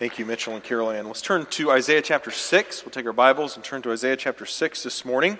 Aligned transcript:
Thank 0.00 0.18
you, 0.18 0.24
Mitchell 0.24 0.54
and 0.54 0.64
Carol. 0.64 0.86
Let's 0.86 1.20
turn 1.20 1.44
to 1.44 1.72
Isaiah 1.72 2.00
chapter 2.00 2.30
6. 2.30 2.86
We'll 2.86 2.90
take 2.90 3.04
our 3.04 3.12
Bibles 3.12 3.56
and 3.56 3.62
turn 3.62 3.82
to 3.82 3.92
Isaiah 3.92 4.16
chapter 4.16 4.46
6 4.46 4.82
this 4.82 5.04
morning. 5.04 5.38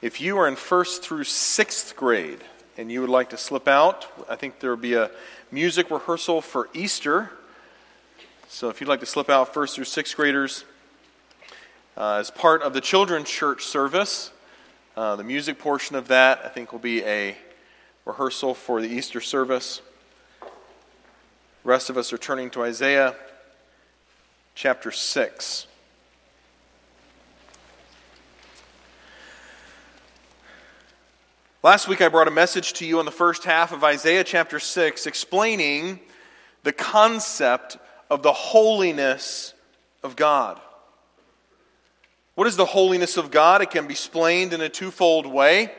If 0.00 0.20
you 0.20 0.38
are 0.38 0.46
in 0.46 0.54
first 0.54 1.02
through 1.02 1.24
sixth 1.24 1.96
grade 1.96 2.44
and 2.76 2.92
you 2.92 3.00
would 3.00 3.10
like 3.10 3.30
to 3.30 3.36
slip 3.36 3.66
out, 3.66 4.06
I 4.30 4.36
think 4.36 4.60
there 4.60 4.70
will 4.70 4.76
be 4.76 4.94
a 4.94 5.10
music 5.50 5.90
rehearsal 5.90 6.40
for 6.42 6.68
Easter. 6.72 7.32
So 8.46 8.68
if 8.68 8.80
you'd 8.80 8.86
like 8.86 9.00
to 9.00 9.06
slip 9.06 9.28
out 9.28 9.52
first 9.52 9.74
through 9.74 9.86
sixth 9.86 10.14
graders 10.14 10.64
uh, 11.96 12.18
as 12.20 12.30
part 12.30 12.62
of 12.62 12.74
the 12.74 12.80
children's 12.80 13.28
church 13.28 13.64
service, 13.64 14.30
uh, 14.96 15.16
the 15.16 15.24
music 15.24 15.58
portion 15.58 15.96
of 15.96 16.06
that 16.06 16.42
I 16.44 16.50
think 16.50 16.70
will 16.70 16.78
be 16.78 17.02
a 17.02 17.36
rehearsal 18.04 18.54
for 18.54 18.80
the 18.80 18.86
Easter 18.86 19.20
service. 19.20 19.82
The 20.40 20.48
rest 21.64 21.90
of 21.90 21.98
us 21.98 22.12
are 22.12 22.18
turning 22.18 22.48
to 22.50 22.62
Isaiah 22.62 23.16
chapter 24.60 24.90
6. 24.90 25.68
Last 31.62 31.86
week, 31.86 32.00
I 32.00 32.08
brought 32.08 32.26
a 32.26 32.32
message 32.32 32.72
to 32.72 32.84
you 32.84 32.98
on 32.98 33.04
the 33.04 33.12
first 33.12 33.44
half 33.44 33.72
of 33.72 33.84
Isaiah 33.84 34.24
chapter 34.24 34.58
6 34.58 35.06
explaining 35.06 36.00
the 36.64 36.72
concept 36.72 37.78
of 38.10 38.24
the 38.24 38.32
holiness 38.32 39.54
of 40.02 40.16
God. 40.16 40.60
What 42.34 42.48
is 42.48 42.56
the 42.56 42.64
holiness 42.64 43.16
of 43.16 43.30
God? 43.30 43.62
It 43.62 43.70
can 43.70 43.86
be 43.86 43.92
explained 43.92 44.52
in 44.52 44.60
a 44.60 44.68
twofold 44.68 45.26
way. 45.26 45.70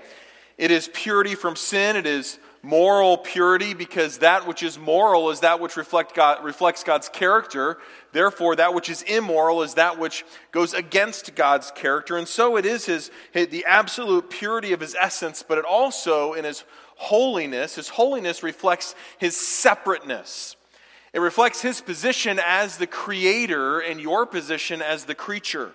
It 0.58 0.72
is 0.72 0.90
purity 0.94 1.36
from 1.36 1.58
sin, 1.58 1.98
it 1.98 2.08
is 2.08 2.40
moral 2.62 3.18
purity 3.18 3.74
because 3.74 4.20
that 4.20 4.46
which 4.48 4.64
is 4.64 4.78
moral 4.78 5.30
is 5.30 5.40
that 5.42 5.60
which 5.60 5.78
reflect 5.78 6.14
God, 6.14 6.44
reflects 6.44 6.84
God's 6.84 7.10
character. 7.10 7.78
Therefore, 8.12 8.56
that 8.56 8.74
which 8.74 8.90
is 8.90 9.02
immoral 9.04 9.62
is 9.62 9.76
that 9.76 9.98
which 9.98 10.26
goes 10.52 10.74
against 10.74 11.36
God's 11.36 11.72
character. 11.72 12.18
And 12.18 12.28
so 12.28 12.58
it 12.58 12.66
is 12.66 12.86
his, 12.86 13.12
his, 13.32 13.48
the 13.48 13.66
absolute 13.66 14.30
purity 14.30 14.74
of 14.74 14.82
his 14.82 14.96
essence, 15.00 15.44
but 15.48 15.58
it 15.58 15.66
also, 15.66 16.34
in 16.34 16.46
his 16.46 16.64
holiness, 16.96 17.76
his 17.76 17.90
holiness 17.90 18.44
reflects 18.44 18.94
his 19.18 19.38
separateness. 19.38 20.56
It 21.14 21.20
reflects 21.20 21.62
his 21.62 21.82
position 21.82 22.40
as 22.46 22.78
the 22.78 22.88
creator 22.88 23.80
and 23.80 24.00
your 24.00 24.26
position 24.26 24.82
as 24.82 25.06
the 25.06 25.16
creature. 25.16 25.72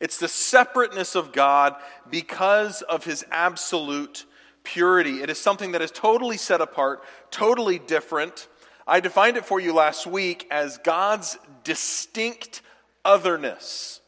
It's 0.00 0.18
the 0.18 0.28
separateness 0.28 1.14
of 1.14 1.32
God 1.32 1.76
because 2.10 2.82
of 2.82 3.04
his 3.04 3.24
absolute 3.30 4.24
purity. 4.66 5.22
It 5.22 5.30
is 5.30 5.38
something 5.38 5.72
that 5.72 5.80
is 5.80 5.90
totally 5.90 6.36
set 6.36 6.60
apart, 6.60 7.02
totally 7.30 7.78
different. 7.78 8.48
I 8.86 9.00
defined 9.00 9.36
it 9.36 9.46
for 9.46 9.60
you 9.60 9.72
last 9.72 10.06
week 10.06 10.46
as 10.50 10.78
God's 10.78 11.38
distinct 11.64 12.62
otherness. 13.04 14.00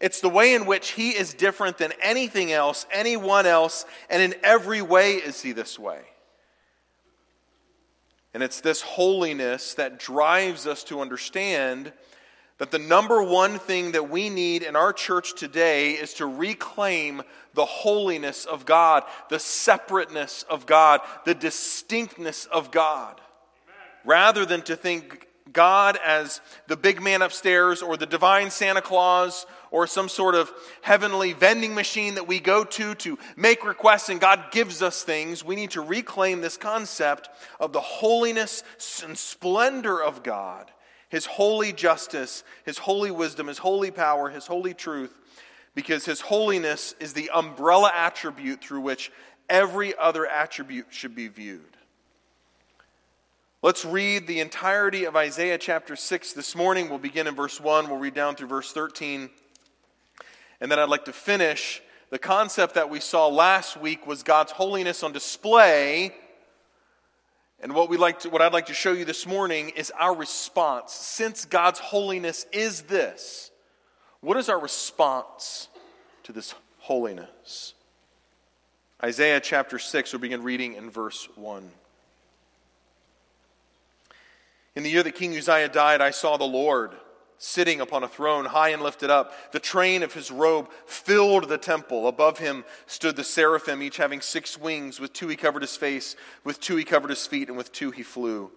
It's 0.00 0.20
the 0.20 0.28
way 0.28 0.54
in 0.54 0.66
which 0.66 0.90
He 0.90 1.10
is 1.10 1.32
different 1.32 1.78
than 1.78 1.92
anything 2.02 2.52
else, 2.52 2.86
anyone 2.92 3.46
else, 3.46 3.86
and 4.10 4.22
in 4.22 4.34
every 4.42 4.82
way 4.82 5.14
is 5.14 5.40
He 5.40 5.52
this 5.52 5.78
way. 5.78 6.00
And 8.34 8.42
it's 8.42 8.60
this 8.60 8.82
holiness 8.82 9.74
that 9.74 9.98
drives 9.98 10.66
us 10.66 10.84
to 10.84 11.00
understand 11.00 11.92
that 12.58 12.70
the 12.70 12.78
number 12.78 13.22
one 13.22 13.58
thing 13.58 13.92
that 13.92 14.10
we 14.10 14.28
need 14.28 14.62
in 14.62 14.76
our 14.76 14.92
church 14.92 15.34
today 15.34 15.92
is 15.92 16.14
to 16.14 16.26
reclaim 16.26 17.22
the 17.54 17.64
holiness 17.64 18.44
of 18.44 18.64
God, 18.64 19.04
the 19.28 19.38
separateness 19.38 20.44
of 20.44 20.66
God, 20.66 21.00
the 21.24 21.34
distinctness 21.34 22.46
of 22.46 22.70
God, 22.70 23.20
Amen. 23.20 24.00
rather 24.04 24.46
than 24.46 24.62
to 24.62 24.76
think 24.76 25.28
God 25.52 25.98
as 26.04 26.40
the 26.66 26.76
big 26.76 27.02
man 27.02 27.20
upstairs 27.22 27.82
or 27.82 27.96
the 27.96 28.06
divine 28.06 28.50
Santa 28.50 28.80
Claus 28.80 29.46
or 29.70 29.86
some 29.86 30.08
sort 30.08 30.34
of 30.34 30.50
heavenly 30.82 31.32
vending 31.32 31.74
machine 31.74 32.14
that 32.14 32.26
we 32.26 32.40
go 32.40 32.64
to 32.64 32.94
to 32.96 33.18
make 33.36 33.64
requests 33.64 34.08
and 34.08 34.20
God 34.20 34.44
gives 34.50 34.82
us 34.82 35.02
things. 35.02 35.44
We 35.44 35.56
need 35.56 35.72
to 35.72 35.80
reclaim 35.80 36.40
this 36.40 36.56
concept 36.56 37.28
of 37.58 37.72
the 37.72 37.80
holiness 37.80 38.62
and 39.04 39.16
splendor 39.16 40.02
of 40.02 40.22
God 40.22 40.70
his 41.12 41.26
holy 41.26 41.74
justice, 41.74 42.42
his 42.64 42.78
holy 42.78 43.10
wisdom, 43.10 43.46
his 43.46 43.58
holy 43.58 43.90
power, 43.90 44.30
his 44.30 44.46
holy 44.46 44.72
truth, 44.72 45.14
because 45.74 46.06
his 46.06 46.22
holiness 46.22 46.94
is 47.00 47.12
the 47.12 47.28
umbrella 47.34 47.92
attribute 47.94 48.64
through 48.64 48.80
which 48.80 49.12
every 49.46 49.94
other 49.98 50.26
attribute 50.26 50.86
should 50.88 51.14
be 51.14 51.28
viewed. 51.28 51.76
Let's 53.60 53.84
read 53.84 54.26
the 54.26 54.40
entirety 54.40 55.04
of 55.04 55.14
Isaiah 55.14 55.58
chapter 55.58 55.96
6 55.96 56.32
this 56.32 56.56
morning. 56.56 56.88
We'll 56.88 56.98
begin 56.98 57.26
in 57.26 57.34
verse 57.34 57.60
1, 57.60 57.90
we'll 57.90 57.98
read 57.98 58.14
down 58.14 58.34
through 58.34 58.48
verse 58.48 58.72
13. 58.72 59.28
And 60.62 60.70
then 60.70 60.78
I'd 60.78 60.88
like 60.88 61.04
to 61.04 61.12
finish 61.12 61.82
the 62.08 62.18
concept 62.18 62.74
that 62.76 62.88
we 62.88 63.00
saw 63.00 63.28
last 63.28 63.76
week 63.76 64.06
was 64.06 64.22
God's 64.22 64.52
holiness 64.52 65.02
on 65.02 65.12
display 65.12 66.14
and 67.62 67.74
what, 67.74 67.88
we 67.88 67.96
like 67.96 68.20
to, 68.20 68.28
what 68.28 68.42
I'd 68.42 68.52
like 68.52 68.66
to 68.66 68.74
show 68.74 68.92
you 68.92 69.04
this 69.04 69.24
morning 69.24 69.70
is 69.70 69.92
our 69.92 70.14
response. 70.14 70.92
Since 70.92 71.44
God's 71.44 71.78
holiness 71.78 72.44
is 72.50 72.82
this, 72.82 73.52
what 74.20 74.36
is 74.36 74.48
our 74.48 74.58
response 74.58 75.68
to 76.24 76.32
this 76.32 76.54
holiness? 76.80 77.74
Isaiah 79.02 79.40
chapter 79.40 79.78
6, 79.78 80.12
we'll 80.12 80.20
begin 80.20 80.42
reading 80.42 80.74
in 80.74 80.90
verse 80.90 81.28
1. 81.36 81.70
In 84.74 84.82
the 84.82 84.90
year 84.90 85.04
that 85.04 85.12
King 85.12 85.36
Uzziah 85.36 85.68
died, 85.68 86.00
I 86.00 86.10
saw 86.10 86.36
the 86.36 86.44
Lord 86.44 86.90
sitting 87.44 87.80
upon 87.80 88.04
a 88.04 88.08
throne 88.08 88.44
high 88.44 88.68
and 88.68 88.80
lifted 88.80 89.10
up. 89.10 89.32
The 89.50 89.58
train 89.58 90.04
of 90.04 90.14
his 90.14 90.30
robe 90.30 90.70
filled 90.86 91.48
the 91.48 91.58
temple. 91.58 92.06
Above 92.06 92.38
him 92.38 92.64
stood 92.86 93.16
the 93.16 93.24
seraphim, 93.24 93.82
each 93.82 93.96
having 93.96 94.20
six 94.20 94.56
wings. 94.56 95.00
With 95.00 95.12
two 95.12 95.26
he 95.26 95.34
covered 95.34 95.62
his 95.62 95.76
face, 95.76 96.14
with 96.44 96.60
two 96.60 96.76
he 96.76 96.84
covered 96.84 97.10
his 97.10 97.26
feet, 97.26 97.48
and 97.48 97.56
with 97.56 97.72
two 97.72 97.90
he 97.90 98.04
flew. 98.04 98.52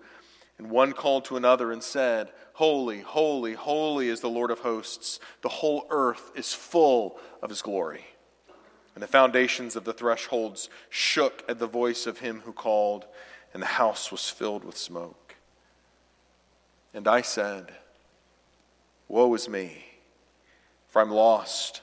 And 0.59 0.69
one 0.69 0.93
called 0.93 1.25
to 1.25 1.35
another 1.35 1.71
and 1.71 1.81
said, 1.81 2.29
Holy, 2.53 2.99
holy, 2.99 3.53
holy 3.53 4.07
is 4.07 4.21
the 4.21 4.29
Lord 4.29 4.51
of 4.51 4.59
hosts. 4.59 5.19
The 5.41 5.49
whole 5.49 5.87
earth 5.89 6.31
is 6.35 6.53
full 6.53 7.17
of 7.41 7.49
his 7.49 7.63
glory. 7.63 8.05
And 8.93 9.01
the 9.01 9.07
foundations 9.07 9.75
of 9.75 9.83
the 9.83 9.93
thresholds 9.93 10.69
shook 10.91 11.43
at 11.49 11.57
the 11.57 11.65
voice 11.65 12.05
of 12.05 12.19
him 12.19 12.41
who 12.45 12.53
called, 12.53 13.07
and 13.51 13.63
the 13.63 13.67
house 13.67 14.11
was 14.11 14.29
filled 14.29 14.63
with 14.63 14.77
smoke. 14.77 15.35
And 16.93 17.07
I 17.07 17.21
said, 17.21 17.73
Woe 19.07 19.33
is 19.33 19.47
me, 19.47 19.85
for 20.87 21.01
I'm 21.01 21.11
lost. 21.11 21.81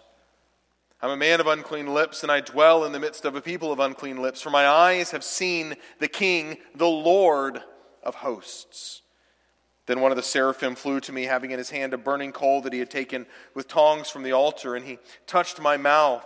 I'm 1.01 1.11
a 1.11 1.17
man 1.17 1.41
of 1.41 1.47
unclean 1.47 1.93
lips, 1.93 2.23
and 2.23 2.31
I 2.31 2.41
dwell 2.41 2.85
in 2.85 2.93
the 2.93 3.01
midst 3.01 3.25
of 3.25 3.35
a 3.35 3.41
people 3.41 3.73
of 3.73 3.81
unclean 3.81 4.23
lips, 4.23 4.41
for 4.41 4.51
my 4.51 4.67
eyes 4.67 5.11
have 5.11 5.25
seen 5.25 5.75
the 5.99 6.09
King, 6.09 6.59
the 6.75 6.89
Lord 6.89 7.63
of 8.03 8.17
hosts. 8.17 9.03
Then 9.87 10.01
one 10.01 10.13
of 10.13 10.17
the 10.17 10.23
seraphim 10.23 10.77
flew 10.77 11.01
to 11.01 11.13
me, 11.13 11.25
having 11.25 11.51
in 11.51 11.59
his 11.59 11.71
hand 11.71 11.93
a 11.93 11.99
burning 11.99 12.31
coal 12.33 12.61
that 12.63 12.73
he 12.73 12.79
had 12.79 12.91
taken 12.91 13.27
with 13.55 13.67
tongs 13.67 14.11
from 14.11 14.23
the 14.23 14.33
altar, 14.33 14.77
and 14.77 14.87
he 14.87 14.99
touched 15.27 15.61
my 15.61 15.77
mouth 15.77 16.25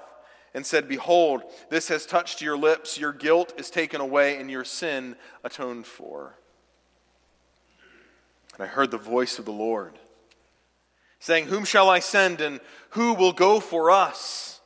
and 0.53 0.65
said, 0.65 0.89
Behold, 0.89 1.43
this 1.71 1.89
has 1.89 2.05
touched 2.05 2.43
your 2.43 2.57
lips, 2.57 2.99
your 2.99 3.13
guilt 3.13 3.55
is 3.59 3.71
taken 3.71 4.01
away, 4.01 4.37
and 4.39 4.51
your 4.51 4.65
sin 4.65 5.17
atoned 5.43 5.87
for. 5.87 6.39
And 8.55 8.63
I 8.63 8.67
heard 8.67 8.91
the 8.91 8.99
voice 8.99 9.39
of 9.39 9.45
the 9.45 9.53
Lord 9.53 9.99
saying, 11.21 11.47
Whom 11.47 11.65
shall 11.65 11.89
I 11.89 11.99
send 11.99 12.41
and 12.41 12.61
who 12.91 13.15
will 13.15 13.33
go 13.33 13.61
for 13.61 13.91
us? 13.91 14.61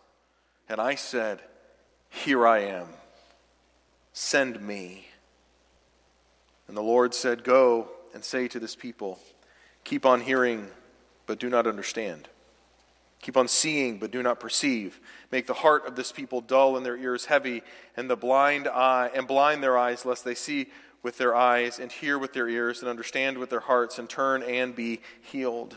And 0.68 0.80
I 0.80 0.94
said, 0.94 1.40
Here 2.08 2.46
I 2.46 2.60
am. 2.60 2.86
Send 4.12 4.60
me. 4.60 5.06
And 6.68 6.76
the 6.76 6.82
Lord 6.82 7.14
said, 7.14 7.42
Go 7.42 7.88
and 8.14 8.24
say 8.24 8.48
to 8.48 8.60
this 8.60 8.76
people, 8.76 9.18
Keep 9.84 10.06
on 10.06 10.20
hearing, 10.20 10.68
but 11.26 11.38
do 11.38 11.48
not 11.48 11.66
understand. 11.66 12.28
Keep 13.22 13.36
on 13.36 13.48
seeing, 13.48 13.98
but 13.98 14.10
do 14.10 14.22
not 14.22 14.40
perceive. 14.40 14.98
Make 15.30 15.46
the 15.46 15.54
heart 15.54 15.86
of 15.86 15.94
this 15.94 16.10
people 16.10 16.40
dull 16.40 16.76
and 16.76 16.86
their 16.86 16.96
ears 16.96 17.26
heavy, 17.26 17.62
and 17.96 18.08
the 18.08 18.16
blind 18.16 18.66
eye 18.66 19.10
and 19.14 19.26
blind 19.26 19.62
their 19.62 19.76
eyes, 19.76 20.06
lest 20.06 20.24
they 20.24 20.34
see 20.34 20.68
with 21.02 21.18
their 21.18 21.34
eyes 21.34 21.78
and 21.78 21.90
hear 21.90 22.18
with 22.18 22.32
their 22.32 22.48
ears 22.48 22.80
and 22.80 22.88
understand 22.88 23.38
with 23.38 23.50
their 23.50 23.60
hearts 23.60 23.98
and 23.98 24.08
turn 24.08 24.42
and 24.42 24.74
be 24.74 25.00
healed. 25.20 25.76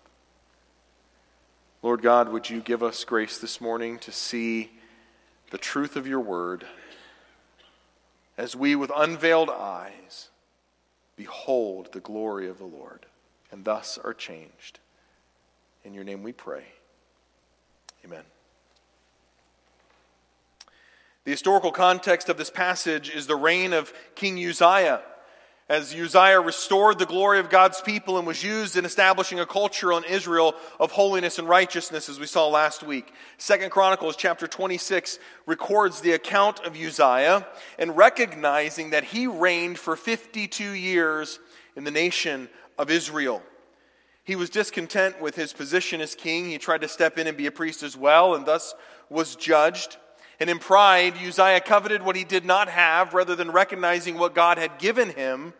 Lord 1.83 2.03
God, 2.03 2.29
would 2.29 2.49
you 2.49 2.61
give 2.61 2.83
us 2.83 3.03
grace 3.03 3.39
this 3.39 3.59
morning 3.59 3.97
to 3.99 4.11
see 4.11 4.71
the 5.49 5.57
truth 5.57 5.95
of 5.95 6.05
your 6.05 6.19
word 6.19 6.65
as 8.37 8.55
we, 8.55 8.75
with 8.75 8.91
unveiled 8.95 9.49
eyes, 9.49 10.29
behold 11.15 11.91
the 11.91 11.99
glory 11.99 12.47
of 12.47 12.59
the 12.59 12.65
Lord 12.65 13.07
and 13.51 13.65
thus 13.65 13.97
are 14.03 14.13
changed. 14.13 14.79
In 15.83 15.93
your 15.95 16.03
name 16.03 16.21
we 16.21 16.31
pray. 16.31 16.65
Amen. 18.05 18.23
The 21.23 21.31
historical 21.31 21.71
context 21.71 22.29
of 22.29 22.37
this 22.37 22.49
passage 22.51 23.09
is 23.09 23.25
the 23.25 23.35
reign 23.35 23.73
of 23.73 23.91
King 24.15 24.37
Uzziah 24.37 25.01
as 25.71 25.95
Uzziah 25.95 26.41
restored 26.41 26.99
the 26.99 27.05
glory 27.05 27.39
of 27.39 27.49
God's 27.49 27.79
people 27.79 28.17
and 28.17 28.27
was 28.27 28.43
used 28.43 28.75
in 28.75 28.83
establishing 28.83 29.39
a 29.39 29.45
culture 29.45 29.93
in 29.93 30.03
Israel 30.03 30.53
of 30.81 30.91
holiness 30.91 31.39
and 31.39 31.47
righteousness, 31.47 32.09
as 32.09 32.19
we 32.19 32.25
saw 32.25 32.49
last 32.49 32.83
week. 32.83 33.13
Second 33.37 33.71
Chronicles 33.71 34.17
chapter 34.17 34.47
26 34.47 35.17
records 35.45 36.01
the 36.01 36.11
account 36.11 36.59
of 36.65 36.75
Uzziah 36.75 37.47
and 37.79 37.95
recognizing 37.95 38.89
that 38.89 39.05
he 39.05 39.27
reigned 39.27 39.79
for 39.79 39.95
52 39.95 40.71
years 40.71 41.39
in 41.77 41.85
the 41.85 41.89
nation 41.89 42.49
of 42.77 42.91
Israel. 42.91 43.41
He 44.25 44.35
was 44.35 44.49
discontent 44.49 45.21
with 45.21 45.37
his 45.37 45.53
position 45.53 46.01
as 46.01 46.15
king. 46.15 46.49
He 46.49 46.57
tried 46.57 46.81
to 46.81 46.89
step 46.89 47.17
in 47.17 47.27
and 47.27 47.37
be 47.37 47.47
a 47.47 47.51
priest 47.51 47.81
as 47.81 47.95
well, 47.95 48.35
and 48.35 48.45
thus 48.45 48.75
was 49.09 49.37
judged. 49.37 49.95
And 50.37 50.49
in 50.49 50.59
pride, 50.59 51.13
Uzziah 51.25 51.61
coveted 51.61 52.03
what 52.03 52.17
he 52.17 52.25
did 52.25 52.43
not 52.43 52.67
have 52.67 53.13
rather 53.13 53.37
than 53.37 53.51
recognizing 53.51 54.17
what 54.17 54.35
God 54.35 54.57
had 54.57 54.77
given 54.77 55.11
him 55.11 55.53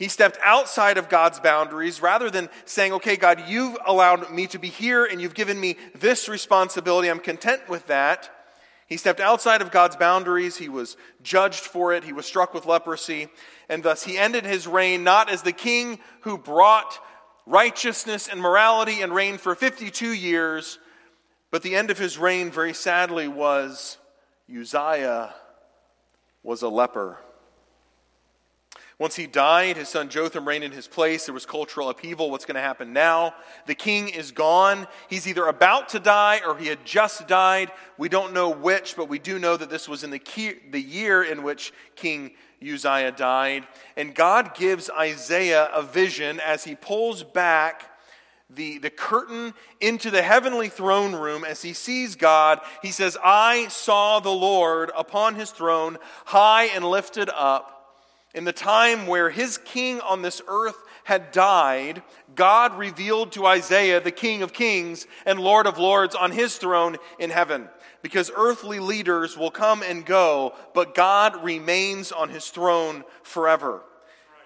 he 0.00 0.08
stepped 0.08 0.38
outside 0.42 0.96
of 0.96 1.10
God's 1.10 1.40
boundaries 1.40 2.00
rather 2.00 2.30
than 2.30 2.48
saying, 2.64 2.94
okay, 2.94 3.16
God, 3.16 3.42
you've 3.46 3.76
allowed 3.84 4.30
me 4.32 4.46
to 4.46 4.58
be 4.58 4.68
here 4.68 5.04
and 5.04 5.20
you've 5.20 5.34
given 5.34 5.60
me 5.60 5.76
this 5.94 6.26
responsibility. 6.26 7.10
I'm 7.10 7.20
content 7.20 7.68
with 7.68 7.86
that. 7.88 8.30
He 8.86 8.96
stepped 8.96 9.20
outside 9.20 9.60
of 9.60 9.70
God's 9.70 9.96
boundaries. 9.96 10.56
He 10.56 10.70
was 10.70 10.96
judged 11.22 11.60
for 11.60 11.92
it. 11.92 12.02
He 12.02 12.14
was 12.14 12.24
struck 12.24 12.54
with 12.54 12.64
leprosy. 12.64 13.28
And 13.68 13.82
thus 13.82 14.02
he 14.02 14.16
ended 14.16 14.46
his 14.46 14.66
reign 14.66 15.04
not 15.04 15.28
as 15.28 15.42
the 15.42 15.52
king 15.52 15.98
who 16.20 16.38
brought 16.38 16.98
righteousness 17.44 18.26
and 18.26 18.40
morality 18.40 19.02
and 19.02 19.14
reigned 19.14 19.42
for 19.42 19.54
52 19.54 20.12
years, 20.14 20.78
but 21.50 21.62
the 21.62 21.76
end 21.76 21.90
of 21.90 21.98
his 21.98 22.16
reign, 22.16 22.50
very 22.50 22.72
sadly, 22.72 23.28
was 23.28 23.98
Uzziah 24.50 25.34
was 26.42 26.62
a 26.62 26.70
leper. 26.70 27.18
Once 29.00 29.16
he 29.16 29.26
died, 29.26 29.78
his 29.78 29.88
son 29.88 30.10
Jotham 30.10 30.46
reigned 30.46 30.62
in 30.62 30.72
his 30.72 30.86
place. 30.86 31.24
There 31.24 31.32
was 31.32 31.46
cultural 31.46 31.88
upheaval. 31.88 32.30
What's 32.30 32.44
going 32.44 32.56
to 32.56 32.60
happen 32.60 32.92
now? 32.92 33.34
The 33.64 33.74
king 33.74 34.10
is 34.10 34.30
gone. 34.30 34.86
He's 35.08 35.26
either 35.26 35.46
about 35.46 35.88
to 35.90 35.98
die 35.98 36.42
or 36.46 36.58
he 36.58 36.66
had 36.66 36.84
just 36.84 37.26
died. 37.26 37.72
We 37.96 38.10
don't 38.10 38.34
know 38.34 38.50
which, 38.50 38.96
but 38.96 39.08
we 39.08 39.18
do 39.18 39.38
know 39.38 39.56
that 39.56 39.70
this 39.70 39.88
was 39.88 40.04
in 40.04 40.10
the, 40.10 40.18
key, 40.18 40.56
the 40.70 40.82
year 40.82 41.22
in 41.22 41.42
which 41.42 41.72
King 41.96 42.32
Uzziah 42.62 43.12
died. 43.12 43.66
And 43.96 44.14
God 44.14 44.54
gives 44.54 44.90
Isaiah 44.90 45.70
a 45.72 45.82
vision 45.82 46.38
as 46.38 46.64
he 46.64 46.74
pulls 46.74 47.22
back 47.22 47.86
the, 48.50 48.76
the 48.76 48.90
curtain 48.90 49.54
into 49.80 50.10
the 50.10 50.20
heavenly 50.20 50.68
throne 50.68 51.14
room 51.14 51.46
as 51.46 51.62
he 51.62 51.72
sees 51.72 52.16
God. 52.16 52.60
He 52.82 52.90
says, 52.90 53.16
I 53.24 53.68
saw 53.68 54.20
the 54.20 54.28
Lord 54.28 54.90
upon 54.94 55.36
his 55.36 55.52
throne, 55.52 55.96
high 56.26 56.64
and 56.64 56.84
lifted 56.84 57.30
up 57.30 57.79
in 58.34 58.44
the 58.44 58.52
time 58.52 59.06
where 59.06 59.30
his 59.30 59.58
king 59.58 60.00
on 60.00 60.22
this 60.22 60.40
earth 60.46 60.76
had 61.04 61.32
died, 61.32 62.02
God 62.34 62.78
revealed 62.78 63.32
to 63.32 63.46
Isaiah 63.46 64.00
the 64.00 64.12
King 64.12 64.42
of 64.42 64.52
Kings 64.52 65.06
and 65.26 65.40
Lord 65.40 65.66
of 65.66 65.78
Lords 65.78 66.14
on 66.14 66.30
his 66.30 66.56
throne 66.56 66.96
in 67.18 67.30
heaven. 67.30 67.68
Because 68.02 68.30
earthly 68.34 68.78
leaders 68.78 69.36
will 69.36 69.50
come 69.50 69.82
and 69.82 70.06
go, 70.06 70.54
but 70.74 70.94
God 70.94 71.42
remains 71.42 72.12
on 72.12 72.28
his 72.28 72.48
throne 72.48 73.04
forever. 73.22 73.82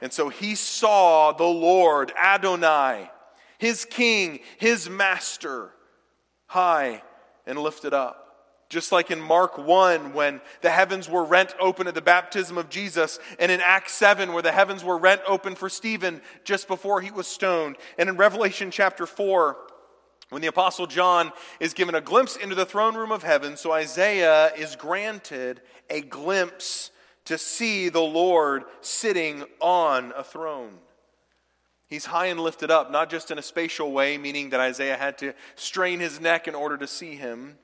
And 0.00 0.12
so 0.12 0.28
he 0.28 0.54
saw 0.54 1.32
the 1.32 1.44
Lord, 1.44 2.12
Adonai, 2.16 3.10
his 3.58 3.84
king, 3.84 4.40
his 4.58 4.88
master, 4.88 5.70
high 6.46 7.02
and 7.46 7.58
lifted 7.58 7.92
up. 7.92 8.23
Just 8.74 8.90
like 8.90 9.12
in 9.12 9.20
Mark 9.20 9.56
1, 9.56 10.14
when 10.14 10.40
the 10.60 10.68
heavens 10.68 11.08
were 11.08 11.22
rent 11.22 11.54
open 11.60 11.86
at 11.86 11.94
the 11.94 12.02
baptism 12.02 12.58
of 12.58 12.68
Jesus, 12.68 13.20
and 13.38 13.52
in 13.52 13.60
Acts 13.60 13.92
7, 13.92 14.32
where 14.32 14.42
the 14.42 14.50
heavens 14.50 14.82
were 14.82 14.98
rent 14.98 15.20
open 15.28 15.54
for 15.54 15.68
Stephen 15.68 16.20
just 16.42 16.66
before 16.66 17.00
he 17.00 17.12
was 17.12 17.28
stoned, 17.28 17.76
and 17.98 18.08
in 18.08 18.16
Revelation 18.16 18.72
chapter 18.72 19.06
4, 19.06 19.56
when 20.30 20.42
the 20.42 20.48
Apostle 20.48 20.88
John 20.88 21.30
is 21.60 21.72
given 21.72 21.94
a 21.94 22.00
glimpse 22.00 22.34
into 22.34 22.56
the 22.56 22.66
throne 22.66 22.96
room 22.96 23.12
of 23.12 23.22
heaven, 23.22 23.56
so 23.56 23.70
Isaiah 23.70 24.52
is 24.56 24.74
granted 24.74 25.60
a 25.88 26.00
glimpse 26.00 26.90
to 27.26 27.38
see 27.38 27.90
the 27.90 28.00
Lord 28.00 28.64
sitting 28.80 29.44
on 29.60 30.12
a 30.16 30.24
throne. 30.24 30.78
He's 31.86 32.06
high 32.06 32.26
and 32.26 32.40
lifted 32.40 32.72
up, 32.72 32.90
not 32.90 33.08
just 33.08 33.30
in 33.30 33.38
a 33.38 33.42
spatial 33.42 33.92
way, 33.92 34.18
meaning 34.18 34.50
that 34.50 34.58
Isaiah 34.58 34.96
had 34.96 35.16
to 35.18 35.32
strain 35.54 36.00
his 36.00 36.20
neck 36.20 36.48
in 36.48 36.56
order 36.56 36.76
to 36.76 36.88
see 36.88 37.14
him 37.14 37.56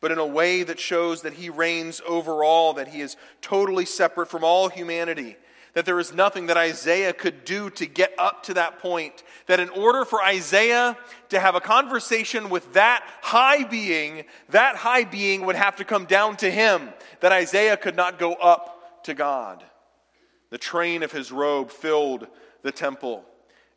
but 0.00 0.12
in 0.12 0.18
a 0.18 0.26
way 0.26 0.62
that 0.62 0.78
shows 0.78 1.22
that 1.22 1.34
he 1.34 1.50
reigns 1.50 2.00
over 2.06 2.44
all, 2.44 2.74
that 2.74 2.88
he 2.88 3.00
is 3.00 3.16
totally 3.40 3.84
separate 3.84 4.28
from 4.28 4.44
all 4.44 4.68
humanity, 4.68 5.36
that 5.74 5.84
there 5.84 5.98
is 6.00 6.14
nothing 6.14 6.46
that 6.46 6.56
Isaiah 6.56 7.12
could 7.12 7.44
do 7.44 7.70
to 7.70 7.86
get 7.86 8.12
up 8.18 8.44
to 8.44 8.54
that 8.54 8.78
point. 8.78 9.22
That 9.46 9.60
in 9.60 9.68
order 9.68 10.04
for 10.04 10.22
Isaiah 10.22 10.96
to 11.28 11.40
have 11.40 11.54
a 11.54 11.60
conversation 11.60 12.48
with 12.48 12.72
that 12.72 13.04
high 13.20 13.64
being, 13.64 14.24
that 14.48 14.76
high 14.76 15.04
being 15.04 15.44
would 15.46 15.56
have 15.56 15.76
to 15.76 15.84
come 15.84 16.06
down 16.06 16.36
to 16.38 16.50
him, 16.50 16.88
that 17.20 17.32
Isaiah 17.32 17.76
could 17.76 17.96
not 17.96 18.18
go 18.18 18.34
up 18.34 19.04
to 19.04 19.14
God. 19.14 19.62
The 20.50 20.58
train 20.58 21.02
of 21.02 21.12
his 21.12 21.30
robe 21.30 21.70
filled 21.70 22.26
the 22.62 22.72
temple, 22.72 23.24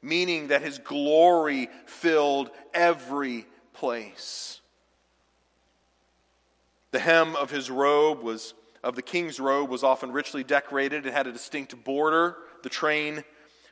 meaning 0.01 0.47
that 0.47 0.61
his 0.61 0.79
glory 0.79 1.69
filled 1.85 2.51
every 2.73 3.45
place. 3.73 4.60
The 6.91 6.99
hem 6.99 7.35
of 7.35 7.49
his 7.49 7.69
robe 7.69 8.21
was 8.21 8.53
of 8.83 8.95
the 8.95 9.01
king's 9.01 9.39
robe 9.39 9.69
was 9.69 9.83
often 9.83 10.11
richly 10.11 10.43
decorated. 10.43 11.05
It 11.05 11.13
had 11.13 11.27
a 11.27 11.31
distinct 11.31 11.83
border, 11.83 12.37
the 12.63 12.69
train, 12.69 13.23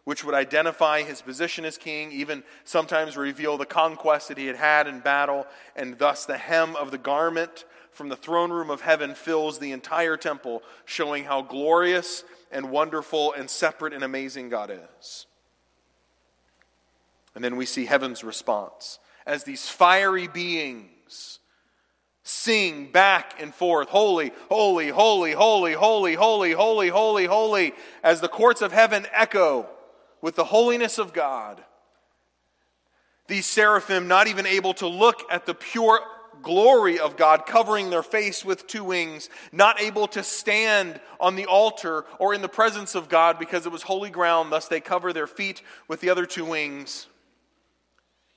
which 0.04 0.24
would 0.24 0.36
identify 0.36 1.01
his 1.01 1.21
position 1.21 1.66
as 1.66 1.77
king, 1.77 2.12
even 2.12 2.43
sometimes 2.63 3.17
reveal 3.17 3.58
the 3.58 3.65
conquest 3.65 4.27
that 4.27 4.38
he 4.38 4.46
had 4.46 4.55
had 4.55 4.88
in 4.88 5.00
battle, 5.00 5.46
and 5.75 5.98
thus 5.98 6.25
the 6.25 6.38
hem 6.38 6.75
of 6.75 6.91
the 6.91 6.98
garment 6.98 7.65
from 7.91 8.10
the 8.10 8.15
throne 8.15 8.51
room 8.51 8.70
of 8.70 8.82
heaven 8.82 9.15
fills 9.15 9.60
the 9.60 9.72
entire 9.72 10.15
temple, 10.15 10.63
showing 10.86 11.25
how 11.25 11.41
glorious 11.41 12.24
and 12.51 12.70
wonderful 12.72 13.34
and 13.34 13.50
separate 13.50 13.93
and 13.93 14.03
amazing 14.03 14.50
God 14.50 14.72
is. 14.72 15.25
And 17.36 17.43
then 17.43 17.55
we 17.55 17.65
see 17.65 17.86
heaven's 17.86 18.24
response 18.24 19.00
as 19.25 19.43
these 19.43 19.67
fiery 19.67 20.27
beings 20.27 21.38
sing 22.29 22.91
back 22.91 23.41
and 23.41 23.53
forth, 23.55 23.89
Holy, 23.89 24.31
holy, 24.50 24.89
holy, 24.89 25.31
holy, 25.31 25.74
holy, 25.74 26.13
holy, 26.13 26.51
holy, 26.51 26.89
holy, 26.89 27.25
holy, 27.25 27.74
as 28.03 28.21
the 28.21 28.27
courts 28.27 28.62
of 28.62 28.71
heaven 28.71 29.07
echo 29.12 29.67
with 30.21 30.36
the 30.36 30.43
holiness 30.43 31.00
of 31.00 31.12
God. 31.12 31.63
These 33.27 33.48
seraphim, 33.48 34.07
not 34.07 34.27
even 34.27 34.45
able 34.45 34.75
to 34.75 34.88
look 34.88 35.24
at 35.31 35.48
the 35.48 35.55
pure 35.55 36.01
glory 36.43 37.00
of 37.00 37.17
God, 37.17 37.48
covering 37.48 37.89
their 37.89 38.03
face 38.03 38.45
with 38.45 38.67
two 38.67 38.83
wings, 38.83 39.29
not 39.51 39.81
able 39.81 40.07
to 40.09 40.21
stand 40.21 41.01
on 41.19 41.36
the 41.36 41.48
altar 41.48 42.05
or 42.19 42.36
in 42.36 42.43
the 42.43 42.48
presence 42.48 42.93
of 42.93 43.09
God 43.09 43.39
because 43.39 43.65
it 43.65 43.71
was 43.71 43.81
holy 43.81 44.12
ground, 44.12 44.51
thus 44.51 44.67
they 44.67 44.79
cover 44.79 45.13
their 45.13 45.27
feet 45.27 45.63
with 45.88 46.00
the 46.00 46.12
other 46.12 46.27
two 46.27 46.45
wings 46.45 47.07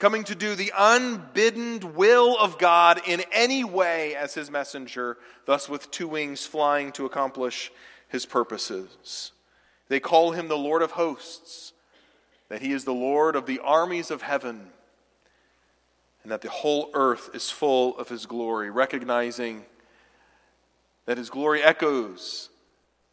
coming 0.03 0.25
to 0.25 0.35
do 0.35 0.57
the 0.57 0.73
unbidden 0.77 1.95
will 1.95 2.37
of 2.37 2.59
God 2.59 3.01
in 3.07 3.23
any 3.31 3.63
way 3.63 4.17
as 4.17 4.35
his 4.35 4.51
messenger, 4.51 5.17
thus 5.45 5.69
with 5.69 5.93
two 5.93 6.09
wings 6.09 6.45
flying 6.45 6.91
to 6.91 7.07
accomplish 7.07 7.71
his 8.09 8.27
purposes. 8.27 9.31
They 9.87 10.01
call 10.01 10.33
him 10.33 10.49
the 10.49 10.59
Lord 10.59 10.83
of 10.83 10.91
hosts, 10.91 11.73
that 12.49 12.63
he 12.63 12.73
is 12.73 12.85
the 12.85 12.93
Lord 12.93 13.37
of 13.37 13.47
the 13.47 13.61
armies 13.61 14.11
of 14.11 14.23
heaven, 14.23 14.71
and 16.25 16.33
that 16.33 16.41
the 16.41 16.51
whole 16.51 16.91
earth 16.95 17.31
is 17.33 17.53
full 17.53 17.97
of 17.97 18.09
his 18.09 18.27
glory, 18.27 18.71
recognizing 18.71 19.65
that 21.07 21.17
his 21.17 21.31
glory 21.31 21.63
echoes 21.63 22.49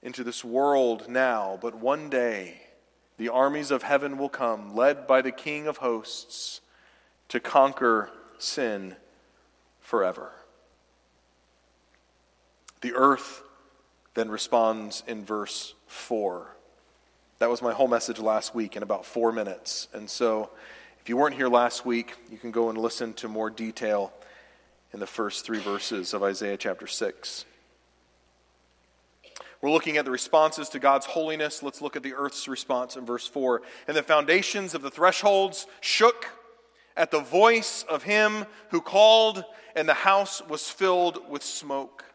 into 0.01 0.24
this 0.24 0.43
world 0.43 1.08
now, 1.08 1.60
but 1.62 1.75
one 1.75 2.10
day 2.10 2.62
the 3.19 3.29
armies 3.29 3.69
of 3.69 3.84
heaven 3.84 4.17
will 4.17 4.27
come, 4.27 4.75
led 4.75 5.05
by 5.05 5.22
the 5.22 5.31
King 5.31 5.67
of 5.67 5.77
hosts 5.77 6.62
to 7.29 7.39
conquer 7.39 8.09
sin 8.38 8.95
forever. 9.79 10.31
The 12.81 12.93
earth 12.93 13.43
then 14.13 14.29
responds 14.29 15.03
in 15.07 15.24
verse 15.24 15.74
4 15.88 16.55
That 17.39 17.50
was 17.50 17.62
my 17.62 17.74
whole 17.74 17.88
message 17.88 18.19
last 18.19 18.53
week 18.53 18.75
in 18.75 18.83
about 18.83 19.05
four 19.05 19.31
minutes. 19.31 19.88
And 19.93 20.09
so, 20.09 20.50
if 21.01 21.07
you 21.07 21.17
weren't 21.17 21.36
here 21.36 21.48
last 21.48 21.86
week, 21.86 22.17
you 22.29 22.38
can 22.38 22.51
go 22.51 22.69
and 22.69 22.77
listen 22.77 23.13
to 23.15 23.27
more 23.27 23.50
detail 23.50 24.12
in 24.93 25.00
the 25.00 25.07
first 25.07 25.45
three 25.45 25.59
verses 25.59 26.13
of 26.13 26.24
Isaiah 26.24 26.57
chapter 26.57 26.88
6. 26.88 27.45
We're 29.62 29.71
looking 29.71 29.98
at 29.98 30.05
the 30.05 30.12
responses 30.12 30.69
to 30.69 30.79
God's 30.79 31.05
holiness. 31.05 31.62
Let's 31.62 31.81
look 31.81 31.95
at 31.95 32.03
the 32.03 32.13
earth's 32.13 32.48
response 32.48 32.95
in 32.95 33.05
verse 33.05 33.27
4. 33.27 33.62
And 33.88 33.95
the 33.95 34.03
foundations 34.03 34.74
of 34.74 34.81
the 34.81 34.89
thresholds 34.89 35.67
shook 35.81 36.27
at 36.96 37.12
the 37.12 37.22
voice 37.22 37.84
of 37.89 38.03
him 38.03 38.46
who 38.69 38.81
called, 38.81 39.43
and 39.75 39.88
the 39.88 39.93
house 39.93 40.41
was 40.48 40.69
filled 40.69 41.29
with 41.29 41.43
smoke. 41.43 42.05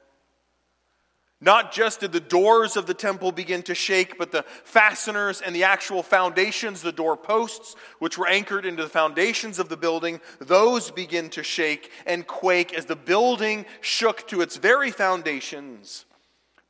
Not 1.40 1.72
just 1.72 2.00
did 2.00 2.12
the 2.12 2.20
doors 2.20 2.74
of 2.74 2.86
the 2.86 2.94
temple 2.94 3.30
begin 3.30 3.62
to 3.64 3.74
shake, 3.74 4.16
but 4.16 4.32
the 4.32 4.44
fasteners 4.64 5.42
and 5.42 5.54
the 5.54 5.64
actual 5.64 6.02
foundations, 6.02 6.80
the 6.80 6.90
door 6.90 7.18
posts, 7.18 7.76
which 7.98 8.16
were 8.16 8.26
anchored 8.26 8.64
into 8.64 8.82
the 8.82 8.88
foundations 8.88 9.58
of 9.58 9.68
the 9.68 9.76
building, 9.76 10.22
those 10.38 10.90
begin 10.90 11.28
to 11.30 11.42
shake 11.42 11.90
and 12.06 12.26
quake 12.26 12.72
as 12.72 12.86
the 12.86 12.96
building 12.96 13.66
shook 13.82 14.26
to 14.28 14.40
its 14.40 14.56
very 14.56 14.90
foundations 14.90 16.06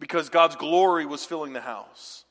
because 0.00 0.28
God's 0.28 0.56
glory 0.56 1.06
was 1.06 1.24
filling 1.24 1.52
the 1.52 1.60
house. 1.60 2.24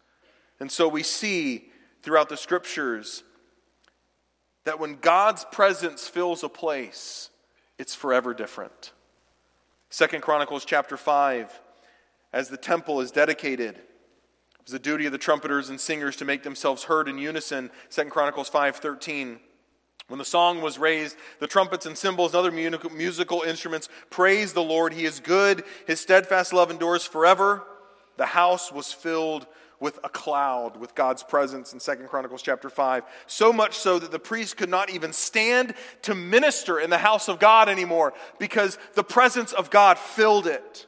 And 0.59 0.69
so 0.69 0.87
we 0.89 1.03
see 1.03 1.71
throughout 2.01 2.27
the 2.27 2.37
scriptures 2.37 3.23
that 4.65 4.79
when 4.79 4.95
God's 4.95 5.45
presence 5.51 6.07
fills 6.07 6.43
a 6.43 6.49
place, 6.49 7.29
it's 7.77 7.95
forever 7.95 8.33
different. 8.33 8.93
Second 9.89 10.21
Chronicles 10.21 10.65
chapter 10.65 10.97
5 10.97 11.59
as 12.31 12.49
the 12.49 12.57
temple 12.57 13.01
is 13.01 13.11
dedicated. 13.11 13.75
It 13.75 14.65
was 14.65 14.71
the 14.71 14.79
duty 14.79 15.05
of 15.05 15.11
the 15.11 15.17
trumpeters 15.17 15.69
and 15.69 15.79
singers 15.79 16.15
to 16.15 16.25
make 16.25 16.43
themselves 16.43 16.85
heard 16.85 17.07
in 17.07 17.17
unison. 17.17 17.69
Second 17.89 18.11
Chronicles 18.11 18.49
5:13. 18.49 19.39
When 20.07 20.17
the 20.17 20.25
song 20.25 20.61
was 20.61 20.77
raised, 20.77 21.15
the 21.39 21.47
trumpets 21.47 21.85
and 21.85 21.97
cymbals 21.97 22.33
and 22.33 22.39
other 22.39 22.51
musical 22.51 23.41
instruments 23.41 23.87
praised 24.09 24.53
the 24.53 24.63
Lord. 24.63 24.93
He 24.93 25.05
is 25.05 25.19
good. 25.19 25.63
His 25.87 26.01
steadfast 26.01 26.53
love 26.53 26.71
endures 26.71 27.05
forever. 27.05 27.65
The 28.17 28.25
house 28.25 28.71
was 28.71 28.91
filled 28.91 29.47
with 29.83 29.99
a 30.05 30.09
cloud 30.09 30.77
with 30.77 30.95
God's 30.95 31.23
presence 31.23 31.73
in 31.73 31.79
Second 31.81 32.07
Chronicles 32.07 32.41
chapter 32.41 32.69
5. 32.69 33.03
So 33.27 33.51
much 33.51 33.77
so 33.77 33.99
that 33.99 34.11
the 34.11 34.17
priest 34.17 34.55
could 34.55 34.69
not 34.69 34.89
even 34.89 35.11
stand 35.11 35.73
to 36.03 36.15
minister 36.15 36.79
in 36.79 36.89
the 36.89 36.97
house 36.97 37.27
of 37.27 37.37
God 37.37 37.67
anymore 37.67 38.13
because 38.39 38.79
the 38.93 39.03
presence 39.03 39.51
of 39.51 39.69
God 39.69 39.99
filled 39.99 40.47
it. 40.47 40.87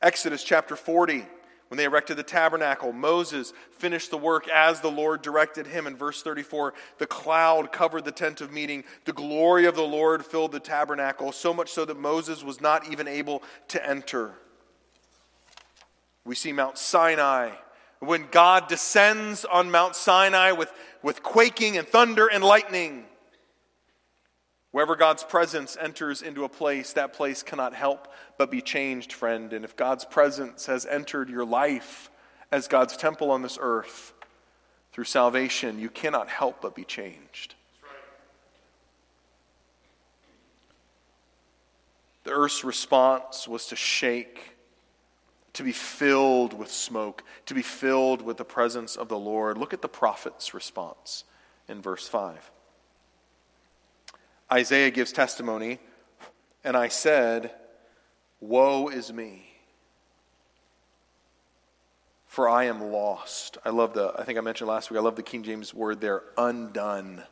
Exodus 0.00 0.44
chapter 0.44 0.76
40, 0.76 1.26
when 1.66 1.76
they 1.76 1.86
erected 1.86 2.18
the 2.18 2.22
tabernacle, 2.22 2.92
Moses 2.92 3.52
finished 3.72 4.12
the 4.12 4.16
work 4.16 4.48
as 4.48 4.80
the 4.80 4.90
Lord 4.90 5.22
directed 5.22 5.66
him. 5.66 5.88
In 5.88 5.96
verse 5.96 6.22
34, 6.22 6.72
the 6.98 7.06
cloud 7.08 7.72
covered 7.72 8.04
the 8.04 8.12
tent 8.12 8.40
of 8.40 8.52
meeting. 8.52 8.84
The 9.06 9.12
glory 9.12 9.66
of 9.66 9.74
the 9.74 9.82
Lord 9.82 10.24
filled 10.24 10.52
the 10.52 10.60
tabernacle, 10.60 11.32
so 11.32 11.52
much 11.52 11.72
so 11.72 11.84
that 11.84 11.98
Moses 11.98 12.44
was 12.44 12.60
not 12.60 12.92
even 12.92 13.08
able 13.08 13.42
to 13.68 13.84
enter. 13.84 14.34
We 16.24 16.34
see 16.34 16.52
Mount 16.52 16.78
Sinai. 16.78 17.50
When 18.00 18.26
God 18.30 18.68
descends 18.68 19.44
on 19.44 19.70
Mount 19.70 19.94
Sinai 19.94 20.52
with, 20.52 20.72
with 21.02 21.22
quaking 21.22 21.78
and 21.78 21.86
thunder 21.86 22.26
and 22.26 22.42
lightning, 22.42 23.06
Wherever 24.72 24.96
God's 24.96 25.22
presence 25.22 25.76
enters 25.78 26.22
into 26.22 26.44
a 26.44 26.48
place, 26.48 26.94
that 26.94 27.12
place 27.12 27.42
cannot 27.42 27.74
help 27.74 28.08
but 28.38 28.50
be 28.50 28.62
changed, 28.62 29.12
friend. 29.12 29.52
And 29.52 29.66
if 29.66 29.76
God's 29.76 30.06
presence 30.06 30.64
has 30.66 30.86
entered 30.86 31.28
your 31.28 31.44
life 31.44 32.10
as 32.50 32.68
God's 32.68 32.96
temple 32.96 33.30
on 33.30 33.42
this 33.42 33.58
earth 33.60 34.14
through 34.92 35.04
salvation, 35.04 35.78
you 35.78 35.90
cannot 35.90 36.28
help 36.28 36.62
but 36.62 36.74
be 36.74 36.84
changed. 36.84 37.54
The 42.24 42.30
earth's 42.30 42.64
response 42.64 43.46
was 43.46 43.66
to 43.66 43.76
shake, 43.76 44.51
to 45.54 45.62
be 45.62 45.72
filled 45.72 46.54
with 46.54 46.70
smoke, 46.70 47.22
to 47.46 47.54
be 47.54 47.62
filled 47.62 48.22
with 48.22 48.36
the 48.36 48.44
presence 48.44 48.96
of 48.96 49.08
the 49.08 49.18
Lord. 49.18 49.58
Look 49.58 49.74
at 49.74 49.82
the 49.82 49.88
prophet's 49.88 50.54
response 50.54 51.24
in 51.68 51.82
verse 51.82 52.08
5. 52.08 52.50
Isaiah 54.50 54.90
gives 54.90 55.12
testimony, 55.12 55.78
and 56.64 56.76
I 56.76 56.88
said, 56.88 57.52
Woe 58.40 58.88
is 58.88 59.12
me, 59.12 59.46
for 62.26 62.48
I 62.48 62.64
am 62.64 62.80
lost. 62.92 63.58
I 63.64 63.70
love 63.70 63.94
the, 63.94 64.12
I 64.18 64.24
think 64.24 64.38
I 64.38 64.42
mentioned 64.42 64.68
last 64.68 64.90
week, 64.90 64.98
I 64.98 65.02
love 65.02 65.16
the 65.16 65.22
King 65.22 65.42
James 65.42 65.72
word 65.72 66.00
there, 66.00 66.22
undone. 66.36 67.22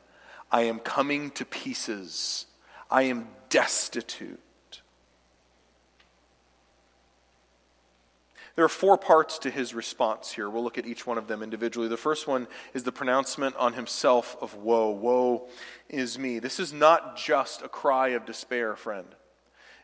I 0.53 0.63
am 0.63 0.79
coming 0.79 1.31
to 1.33 1.45
pieces. 1.45 2.47
I 2.91 3.03
am 3.03 3.29
destitute. 3.49 4.41
There 8.61 8.67
are 8.67 8.69
four 8.69 8.99
parts 8.99 9.39
to 9.39 9.51
his 9.51 9.73
response 9.73 10.31
here. 10.31 10.51
We'll 10.51 10.63
look 10.63 10.77
at 10.77 10.85
each 10.85 11.07
one 11.07 11.17
of 11.17 11.27
them 11.27 11.43
individually. 11.43 11.89
The 11.89 11.97
first 11.97 12.29
one 12.29 12.47
is 12.75 12.83
the 12.83 12.93
pronouncement 12.93 13.57
on 13.57 13.73
himself 13.73 14.37
of 14.43 14.55
woe. 14.55 14.91
Woe 14.91 15.49
is 15.89 16.19
me. 16.19 16.41
This 16.41 16.61
is 16.61 16.71
not 16.71 17.17
just 17.17 17.63
a 17.63 17.71
cry 17.71 18.09
of 18.09 18.27
despair, 18.27 18.77
friend. 18.77 19.07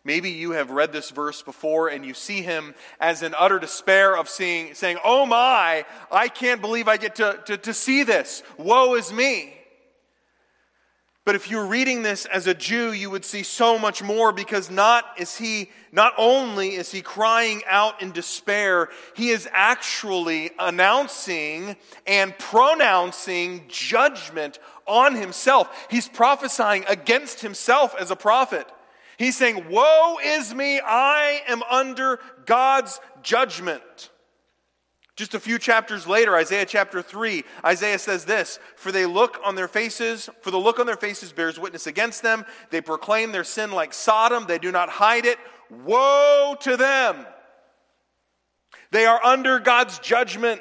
Maybe 0.04 0.28
you 0.28 0.50
have 0.50 0.71
read 0.71 0.92
this 0.92 1.09
verse 1.09 1.40
before 1.40 1.88
and 1.88 2.04
you 2.04 2.12
see 2.12 2.42
him 2.42 2.75
as 3.00 3.23
in 3.23 3.35
utter 3.38 3.59
despair 3.59 4.14
of 4.14 4.28
seeing, 4.28 4.75
saying, 4.75 4.99
Oh 5.02 5.25
my, 5.25 5.87
I 6.12 6.28
can't 6.28 6.61
believe 6.61 6.87
I 6.87 6.99
get 6.99 7.14
to, 7.14 7.40
to, 7.47 7.56
to 7.56 7.73
see 7.73 8.02
this. 8.02 8.42
Woe 8.59 8.95
is 8.97 9.11
me. 9.11 9.54
But 11.26 11.35
if 11.35 11.50
you're 11.50 11.66
reading 11.66 12.04
this 12.04 12.25
as 12.26 12.47
a 12.47 12.54
Jew, 12.54 12.92
you 12.92 13.11
would 13.11 13.25
see 13.25 13.42
so 13.42 13.80
much 13.80 14.00
more 14.00 14.30
because 14.30 14.71
not 14.71 15.04
is 15.18 15.37
he 15.37 15.71
not 15.90 16.12
only 16.16 16.76
is 16.76 16.92
he 16.92 17.02
crying 17.02 17.62
out 17.66 18.00
in 18.00 18.12
despair, 18.12 18.90
he 19.16 19.30
is 19.30 19.49
actually 19.50 20.52
announcing 20.56 21.75
and 22.06 22.38
pronouncing 22.38 23.64
judgment 23.66 24.61
on 24.87 25.16
himself. 25.16 25.68
He's 25.90 26.09
prophesying 26.09 26.85
against 26.87 27.40
himself 27.40 27.97
as 27.99 28.12
a 28.12 28.16
prophet. 28.16 28.68
He's 29.18 29.37
saying, 29.37 29.68
"Woe 29.68 30.21
is 30.23 30.54
me, 30.54 30.80
I 30.80 31.42
am 31.49 31.64
under 31.64 32.21
God's 32.45 33.00
judgment." 33.23 34.11
Just 35.16 35.32
a 35.32 35.40
few 35.40 35.58
chapters 35.58 36.06
later, 36.06 36.37
Isaiah 36.37 36.66
chapter 36.66 37.00
3, 37.00 37.42
Isaiah 37.64 37.99
says 37.99 38.26
this 38.26 38.58
For 38.76 38.92
they 38.92 39.06
look 39.06 39.40
on 39.42 39.54
their 39.54 39.66
faces, 39.66 40.28
for 40.42 40.50
the 40.50 40.58
look 40.58 40.78
on 40.78 40.85
their 40.85 40.96
faces 40.96 41.32
bears 41.32 41.58
witness 41.58 41.87
against 41.87 42.23
them. 42.23 42.44
They 42.70 42.82
proclaim 42.82 43.32
their 43.32 43.44
sin 43.44 43.73
like 43.73 43.94
Sodom, 43.94 44.44
they 44.46 44.58
do 44.58 44.70
not 44.70 44.90
hide 44.90 45.25
it. 45.25 45.38
Woe 45.70 46.54
to 46.61 46.76
them! 46.76 47.26
They 48.92 49.06
are 49.06 49.25
under 49.25 49.58
God's 49.58 49.99
judgment. 49.99 50.61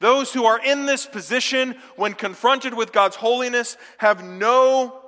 Those 0.00 0.32
who 0.32 0.46
are 0.46 0.58
in 0.58 0.86
this 0.86 1.06
position, 1.06 1.76
when 1.96 2.14
confronted 2.14 2.74
with 2.74 2.92
God's 2.92 3.16
holiness, 3.16 3.76
have 3.98 4.24
no 4.24 5.00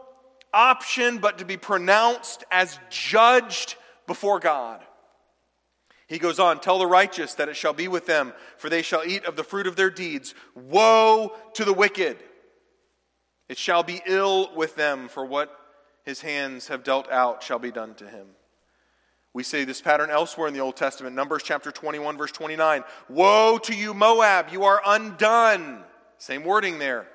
option 0.53 1.19
but 1.19 1.39
to 1.39 1.45
be 1.45 1.57
pronounced 1.57 2.45
as 2.51 2.79
judged 2.89 3.75
before 4.07 4.39
God. 4.39 4.81
He 6.07 6.19
goes 6.19 6.39
on, 6.39 6.61
Tell 6.61 6.79
the 6.79 6.87
righteous 6.87 7.35
that 7.35 7.49
it 7.49 7.57
shall 7.57 7.73
be 7.73 7.89
with 7.89 8.07
them, 8.07 8.33
for 8.59 8.69
they 8.69 8.83
shall 8.83 9.05
eat 9.05 9.25
of 9.25 9.37
the 9.37 9.45
fruit 9.45 9.67
of 9.67 9.77
their 9.77 9.91
deeds. 9.91 10.35
Woe 10.55 11.33
to 11.55 11.65
the 11.65 11.73
wicked! 11.73 12.19
It 13.49 13.59
shall 13.59 13.83
be 13.83 14.03
ill 14.07 14.55
with 14.55 14.77
them, 14.77 15.09
for 15.09 15.25
what 15.25 15.57
his 16.05 16.21
hands 16.21 16.69
have 16.69 16.85
dealt 16.85 17.11
out 17.11 17.43
shall 17.43 17.59
be 17.59 17.71
done 17.71 17.95
to 17.95 18.09
him. 18.09 18.27
We 19.35 19.43
see 19.43 19.65
this 19.65 19.83
pattern 19.83 20.11
elsewhere 20.11 20.49
in 20.49 20.55
the 20.55 20.61
Old 20.61 20.77
Testament. 20.77 21.15
Numbers 21.15 21.43
chapter 21.43 21.71
21, 21.71 22.17
verse 22.17 22.33
29. 22.33 22.85
Woe 23.09 23.59
to 23.59 23.75
you, 23.75 23.93
Moab! 23.93 24.49
You 24.51 24.65
are 24.65 24.81
undone. 24.87 25.85
Same 26.19 26.45
wording 26.45 26.79
there. 26.79 27.07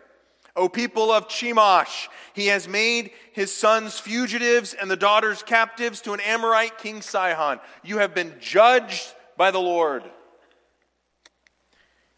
O 0.55 0.67
people 0.67 1.11
of 1.11 1.27
Chemosh, 1.27 2.07
he 2.33 2.47
has 2.47 2.67
made 2.67 3.11
his 3.31 3.55
sons 3.55 3.99
fugitives 3.99 4.73
and 4.73 4.91
the 4.91 4.97
daughters 4.97 5.43
captives 5.43 6.01
to 6.01 6.13
an 6.13 6.19
Amorite 6.19 6.77
king 6.77 7.01
Sihon. 7.01 7.59
You 7.83 7.99
have 7.99 8.13
been 8.13 8.33
judged 8.39 9.13
by 9.37 9.51
the 9.51 9.59
Lord. 9.59 10.03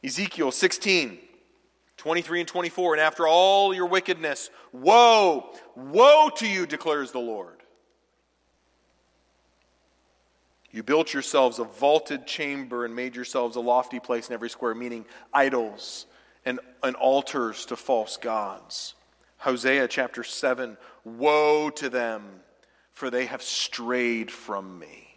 Ezekiel 0.04 0.52
16, 0.52 1.20
23 1.98 2.40
and 2.40 2.48
24. 2.48 2.94
And 2.96 3.02
after 3.02 3.28
all 3.28 3.74
your 3.74 3.86
wickedness, 3.86 4.50
woe, 4.72 5.54
woe 5.76 6.30
to 6.38 6.48
you, 6.48 6.66
declares 6.66 7.12
the 7.12 7.20
Lord. 7.20 7.58
You 10.72 10.82
built 10.82 11.14
yourselves 11.14 11.60
a 11.60 11.66
vaulted 11.66 12.26
chamber 12.26 12.84
and 12.84 12.96
made 12.96 13.16
yourselves 13.16 13.56
a 13.56 13.60
lofty 13.60 14.00
place 14.00 14.28
in 14.28 14.34
every 14.34 14.50
square, 14.50 14.74
meaning 14.74 15.06
idols 15.32 16.08
and, 16.46 16.60
and 16.82 16.96
altars 16.96 17.66
to 17.68 17.76
false 17.76 18.18
gods. 18.18 18.96
Hosea 19.38 19.88
chapter 19.88 20.24
7 20.24 20.78
Woe 21.04 21.70
to 21.72 21.90
them, 21.90 22.24
for 22.92 23.10
they 23.10 23.26
have 23.26 23.44
strayed 23.44 24.32
from 24.32 24.80
me. 24.80 25.16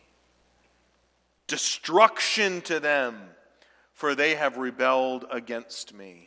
Destruction 1.46 2.60
to 2.62 2.80
them, 2.80 3.16
for 3.92 4.14
they 4.14 4.34
have 4.34 4.56
rebelled 4.56 5.26
against 5.30 5.94
me. 5.94 6.26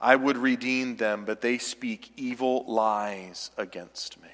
I 0.00 0.16
would 0.16 0.38
redeem 0.38 0.96
them, 0.96 1.24
but 1.24 1.40
they 1.40 1.58
speak 1.58 2.12
evil 2.16 2.64
lies 2.66 3.50
against 3.58 4.20
me. 4.22 4.28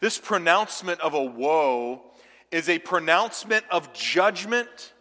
This 0.00 0.18
pronouncement 0.18 1.00
of 1.00 1.14
a 1.14 1.22
woe 1.22 2.02
is 2.50 2.68
a 2.68 2.78
pronouncement 2.78 3.64
of 3.70 3.92
judgment, 3.92 4.92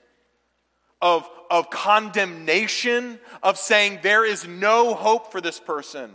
of, 1.01 1.29
of 1.49 1.69
condemnation, 1.69 3.19
of 3.43 3.57
saying 3.57 3.99
there 4.01 4.25
is 4.25 4.47
no 4.47 4.93
hope 4.93 5.31
for 5.31 5.41
this 5.41 5.59
person. 5.59 6.11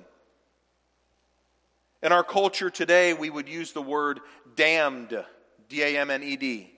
In 2.03 2.11
our 2.11 2.25
culture 2.25 2.71
today, 2.71 3.15
we 3.15 3.31
would 3.31 3.49
use 3.49 3.73
the 3.73 3.83
word 3.83 4.21
damned, 4.57 5.25
D 5.69 5.83
A 5.83 5.99
M 5.99 6.11
N 6.11 6.23
E 6.23 6.37
D, 6.37 6.73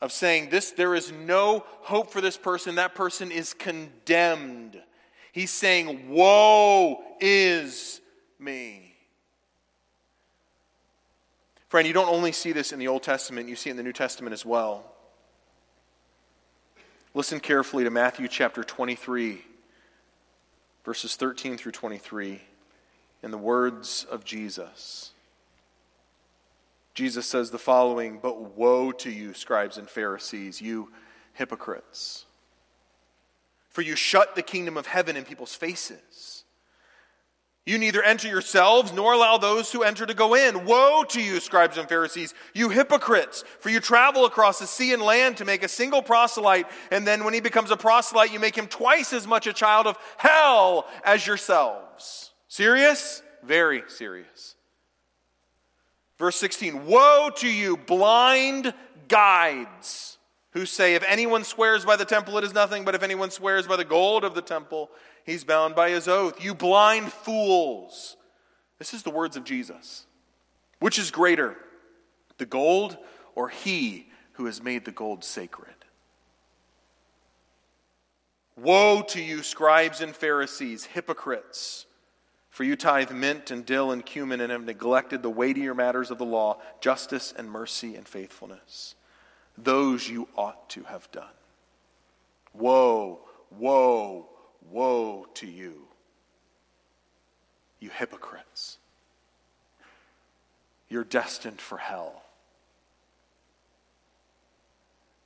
of 0.00 0.12
saying 0.12 0.48
this 0.48 0.70
there 0.70 0.94
is 0.94 1.12
no 1.12 1.64
hope 1.80 2.10
for 2.10 2.20
this 2.20 2.38
person, 2.38 2.76
that 2.76 2.94
person 2.94 3.30
is 3.30 3.52
condemned. 3.52 4.80
He's 5.32 5.50
saying, 5.50 6.08
Woe 6.08 7.02
is 7.20 8.00
me. 8.38 8.94
Friend, 11.68 11.86
you 11.86 11.94
don't 11.94 12.08
only 12.08 12.32
see 12.32 12.52
this 12.52 12.72
in 12.72 12.78
the 12.78 12.88
Old 12.88 13.02
Testament, 13.02 13.48
you 13.48 13.56
see 13.56 13.70
it 13.70 13.72
in 13.72 13.76
the 13.76 13.82
New 13.82 13.92
Testament 13.92 14.32
as 14.32 14.44
well. 14.44 14.91
Listen 17.14 17.40
carefully 17.40 17.84
to 17.84 17.90
Matthew 17.90 18.26
chapter 18.26 18.64
23, 18.64 19.44
verses 20.82 21.14
13 21.14 21.58
through 21.58 21.72
23 21.72 22.40
in 23.22 23.30
the 23.30 23.36
words 23.36 24.06
of 24.10 24.24
Jesus. 24.24 25.10
Jesus 26.94 27.26
says 27.26 27.50
the 27.50 27.58
following 27.58 28.18
But 28.18 28.56
woe 28.56 28.92
to 28.92 29.10
you, 29.10 29.34
scribes 29.34 29.76
and 29.76 29.90
Pharisees, 29.90 30.62
you 30.62 30.90
hypocrites! 31.34 32.24
For 33.68 33.82
you 33.82 33.94
shut 33.94 34.34
the 34.34 34.42
kingdom 34.42 34.78
of 34.78 34.86
heaven 34.86 35.14
in 35.14 35.24
people's 35.24 35.54
faces. 35.54 36.41
You 37.64 37.78
neither 37.78 38.02
enter 38.02 38.26
yourselves 38.26 38.92
nor 38.92 39.12
allow 39.12 39.38
those 39.38 39.70
who 39.70 39.84
enter 39.84 40.04
to 40.04 40.14
go 40.14 40.34
in. 40.34 40.64
Woe 40.64 41.04
to 41.10 41.22
you, 41.22 41.38
scribes 41.38 41.78
and 41.78 41.88
Pharisees, 41.88 42.34
you 42.54 42.70
hypocrites! 42.70 43.44
For 43.60 43.70
you 43.70 43.78
travel 43.78 44.24
across 44.24 44.58
the 44.58 44.66
sea 44.66 44.92
and 44.92 45.00
land 45.00 45.36
to 45.36 45.44
make 45.44 45.62
a 45.62 45.68
single 45.68 46.02
proselyte, 46.02 46.66
and 46.90 47.06
then 47.06 47.22
when 47.22 47.34
he 47.34 47.40
becomes 47.40 47.70
a 47.70 47.76
proselyte, 47.76 48.32
you 48.32 48.40
make 48.40 48.58
him 48.58 48.66
twice 48.66 49.12
as 49.12 49.28
much 49.28 49.46
a 49.46 49.52
child 49.52 49.86
of 49.86 49.96
hell 50.16 50.88
as 51.04 51.24
yourselves. 51.24 52.32
Serious? 52.48 53.22
Very 53.44 53.84
serious. 53.86 54.56
Verse 56.18 56.36
16 56.36 56.86
Woe 56.86 57.30
to 57.36 57.48
you, 57.48 57.76
blind 57.76 58.74
guides, 59.06 60.18
who 60.50 60.66
say, 60.66 60.96
If 60.96 61.04
anyone 61.06 61.44
swears 61.44 61.84
by 61.84 61.94
the 61.94 62.04
temple, 62.04 62.38
it 62.38 62.44
is 62.44 62.54
nothing, 62.54 62.84
but 62.84 62.96
if 62.96 63.04
anyone 63.04 63.30
swears 63.30 63.68
by 63.68 63.76
the 63.76 63.84
gold 63.84 64.24
of 64.24 64.34
the 64.34 64.42
temple, 64.42 64.90
he's 65.24 65.44
bound 65.44 65.74
by 65.74 65.90
his 65.90 66.08
oath. 66.08 66.42
You 66.42 66.54
blind 66.54 67.12
fools. 67.12 68.16
This 68.78 68.94
is 68.94 69.02
the 69.02 69.10
words 69.10 69.36
of 69.36 69.44
Jesus. 69.44 70.06
Which 70.80 70.98
is 70.98 71.10
greater, 71.10 71.56
the 72.38 72.46
gold 72.46 72.96
or 73.34 73.48
he 73.48 74.08
who 74.32 74.46
has 74.46 74.62
made 74.62 74.84
the 74.84 74.90
gold 74.90 75.22
sacred? 75.24 75.74
Woe 78.56 79.02
to 79.08 79.22
you, 79.22 79.42
scribes 79.42 80.00
and 80.00 80.14
Pharisees, 80.14 80.86
hypocrites! 80.86 81.86
For 82.50 82.64
you 82.64 82.76
tithe 82.76 83.10
mint 83.10 83.50
and 83.50 83.64
dill 83.64 83.92
and 83.92 84.04
cumin 84.04 84.42
and 84.42 84.52
have 84.52 84.64
neglected 84.64 85.22
the 85.22 85.30
weightier 85.30 85.74
matters 85.74 86.10
of 86.10 86.18
the 86.18 86.26
law, 86.26 86.58
justice 86.80 87.32
and 87.36 87.50
mercy 87.50 87.96
and 87.96 88.06
faithfulness. 88.06 88.94
Those 89.56 90.08
you 90.08 90.28
ought 90.36 90.68
to 90.70 90.82
have 90.82 91.10
done. 91.12 91.32
Woe, 92.52 93.20
woe, 93.50 94.28
woe 94.72 95.26
to 95.34 95.46
you, 95.46 95.86
you 97.80 97.90
hypocrites. 97.90 98.78
You're 100.88 101.04
destined 101.04 101.60
for 101.60 101.78
hell. 101.78 102.22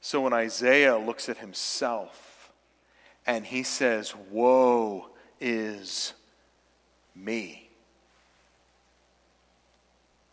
So 0.00 0.20
when 0.20 0.32
Isaiah 0.32 0.96
looks 0.96 1.28
at 1.28 1.38
himself 1.38 2.52
and 3.26 3.44
he 3.44 3.62
says, 3.62 4.14
Woe 4.30 5.08
is 5.40 6.12
me. 7.14 7.68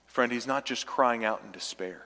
Friend, 0.06 0.32
he's 0.32 0.46
not 0.46 0.66
just 0.66 0.86
crying 0.86 1.26
out 1.26 1.42
in 1.44 1.52
despair. 1.52 2.04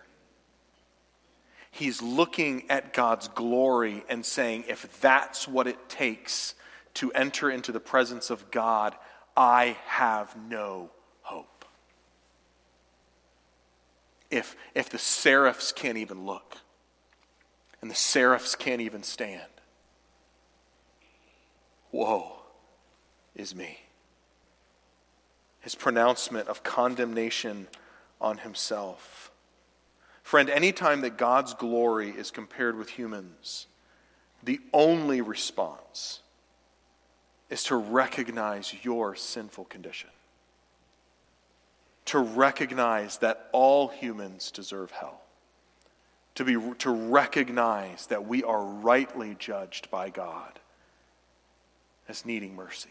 He's 1.72 2.02
looking 2.02 2.64
at 2.70 2.94
God's 2.94 3.28
glory 3.28 4.04
and 4.08 4.26
saying, 4.26 4.64
if 4.70 5.02
that's 5.02 5.46
what 5.48 5.68
it 5.68 5.90
takes 5.90 6.56
to 6.98 7.12
enter 7.14 7.50
into 7.50 7.72
the 7.72 7.80
presence 7.80 8.30
of 8.30 8.50
God, 8.52 8.96
I 9.36 9.78
have 9.86 10.36
no 10.50 10.90
hope. 11.22 11.66
If, 14.32 14.56
if 14.74 14.90
the 14.90 14.98
seraphs 14.98 15.72
can't 15.72 15.98
even 15.98 16.26
look, 16.26 16.58
and 17.82 17.92
the 17.92 17.96
seraphs 17.96 18.56
can't 18.56 18.82
even 18.82 19.04
stand, 19.04 19.42
woe 21.92 22.42
is 23.36 23.56
me 23.56 23.80
his 25.68 25.76
pronouncement 25.76 26.48
of 26.48 26.64
condemnation 26.64 27.68
on 28.22 28.38
himself. 28.38 29.32
Friend, 30.24 30.50
anytime 30.50 31.02
that 31.02 31.18
God's 31.18 31.54
glory 31.54 32.10
is 32.10 32.32
compared 32.32 32.78
with 32.78 32.92
humans, 32.92 33.68
the 34.42 34.62
only 34.72 35.20
response 35.20 36.22
is 37.50 37.64
to 37.64 37.76
recognize 37.76 38.74
your 38.84 39.16
sinful 39.16 39.66
condition. 39.66 40.10
To 42.06 42.20
recognize 42.20 43.18
that 43.20 43.50
all 43.52 43.88
humans 43.88 44.52
deserve 44.52 44.92
hell. 44.92 45.22
To, 46.36 46.46
be, 46.46 46.58
to 46.80 46.92
recognize 46.92 48.08
that 48.08 48.28
we 48.28 48.44
are 48.44 48.64
rightly 48.64 49.36
judged 49.40 49.90
by 49.90 50.10
God 50.10 50.60
as 52.08 52.26
needing 52.26 52.56
mercy. 52.56 52.90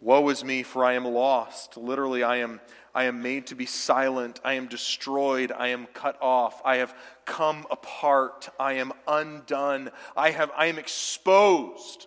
Woe 0.00 0.28
is 0.30 0.42
me, 0.42 0.64
for 0.64 0.84
I 0.84 0.94
am 0.94 1.04
lost. 1.04 1.76
Literally, 1.76 2.24
I 2.24 2.38
am, 2.38 2.60
I 2.92 3.04
am 3.04 3.22
made 3.22 3.46
to 3.46 3.54
be 3.54 3.66
silent. 3.66 4.40
I 4.44 4.54
am 4.54 4.66
destroyed. 4.66 5.52
I 5.52 5.68
am 5.68 5.86
cut 5.86 6.18
off. 6.20 6.60
I 6.64 6.78
have 6.78 6.92
come 7.24 7.66
apart. 7.70 8.48
I 8.58 8.74
am 8.74 8.92
undone. 9.06 9.90
I, 10.16 10.30
have, 10.30 10.50
I 10.56 10.66
am 10.66 10.78
exposed. 10.78 12.06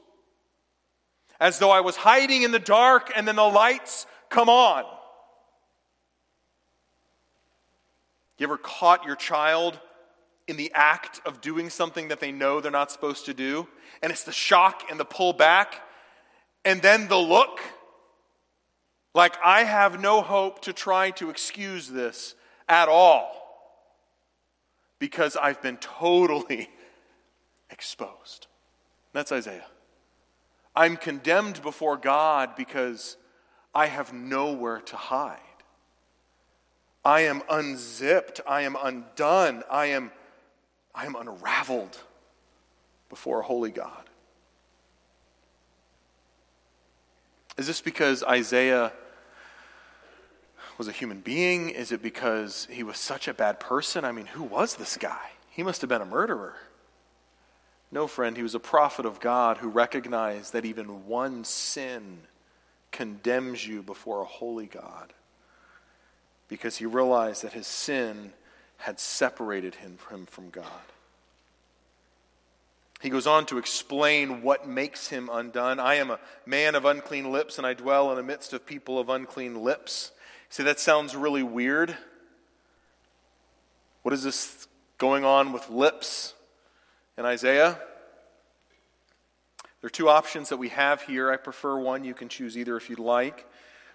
As 1.39 1.59
though 1.59 1.71
I 1.71 1.81
was 1.81 1.95
hiding 1.95 2.43
in 2.43 2.51
the 2.51 2.59
dark 2.59 3.11
and 3.15 3.27
then 3.27 3.35
the 3.35 3.43
lights 3.43 4.05
come 4.29 4.49
on. 4.49 4.83
You 8.37 8.47
ever 8.47 8.57
caught 8.57 9.05
your 9.05 9.15
child 9.15 9.79
in 10.47 10.57
the 10.57 10.71
act 10.73 11.21
of 11.25 11.41
doing 11.41 11.69
something 11.69 12.09
that 12.09 12.19
they 12.19 12.31
know 12.31 12.59
they're 12.59 12.71
not 12.71 12.91
supposed 12.91 13.25
to 13.25 13.33
do? 13.33 13.67
And 14.01 14.11
it's 14.11 14.23
the 14.23 14.31
shock 14.31 14.83
and 14.89 14.99
the 14.99 15.05
pull 15.05 15.33
back, 15.33 15.81
and 16.63 16.81
then 16.81 17.07
the 17.07 17.17
look 17.17 17.59
like, 19.13 19.37
I 19.43 19.63
have 19.63 20.01
no 20.01 20.21
hope 20.21 20.63
to 20.63 20.73
try 20.73 21.11
to 21.11 21.29
excuse 21.29 21.87
this 21.87 22.35
at 22.67 22.89
all 22.89 23.44
because 24.99 25.35
I've 25.35 25.61
been 25.61 25.77
totally 25.77 26.69
exposed. 27.69 28.47
That's 29.13 29.31
Isaiah. 29.31 29.65
I'm 30.75 30.97
condemned 30.97 31.61
before 31.61 31.97
God 31.97 32.55
because 32.55 33.17
I 33.73 33.87
have 33.87 34.13
nowhere 34.13 34.81
to 34.81 34.95
hide. 34.95 35.39
I 37.03 37.21
am 37.21 37.43
unzipped. 37.49 38.41
I 38.47 38.61
am 38.61 38.75
undone. 38.81 39.63
I 39.69 39.87
am, 39.87 40.11
I 40.93 41.05
am 41.05 41.15
unraveled 41.15 41.97
before 43.09 43.41
a 43.41 43.43
holy 43.43 43.71
God. 43.71 44.09
Is 47.57 47.67
this 47.67 47.79
because 47.79 48.23
Isaiah 48.23 48.91
was 50.77 50.87
a 50.87 50.91
human 50.91 51.21
being? 51.21 51.69
Is 51.69 51.91
it 51.91 52.01
because 52.01 52.67
he 52.69 52.83
was 52.83 52.97
such 52.97 53.27
a 53.27 53.33
bad 53.33 53.59
person? 53.59 54.05
I 54.05 54.11
mean, 54.11 54.25
who 54.27 54.43
was 54.43 54.75
this 54.75 54.97
guy? 54.97 55.31
He 55.49 55.63
must 55.63 55.81
have 55.81 55.89
been 55.89 56.01
a 56.01 56.05
murderer. 56.05 56.55
No, 57.91 58.07
friend, 58.07 58.35
he 58.35 58.43
was 58.43 58.55
a 58.55 58.59
prophet 58.59 59.05
of 59.05 59.19
God 59.19 59.57
who 59.57 59.69
recognized 59.69 60.53
that 60.53 60.65
even 60.65 61.07
one 61.07 61.43
sin 61.43 62.19
condemns 62.91 63.65
you 63.65 63.81
before 63.81 64.21
a 64.21 64.25
holy 64.25 64.65
God 64.65 65.13
because 66.47 66.77
he 66.77 66.85
realized 66.85 67.43
that 67.43 67.53
his 67.53 67.67
sin 67.67 68.33
had 68.77 68.99
separated 68.99 69.75
him 69.75 69.97
from 69.97 70.49
God. 70.49 70.65
He 73.01 73.09
goes 73.09 73.27
on 73.27 73.45
to 73.47 73.57
explain 73.57 74.41
what 74.41 74.67
makes 74.67 75.09
him 75.09 75.29
undone. 75.31 75.79
I 75.79 75.95
am 75.95 76.11
a 76.11 76.19
man 76.45 76.75
of 76.75 76.85
unclean 76.85 77.31
lips, 77.31 77.57
and 77.57 77.67
I 77.67 77.73
dwell 77.73 78.09
in 78.11 78.17
the 78.17 78.23
midst 78.23 78.53
of 78.53 78.65
people 78.65 78.99
of 78.99 79.09
unclean 79.09 79.63
lips. 79.63 80.11
See, 80.55 80.63
that 80.63 80.79
sounds 80.79 81.17
really 81.17 81.43
weird. 81.43 81.97
What 84.03 84.13
is 84.13 84.23
this 84.23 84.69
going 84.97 85.25
on 85.25 85.51
with 85.51 85.69
lips 85.69 86.33
in 87.17 87.25
Isaiah. 87.25 87.77
There 89.81 89.87
are 89.87 89.89
two 89.89 90.07
options 90.07 90.47
that 90.47 90.55
we 90.55 90.69
have 90.69 91.01
here. 91.01 91.29
I 91.29 91.35
prefer 91.35 91.77
one. 91.77 92.05
You 92.05 92.13
can 92.13 92.29
choose 92.29 92.57
either 92.57 92.77
if 92.77 92.89
you'd 92.89 92.99
like. 92.99 93.45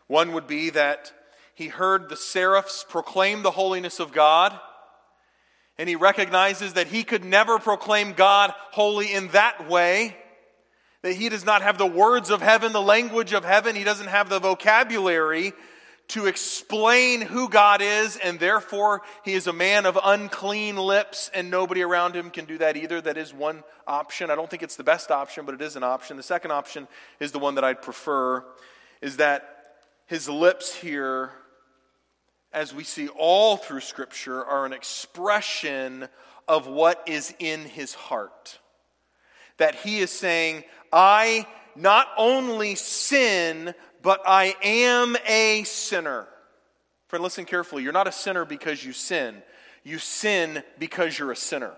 One 0.06 0.34
would 0.34 0.46
be 0.46 0.68
that 0.68 1.14
he 1.54 1.68
heard 1.68 2.10
the 2.10 2.16
seraphs 2.16 2.84
proclaim 2.86 3.42
the 3.42 3.52
holiness 3.52 3.98
of 3.98 4.12
God, 4.12 4.52
and 5.78 5.88
he 5.88 5.96
recognizes 5.96 6.74
that 6.74 6.88
he 6.88 7.04
could 7.04 7.24
never 7.24 7.58
proclaim 7.58 8.12
God 8.12 8.52
holy 8.72 9.14
in 9.14 9.28
that 9.28 9.66
way. 9.66 10.14
That 11.00 11.14
he 11.14 11.30
does 11.30 11.46
not 11.46 11.62
have 11.62 11.78
the 11.78 11.86
words 11.86 12.28
of 12.28 12.42
heaven, 12.42 12.72
the 12.72 12.82
language 12.82 13.32
of 13.32 13.46
heaven. 13.46 13.76
He 13.76 13.84
doesn't 13.84 14.08
have 14.08 14.28
the 14.28 14.40
vocabulary 14.40 15.54
to 16.10 16.26
explain 16.26 17.20
who 17.20 17.48
God 17.48 17.80
is, 17.82 18.16
and 18.16 18.38
therefore 18.38 19.02
he 19.24 19.34
is 19.34 19.46
a 19.46 19.52
man 19.52 19.86
of 19.86 19.98
unclean 20.02 20.76
lips, 20.76 21.30
and 21.34 21.50
nobody 21.50 21.82
around 21.82 22.14
him 22.14 22.30
can 22.30 22.44
do 22.44 22.58
that 22.58 22.76
either. 22.76 23.00
That 23.00 23.16
is 23.16 23.32
one 23.32 23.62
option. 23.86 24.30
I 24.30 24.34
don't 24.34 24.50
think 24.50 24.62
it's 24.62 24.76
the 24.76 24.84
best 24.84 25.10
option, 25.10 25.44
but 25.46 25.54
it 25.54 25.60
is 25.60 25.76
an 25.76 25.82
option. 25.82 26.16
The 26.16 26.22
second 26.22 26.50
option 26.50 26.88
is 27.18 27.32
the 27.32 27.38
one 27.38 27.54
that 27.54 27.64
I'd 27.64 27.82
prefer, 27.82 28.44
is 29.00 29.16
that 29.18 29.74
his 30.06 30.28
lips 30.28 30.74
here, 30.74 31.30
as 32.52 32.74
we 32.74 32.84
see 32.84 33.08
all 33.08 33.56
through 33.56 33.80
Scripture, 33.80 34.44
are 34.44 34.66
an 34.66 34.72
expression 34.72 36.08
of 36.48 36.66
what 36.66 37.02
is 37.06 37.32
in 37.38 37.64
his 37.64 37.94
heart. 37.94 38.58
That 39.58 39.76
he 39.76 40.00
is 40.00 40.10
saying, 40.10 40.64
I 40.92 41.46
not 41.76 42.08
only 42.16 42.74
sin, 42.74 43.74
but 44.02 44.20
I 44.26 44.54
am 44.62 45.16
a 45.26 45.64
sinner. 45.64 46.26
Friend, 47.08 47.22
listen 47.22 47.44
carefully. 47.44 47.82
You're 47.82 47.92
not 47.92 48.06
a 48.06 48.12
sinner 48.12 48.44
because 48.44 48.84
you 48.84 48.92
sin, 48.92 49.42
you 49.82 49.98
sin 49.98 50.62
because 50.78 51.18
you're 51.18 51.32
a 51.32 51.36
sinner. 51.36 51.72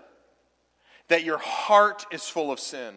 That 1.09 1.23
your 1.23 1.37
heart 1.37 2.05
is 2.11 2.27
full 2.29 2.51
of 2.51 2.59
sin. 2.59 2.93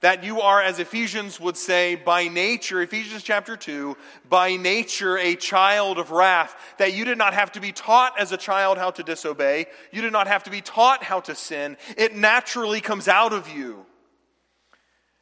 That 0.00 0.22
you 0.22 0.40
are, 0.42 0.62
as 0.62 0.78
Ephesians 0.78 1.40
would 1.40 1.56
say, 1.56 1.96
by 1.96 2.28
nature, 2.28 2.80
Ephesians 2.80 3.24
chapter 3.24 3.56
2, 3.56 3.96
by 4.28 4.54
nature 4.54 5.18
a 5.18 5.34
child 5.34 5.98
of 5.98 6.12
wrath. 6.12 6.54
That 6.78 6.94
you 6.94 7.04
did 7.04 7.18
not 7.18 7.34
have 7.34 7.50
to 7.52 7.60
be 7.60 7.72
taught 7.72 8.12
as 8.16 8.30
a 8.30 8.36
child 8.36 8.78
how 8.78 8.92
to 8.92 9.02
disobey. 9.02 9.66
You 9.90 10.02
did 10.02 10.12
not 10.12 10.28
have 10.28 10.44
to 10.44 10.50
be 10.50 10.60
taught 10.60 11.02
how 11.02 11.18
to 11.20 11.34
sin. 11.34 11.76
It 11.96 12.14
naturally 12.14 12.80
comes 12.80 13.08
out 13.08 13.32
of 13.32 13.48
you. 13.48 13.86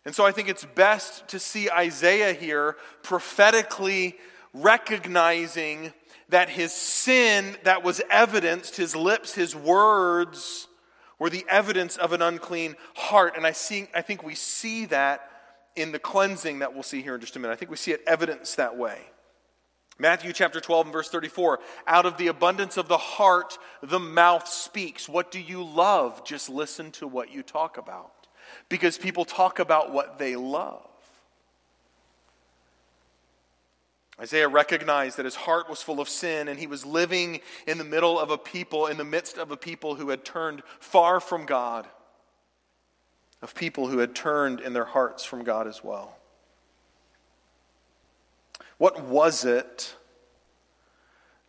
And 0.06 0.14
so 0.14 0.24
I 0.24 0.30
think 0.30 0.48
it's 0.48 0.64
best 0.64 1.26
to 1.28 1.40
see 1.40 1.68
Isaiah 1.68 2.32
here 2.32 2.76
prophetically 3.02 4.16
recognizing 4.54 5.92
that 6.28 6.48
his 6.48 6.72
sin 6.72 7.56
that 7.64 7.82
was 7.82 8.00
evidenced, 8.08 8.76
his 8.76 8.94
lips, 8.94 9.34
his 9.34 9.56
words, 9.56 10.68
were 11.18 11.28
the 11.28 11.44
evidence 11.48 11.96
of 11.96 12.12
an 12.12 12.22
unclean 12.22 12.76
heart. 12.94 13.36
And 13.36 13.44
I, 13.44 13.50
see, 13.50 13.88
I 13.94 14.00
think 14.00 14.22
we 14.22 14.36
see 14.36 14.86
that 14.86 15.28
in 15.74 15.90
the 15.90 15.98
cleansing 15.98 16.60
that 16.60 16.72
we'll 16.72 16.84
see 16.84 17.02
here 17.02 17.16
in 17.16 17.20
just 17.20 17.34
a 17.34 17.40
minute. 17.40 17.54
I 17.54 17.56
think 17.56 17.72
we 17.72 17.76
see 17.76 17.90
it 17.90 18.02
evidenced 18.06 18.58
that 18.58 18.76
way. 18.76 19.00
Matthew 19.98 20.32
chapter 20.32 20.60
12 20.60 20.86
and 20.86 20.92
verse 20.92 21.08
34 21.08 21.58
Out 21.88 22.06
of 22.06 22.16
the 22.16 22.28
abundance 22.28 22.76
of 22.76 22.86
the 22.86 22.96
heart, 22.96 23.58
the 23.82 23.98
mouth 23.98 24.46
speaks. 24.46 25.08
What 25.08 25.32
do 25.32 25.40
you 25.40 25.64
love? 25.64 26.24
Just 26.24 26.48
listen 26.48 26.92
to 26.92 27.08
what 27.08 27.32
you 27.32 27.42
talk 27.42 27.76
about 27.76 28.25
because 28.68 28.98
people 28.98 29.24
talk 29.24 29.58
about 29.58 29.92
what 29.92 30.18
they 30.18 30.36
love. 30.36 30.82
Isaiah 34.18 34.48
recognized 34.48 35.18
that 35.18 35.26
his 35.26 35.34
heart 35.34 35.68
was 35.68 35.82
full 35.82 36.00
of 36.00 36.08
sin 36.08 36.48
and 36.48 36.58
he 36.58 36.66
was 36.66 36.86
living 36.86 37.40
in 37.66 37.76
the 37.76 37.84
middle 37.84 38.18
of 38.18 38.30
a 38.30 38.38
people, 38.38 38.86
in 38.86 38.96
the 38.96 39.04
midst 39.04 39.36
of 39.36 39.50
a 39.50 39.56
people 39.56 39.94
who 39.94 40.08
had 40.08 40.24
turned 40.24 40.62
far 40.78 41.20
from 41.20 41.44
God, 41.44 41.86
of 43.42 43.54
people 43.54 43.88
who 43.88 43.98
had 43.98 44.14
turned 44.14 44.60
in 44.60 44.72
their 44.72 44.86
hearts 44.86 45.22
from 45.24 45.44
God 45.44 45.66
as 45.66 45.84
well. 45.84 46.16
What 48.78 49.02
was 49.04 49.44
it 49.44 49.94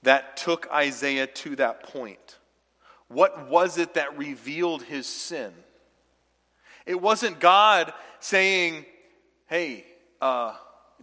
that 0.04 0.36
took 0.38 0.70
Isaiah 0.72 1.28
to 1.28 1.56
that 1.56 1.84
point? 1.84 2.38
What 3.08 3.50
was 3.50 3.78
it 3.78 3.94
that 3.94 4.18
revealed 4.18 4.84
his 4.84 5.08
sin? 5.08 5.54
It 6.88 7.00
wasn't 7.00 7.39
God 7.39 7.93
saying, 8.21 8.86
hey, 9.47 9.86
uh, 10.21 10.54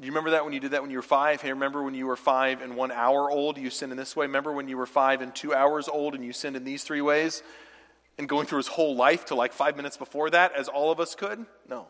do 0.00 0.06
you 0.06 0.10
remember 0.10 0.30
that 0.30 0.42
when 0.42 0.54
you 0.54 0.58
did 0.58 0.72
that 0.72 0.80
when 0.80 0.90
you 0.90 0.96
were 0.96 1.02
five? 1.02 1.42
Hey, 1.42 1.50
remember 1.50 1.82
when 1.82 1.94
you 1.94 2.06
were 2.06 2.16
five 2.16 2.62
and 2.62 2.74
one 2.74 2.90
hour 2.90 3.30
old, 3.30 3.58
you 3.58 3.68
sinned 3.68 3.92
in 3.92 3.98
this 3.98 4.16
way? 4.16 4.26
Remember 4.26 4.52
when 4.52 4.66
you 4.66 4.78
were 4.78 4.86
five 4.86 5.20
and 5.20 5.32
two 5.32 5.54
hours 5.54 5.86
old 5.86 6.14
and 6.14 6.24
you 6.24 6.32
sinned 6.32 6.56
in 6.56 6.64
these 6.64 6.82
three 6.82 7.02
ways? 7.02 7.42
And 8.18 8.28
going 8.28 8.46
through 8.46 8.58
his 8.58 8.66
whole 8.66 8.96
life 8.96 9.26
to 9.26 9.34
like 9.34 9.52
five 9.52 9.76
minutes 9.76 9.96
before 9.96 10.30
that, 10.30 10.52
as 10.56 10.68
all 10.68 10.90
of 10.90 11.00
us 11.00 11.14
could? 11.14 11.44
No. 11.68 11.86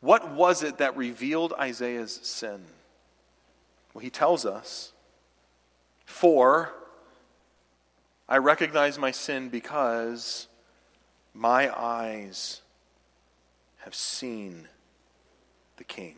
What 0.00 0.32
was 0.32 0.62
it 0.62 0.78
that 0.78 0.96
revealed 0.96 1.52
Isaiah's 1.58 2.12
sin? 2.12 2.64
Well, 3.94 4.02
he 4.02 4.10
tells 4.10 4.44
us, 4.44 4.92
For 6.04 6.74
I 8.28 8.38
recognize 8.38 8.98
my 8.98 9.12
sin 9.12 9.50
because 9.50 10.48
my 11.36 11.70
eyes 11.78 12.62
have 13.78 13.94
seen 13.94 14.66
the 15.76 15.84
King, 15.84 16.16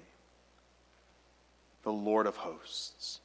the 1.82 1.92
Lord 1.92 2.26
of 2.26 2.36
hosts. 2.36 3.20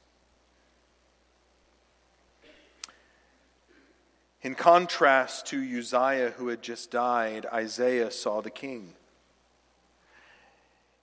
In 4.42 4.56
contrast 4.56 5.46
to 5.48 5.58
Uzziah, 5.58 6.34
who 6.36 6.48
had 6.48 6.64
just 6.64 6.90
died, 6.90 7.46
Isaiah 7.54 8.12
saw 8.12 8.42
the 8.42 8.50
King. 8.50 8.96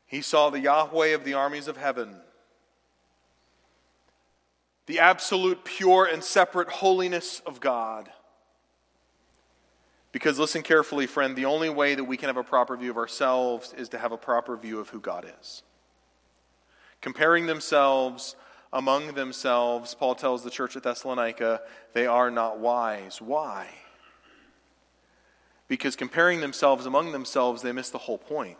He 0.06 0.20
saw 0.20 0.50
the 0.50 0.60
Yahweh 0.60 1.14
of 1.14 1.24
the 1.24 1.34
armies 1.34 1.68
of 1.68 1.76
heaven, 1.76 2.16
the 4.86 4.98
absolute, 4.98 5.64
pure, 5.64 6.04
and 6.04 6.24
separate 6.24 6.68
holiness 6.68 7.40
of 7.46 7.60
God. 7.60 8.10
Because 10.12 10.38
listen 10.38 10.62
carefully, 10.62 11.06
friend, 11.06 11.36
the 11.36 11.44
only 11.44 11.70
way 11.70 11.94
that 11.94 12.04
we 12.04 12.16
can 12.16 12.28
have 12.28 12.36
a 12.36 12.42
proper 12.42 12.76
view 12.76 12.90
of 12.90 12.96
ourselves 12.96 13.72
is 13.76 13.88
to 13.90 13.98
have 13.98 14.12
a 14.12 14.16
proper 14.16 14.56
view 14.56 14.80
of 14.80 14.88
who 14.88 15.00
God 15.00 15.30
is. 15.40 15.62
Comparing 17.00 17.46
themselves 17.46 18.34
among 18.72 19.14
themselves, 19.14 19.94
Paul 19.94 20.14
tells 20.14 20.42
the 20.42 20.50
church 20.50 20.76
at 20.76 20.82
Thessalonica, 20.82 21.60
they 21.92 22.06
are 22.06 22.30
not 22.30 22.58
wise. 22.58 23.20
Why? 23.22 23.68
Because 25.68 25.94
comparing 25.94 26.40
themselves 26.40 26.86
among 26.86 27.12
themselves, 27.12 27.62
they 27.62 27.72
miss 27.72 27.90
the 27.90 27.98
whole 27.98 28.18
point. 28.18 28.58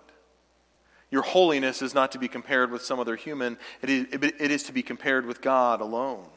Your 1.10 1.22
holiness 1.22 1.82
is 1.82 1.92
not 1.92 2.12
to 2.12 2.18
be 2.18 2.28
compared 2.28 2.70
with 2.70 2.82
some 2.82 3.00
other 3.00 3.16
human, 3.16 3.58
it 3.82 3.90
is, 3.90 4.06
it 4.12 4.50
is 4.52 4.62
to 4.64 4.72
be 4.72 4.82
compared 4.82 5.26
with 5.26 5.40
God 5.40 5.80
alone. 5.80 6.28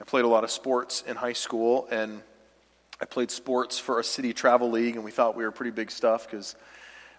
I 0.00 0.04
played 0.04 0.24
a 0.24 0.28
lot 0.28 0.44
of 0.44 0.50
sports 0.50 1.04
in 1.06 1.16
high 1.16 1.32
school, 1.32 1.86
and 1.90 2.20
I 3.00 3.04
played 3.04 3.30
sports 3.30 3.78
for 3.78 4.00
a 4.00 4.04
city 4.04 4.32
travel 4.32 4.70
league, 4.70 4.96
and 4.96 5.04
we 5.04 5.10
thought 5.10 5.36
we 5.36 5.44
were 5.44 5.52
pretty 5.52 5.70
big 5.70 5.90
stuff 5.90 6.28
because 6.28 6.56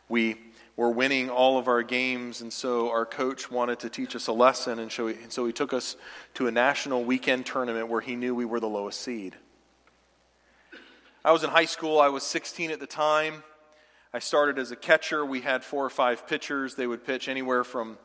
we 0.10 0.36
were 0.76 0.90
winning 0.90 1.30
all 1.30 1.58
of 1.58 1.68
our 1.68 1.84
games, 1.84 2.42
and 2.42 2.52
so 2.52 2.90
our 2.90 3.06
coach 3.06 3.50
wanted 3.50 3.80
to 3.80 3.90
teach 3.90 4.16
us 4.16 4.28
a 4.28 4.34
lesson, 4.34 4.80
and 4.80 4.92
so 4.92 5.08
he, 5.08 5.16
and 5.16 5.32
so 5.32 5.46
he 5.46 5.54
took 5.54 5.74
us 5.74 5.96
to 6.34 6.48
a 6.48 6.52
national 6.52 7.06
weekend 7.06 7.46
tournament 7.46 7.88
where 7.88 8.02
he 8.02 8.16
knew 8.16 8.36
we 8.36 8.46
were 8.46 8.60
the 8.60 8.68
lowest 8.68 9.00
seed. 9.02 9.36
I 11.24 11.32
was 11.32 11.44
in 11.44 11.50
high 11.50 11.66
school, 11.66 12.00
I 12.00 12.10
was 12.10 12.24
16 12.24 12.72
at 12.72 12.80
the 12.80 12.88
time. 12.88 13.44
I 14.14 14.20
started 14.20 14.60
as 14.60 14.72
a 14.72 14.76
catcher. 14.76 15.26
We 15.26 15.42
had 15.42 15.64
four 15.64 15.84
or 15.84 15.90
five 15.90 16.26
pitchers. 16.26 16.76
They 16.76 16.88
would 16.88 17.04
pitch 17.04 17.28
anywhere 17.28 17.66
from 17.66 17.98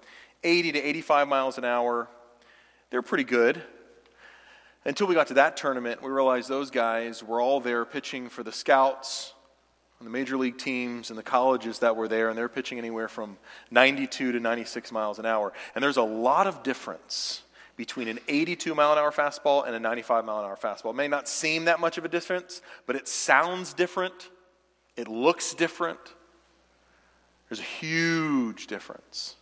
80 0.42 0.72
to 0.72 0.80
85 0.80 1.28
miles 1.28 1.58
an 1.58 1.64
hour. 1.64 2.08
They're 2.90 3.02
pretty 3.02 3.24
good. 3.24 3.62
Until 4.84 5.06
we 5.06 5.14
got 5.14 5.26
to 5.26 5.34
that 5.34 5.56
tournament, 5.56 6.02
we 6.02 6.10
realized 6.10 6.48
those 6.48 6.70
guys 6.70 7.22
were 7.22 7.40
all 7.40 7.60
there 7.60 7.84
pitching 7.84 8.28
for 8.28 8.42
the 8.42 8.52
scouts 8.52 9.34
and 9.98 10.06
the 10.06 10.10
major 10.10 10.38
league 10.38 10.56
teams 10.56 11.10
and 11.10 11.18
the 11.18 11.22
colleges 11.22 11.80
that 11.80 11.94
were 11.94 12.08
there, 12.08 12.30
and 12.30 12.38
they're 12.38 12.48
pitching 12.48 12.78
anywhere 12.78 13.06
from 13.06 13.36
92 13.70 14.32
to 14.32 14.40
96 14.40 14.90
miles 14.90 15.18
an 15.18 15.26
hour. 15.26 15.52
And 15.74 15.84
there's 15.84 15.98
a 15.98 16.02
lot 16.02 16.46
of 16.46 16.62
difference 16.62 17.42
between 17.76 18.08
an 18.08 18.18
82 18.26 18.74
mile 18.74 18.92
an 18.92 18.98
hour 18.98 19.10
fastball 19.10 19.66
and 19.66 19.74
a 19.74 19.80
95 19.80 20.24
mile 20.24 20.38
an 20.38 20.44
hour 20.46 20.56
fastball. 20.56 20.90
It 20.90 20.96
may 20.96 21.08
not 21.08 21.28
seem 21.28 21.66
that 21.66 21.80
much 21.80 21.98
of 21.98 22.06
a 22.06 22.08
difference, 22.08 22.62
but 22.86 22.96
it 22.96 23.06
sounds 23.06 23.74
different, 23.74 24.30
it 24.96 25.08
looks 25.08 25.52
different. 25.52 26.00
There's 27.48 27.60
a 27.60 27.62
huge 27.62 28.66
difference. 28.66 29.36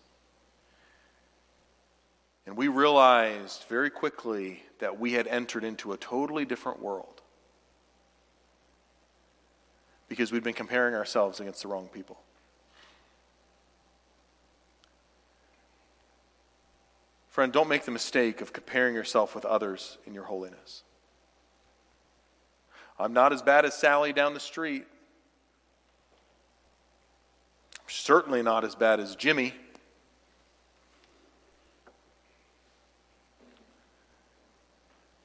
And 2.49 2.57
we 2.57 2.69
realized 2.69 3.65
very 3.69 3.91
quickly 3.91 4.63
that 4.79 4.99
we 4.99 5.13
had 5.13 5.27
entered 5.27 5.65
into 5.65 5.93
a 5.93 5.99
totally 5.99 6.47
different 6.47 6.81
world 6.81 7.21
because 10.09 10.33
we'd 10.33 10.43
been 10.45 10.55
comparing 10.55 10.95
ourselves 10.95 11.41
against 11.41 11.61
the 11.61 11.69
wrong 11.69 11.91
people. 11.93 12.19
Friend, 17.29 17.53
don't 17.53 17.69
make 17.69 17.85
the 17.85 17.91
mistake 17.91 18.41
of 18.41 18.55
comparing 18.55 18.95
yourself 18.95 19.35
with 19.35 19.45
others 19.45 19.99
in 20.07 20.15
your 20.15 20.25
holiness. 20.25 20.85
I'm 22.99 23.13
not 23.13 23.35
as 23.35 23.43
bad 23.43 23.67
as 23.67 23.75
Sally 23.75 24.15
down 24.15 24.33
the 24.33 24.41
street. 24.41 24.87
Certainly 27.89 28.43
not 28.43 28.65
as 28.65 28.75
bad 28.75 29.01
as 29.01 29.17
Jimmy. 29.17 29.53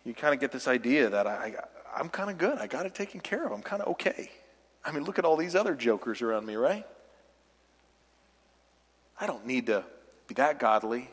You 0.06 0.13
kind 0.13 0.34
of 0.34 0.39
get 0.39 0.52
this 0.52 0.68
idea 0.68 1.10
that 1.10 1.28
I, 1.28 1.54
I, 1.96 2.00
am 2.00 2.10
kind 2.10 2.30
of 2.30 2.38
good. 2.38 2.58
I 2.58 2.68
got 2.68 2.86
it 2.86 2.94
taken 2.94 3.22
care 3.22 3.46
of. 3.46 3.52
I'm 3.52 3.62
kind 3.62 3.82
of 3.82 3.89
okay. 3.89 4.30
I 4.84 4.92
mean, 4.92 5.04
look 5.04 5.18
at 5.18 5.26
all 5.26 5.38
these 5.38 5.56
other 5.56 5.76
jokers 5.76 6.22
around 6.22 6.46
me, 6.46 6.56
right? 6.56 6.86
I 9.20 9.28
don't 9.28 9.46
need 9.46 9.68
to 9.68 9.86
be 10.28 10.34
that 10.36 10.60
godly. 10.60 11.10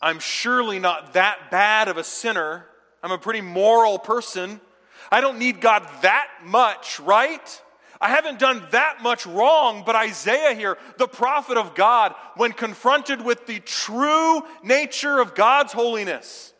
I'm 0.00 0.18
surely 0.18 0.78
not 0.78 1.14
that 1.14 1.50
bad 1.50 1.88
of 1.88 1.96
a 1.96 2.04
sinner. 2.04 2.66
I'm 3.02 3.12
a 3.12 3.18
pretty 3.18 3.40
moral 3.40 3.98
person. 3.98 4.60
I 5.10 5.20
don't 5.20 5.38
need 5.38 5.60
God 5.60 5.86
that 6.02 6.28
much, 6.44 6.98
right? 7.00 7.62
I 8.00 8.10
haven't 8.10 8.38
done 8.38 8.66
that 8.72 9.02
much 9.02 9.26
wrong, 9.26 9.82
but 9.86 9.96
Isaiah 9.96 10.54
here, 10.54 10.76
the 10.98 11.08
prophet 11.08 11.56
of 11.56 11.74
God, 11.74 12.14
when 12.36 12.52
confronted 12.52 13.24
with 13.24 13.46
the 13.46 13.60
true 13.60 14.42
nature 14.62 15.18
of 15.18 15.34
God's 15.34 15.72
holiness, 15.72 16.52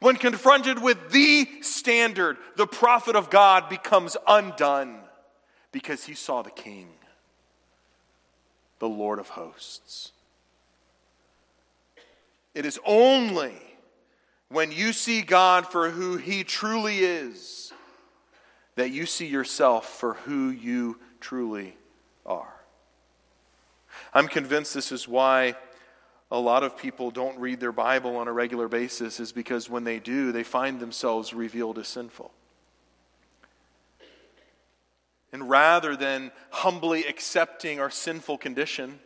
when 0.00 0.16
confronted 0.16 0.82
with 0.82 1.10
the 1.10 1.46
standard, 1.62 2.38
the 2.56 2.66
prophet 2.66 3.16
of 3.16 3.30
God 3.30 3.68
becomes 3.68 4.16
undone 4.26 4.98
because 5.72 6.04
he 6.04 6.14
saw 6.14 6.42
the 6.42 6.50
king, 6.50 6.88
the 8.78 8.88
Lord 8.88 9.18
of 9.18 9.28
hosts. 9.28 10.12
It 12.54 12.66
is 12.66 12.80
only 12.84 13.54
when 14.48 14.72
you 14.72 14.92
see 14.92 15.22
God 15.22 15.66
for 15.66 15.90
who 15.90 16.16
he 16.16 16.42
truly 16.42 16.98
is 17.00 17.69
that 18.80 18.92
you 18.92 19.04
see 19.04 19.26
yourself 19.26 19.98
for 19.98 20.14
who 20.14 20.48
you 20.48 20.98
truly 21.20 21.76
are. 22.24 22.54
I'm 24.14 24.26
convinced 24.26 24.72
this 24.72 24.90
is 24.90 25.06
why 25.06 25.54
a 26.30 26.40
lot 26.40 26.62
of 26.62 26.78
people 26.78 27.10
don't 27.10 27.38
read 27.38 27.60
their 27.60 27.72
Bible 27.72 28.16
on 28.16 28.26
a 28.26 28.32
regular 28.32 28.68
basis, 28.68 29.20
is 29.20 29.32
because 29.32 29.68
when 29.68 29.84
they 29.84 29.98
do, 29.98 30.32
they 30.32 30.44
find 30.44 30.80
themselves 30.80 31.34
revealed 31.34 31.78
as 31.78 31.88
sinful. 31.88 32.32
And 35.30 35.50
rather 35.50 35.94
than 35.94 36.32
humbly 36.48 37.04
accepting 37.04 37.80
our 37.80 37.90
sinful 37.90 38.38
condition, 38.38 38.98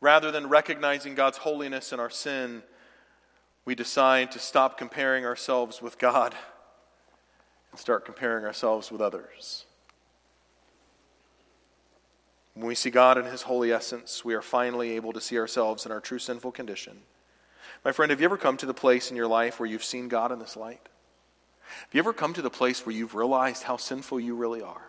rather 0.00 0.32
than 0.32 0.48
recognizing 0.48 1.14
God's 1.14 1.38
holiness 1.38 1.92
and 1.92 2.00
our 2.00 2.10
sin, 2.10 2.64
we 3.64 3.76
decide 3.76 4.32
to 4.32 4.40
stop 4.40 4.76
comparing 4.76 5.24
ourselves 5.24 5.80
with 5.80 5.96
God 5.96 6.34
and 7.72 7.80
start 7.80 8.04
comparing 8.04 8.44
ourselves 8.44 8.92
with 8.92 9.00
others. 9.00 9.64
When 12.54 12.66
we 12.66 12.74
see 12.74 12.90
God 12.90 13.18
in 13.18 13.24
His 13.24 13.42
holy 13.42 13.72
essence, 13.72 14.24
we 14.24 14.34
are 14.34 14.42
finally 14.42 14.92
able 14.92 15.12
to 15.14 15.20
see 15.20 15.38
ourselves 15.38 15.86
in 15.86 15.92
our 15.92 16.00
true 16.00 16.18
sinful 16.18 16.52
condition. 16.52 16.98
My 17.84 17.92
friend, 17.92 18.10
have 18.10 18.20
you 18.20 18.26
ever 18.26 18.36
come 18.36 18.56
to 18.58 18.66
the 18.66 18.74
place 18.74 19.10
in 19.10 19.16
your 19.16 19.26
life 19.26 19.58
where 19.58 19.68
you've 19.68 19.82
seen 19.82 20.08
God 20.08 20.30
in 20.30 20.38
this 20.38 20.56
light? 20.56 20.88
Have 21.66 21.94
you 21.94 22.00
ever 22.00 22.12
come 22.12 22.34
to 22.34 22.42
the 22.42 22.50
place 22.50 22.84
where 22.84 22.94
you've 22.94 23.14
realized 23.14 23.62
how 23.62 23.78
sinful 23.78 24.20
you 24.20 24.36
really 24.36 24.60
are? 24.60 24.82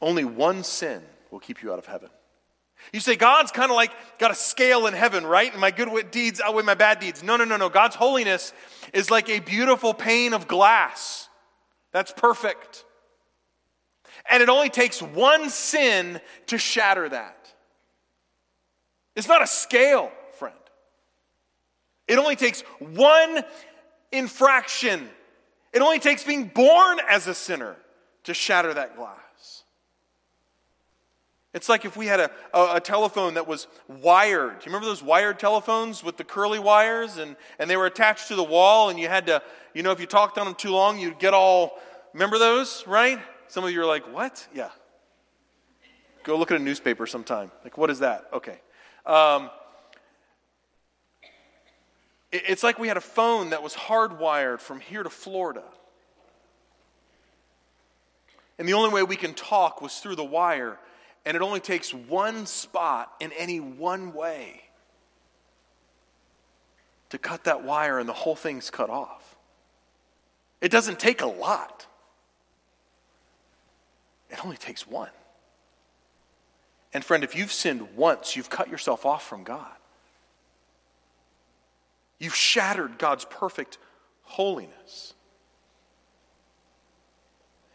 Only 0.00 0.24
one 0.24 0.64
sin 0.64 1.02
will 1.30 1.40
keep 1.40 1.62
you 1.62 1.72
out 1.72 1.78
of 1.78 1.86
heaven. 1.86 2.08
You 2.92 3.00
say 3.00 3.16
God's 3.16 3.52
kind 3.52 3.70
of 3.70 3.76
like 3.76 3.92
got 4.18 4.30
a 4.30 4.34
scale 4.34 4.86
in 4.86 4.94
heaven, 4.94 5.26
right? 5.26 5.50
And 5.50 5.60
my 5.60 5.70
good 5.70 6.10
deeds 6.10 6.40
outweigh 6.40 6.64
my 6.64 6.74
bad 6.74 6.98
deeds. 6.98 7.22
No, 7.22 7.36
no, 7.36 7.44
no, 7.44 7.56
no. 7.56 7.68
God's 7.68 7.94
holiness 7.94 8.52
is 8.92 9.10
like 9.10 9.28
a 9.28 9.40
beautiful 9.40 9.94
pane 9.94 10.32
of 10.32 10.48
glass. 10.48 11.28
That's 11.92 12.12
perfect. 12.12 12.84
And 14.28 14.42
it 14.42 14.48
only 14.48 14.70
takes 14.70 15.00
one 15.00 15.50
sin 15.50 16.20
to 16.46 16.58
shatter 16.58 17.08
that. 17.08 17.52
It's 19.16 19.28
not 19.28 19.42
a 19.42 19.46
scale, 19.46 20.10
friend. 20.38 20.54
It 22.08 22.18
only 22.18 22.36
takes 22.36 22.62
one 22.78 23.42
infraction. 24.12 25.08
It 25.72 25.82
only 25.82 25.98
takes 26.00 26.24
being 26.24 26.46
born 26.46 26.98
as 27.08 27.26
a 27.26 27.34
sinner 27.34 27.76
to 28.24 28.34
shatter 28.34 28.74
that 28.74 28.96
glass. 28.96 29.16
It's 31.52 31.68
like 31.68 31.84
if 31.84 31.96
we 31.96 32.06
had 32.06 32.20
a, 32.20 32.30
a, 32.54 32.76
a, 32.76 32.80
telephone 32.80 33.34
that 33.34 33.48
was 33.48 33.66
wired. 33.88 34.58
You 34.60 34.66
remember 34.66 34.86
those 34.86 35.02
wired 35.02 35.40
telephones 35.40 36.04
with 36.04 36.16
the 36.16 36.22
curly 36.22 36.60
wires 36.60 37.16
and, 37.16 37.36
and 37.58 37.68
they 37.68 37.76
were 37.76 37.86
attached 37.86 38.28
to 38.28 38.36
the 38.36 38.44
wall 38.44 38.88
and 38.88 39.00
you 39.00 39.08
had 39.08 39.26
to, 39.26 39.42
you 39.74 39.82
know, 39.82 39.90
if 39.90 39.98
you 39.98 40.06
talked 40.06 40.38
on 40.38 40.46
them 40.46 40.54
too 40.54 40.70
long, 40.70 41.00
you'd 41.00 41.18
get 41.18 41.34
all, 41.34 41.80
remember 42.12 42.38
those, 42.38 42.84
right? 42.86 43.18
Some 43.48 43.64
of 43.64 43.72
you 43.72 43.82
are 43.82 43.86
like, 43.86 44.04
what? 44.14 44.46
Yeah. 44.54 44.68
Go 46.22 46.38
look 46.38 46.52
at 46.52 46.60
a 46.60 46.62
newspaper 46.62 47.04
sometime. 47.06 47.50
Like, 47.64 47.76
what 47.76 47.90
is 47.90 47.98
that? 47.98 48.28
Okay. 48.32 48.60
Um, 49.04 49.50
it, 52.30 52.42
it's 52.46 52.62
like 52.62 52.78
we 52.78 52.86
had 52.86 52.96
a 52.96 53.00
phone 53.00 53.50
that 53.50 53.60
was 53.60 53.74
hardwired 53.74 54.60
from 54.60 54.78
here 54.78 55.02
to 55.02 55.10
Florida. 55.10 55.64
And 58.56 58.68
the 58.68 58.74
only 58.74 58.90
way 58.94 59.02
we 59.02 59.16
can 59.16 59.34
talk 59.34 59.82
was 59.82 59.98
through 59.98 60.14
the 60.14 60.24
wire 60.24 60.78
and 61.24 61.36
it 61.36 61.42
only 61.42 61.60
takes 61.60 61.92
one 61.92 62.46
spot 62.46 63.12
in 63.20 63.32
any 63.32 63.60
one 63.60 64.12
way 64.12 64.62
to 67.10 67.18
cut 67.18 67.44
that 67.44 67.64
wire, 67.64 67.98
and 67.98 68.08
the 68.08 68.12
whole 68.12 68.36
thing's 68.36 68.70
cut 68.70 68.88
off. 68.88 69.36
It 70.60 70.70
doesn't 70.70 70.98
take 70.98 71.22
a 71.22 71.26
lot, 71.26 71.86
it 74.30 74.44
only 74.44 74.56
takes 74.56 74.86
one. 74.86 75.10
And, 76.92 77.04
friend, 77.04 77.22
if 77.22 77.36
you've 77.36 77.52
sinned 77.52 77.96
once, 77.96 78.34
you've 78.34 78.50
cut 78.50 78.68
yourself 78.68 79.06
off 79.06 79.24
from 79.24 79.44
God. 79.44 79.70
You've 82.18 82.34
shattered 82.34 82.98
God's 82.98 83.24
perfect 83.24 83.78
holiness. 84.22 85.14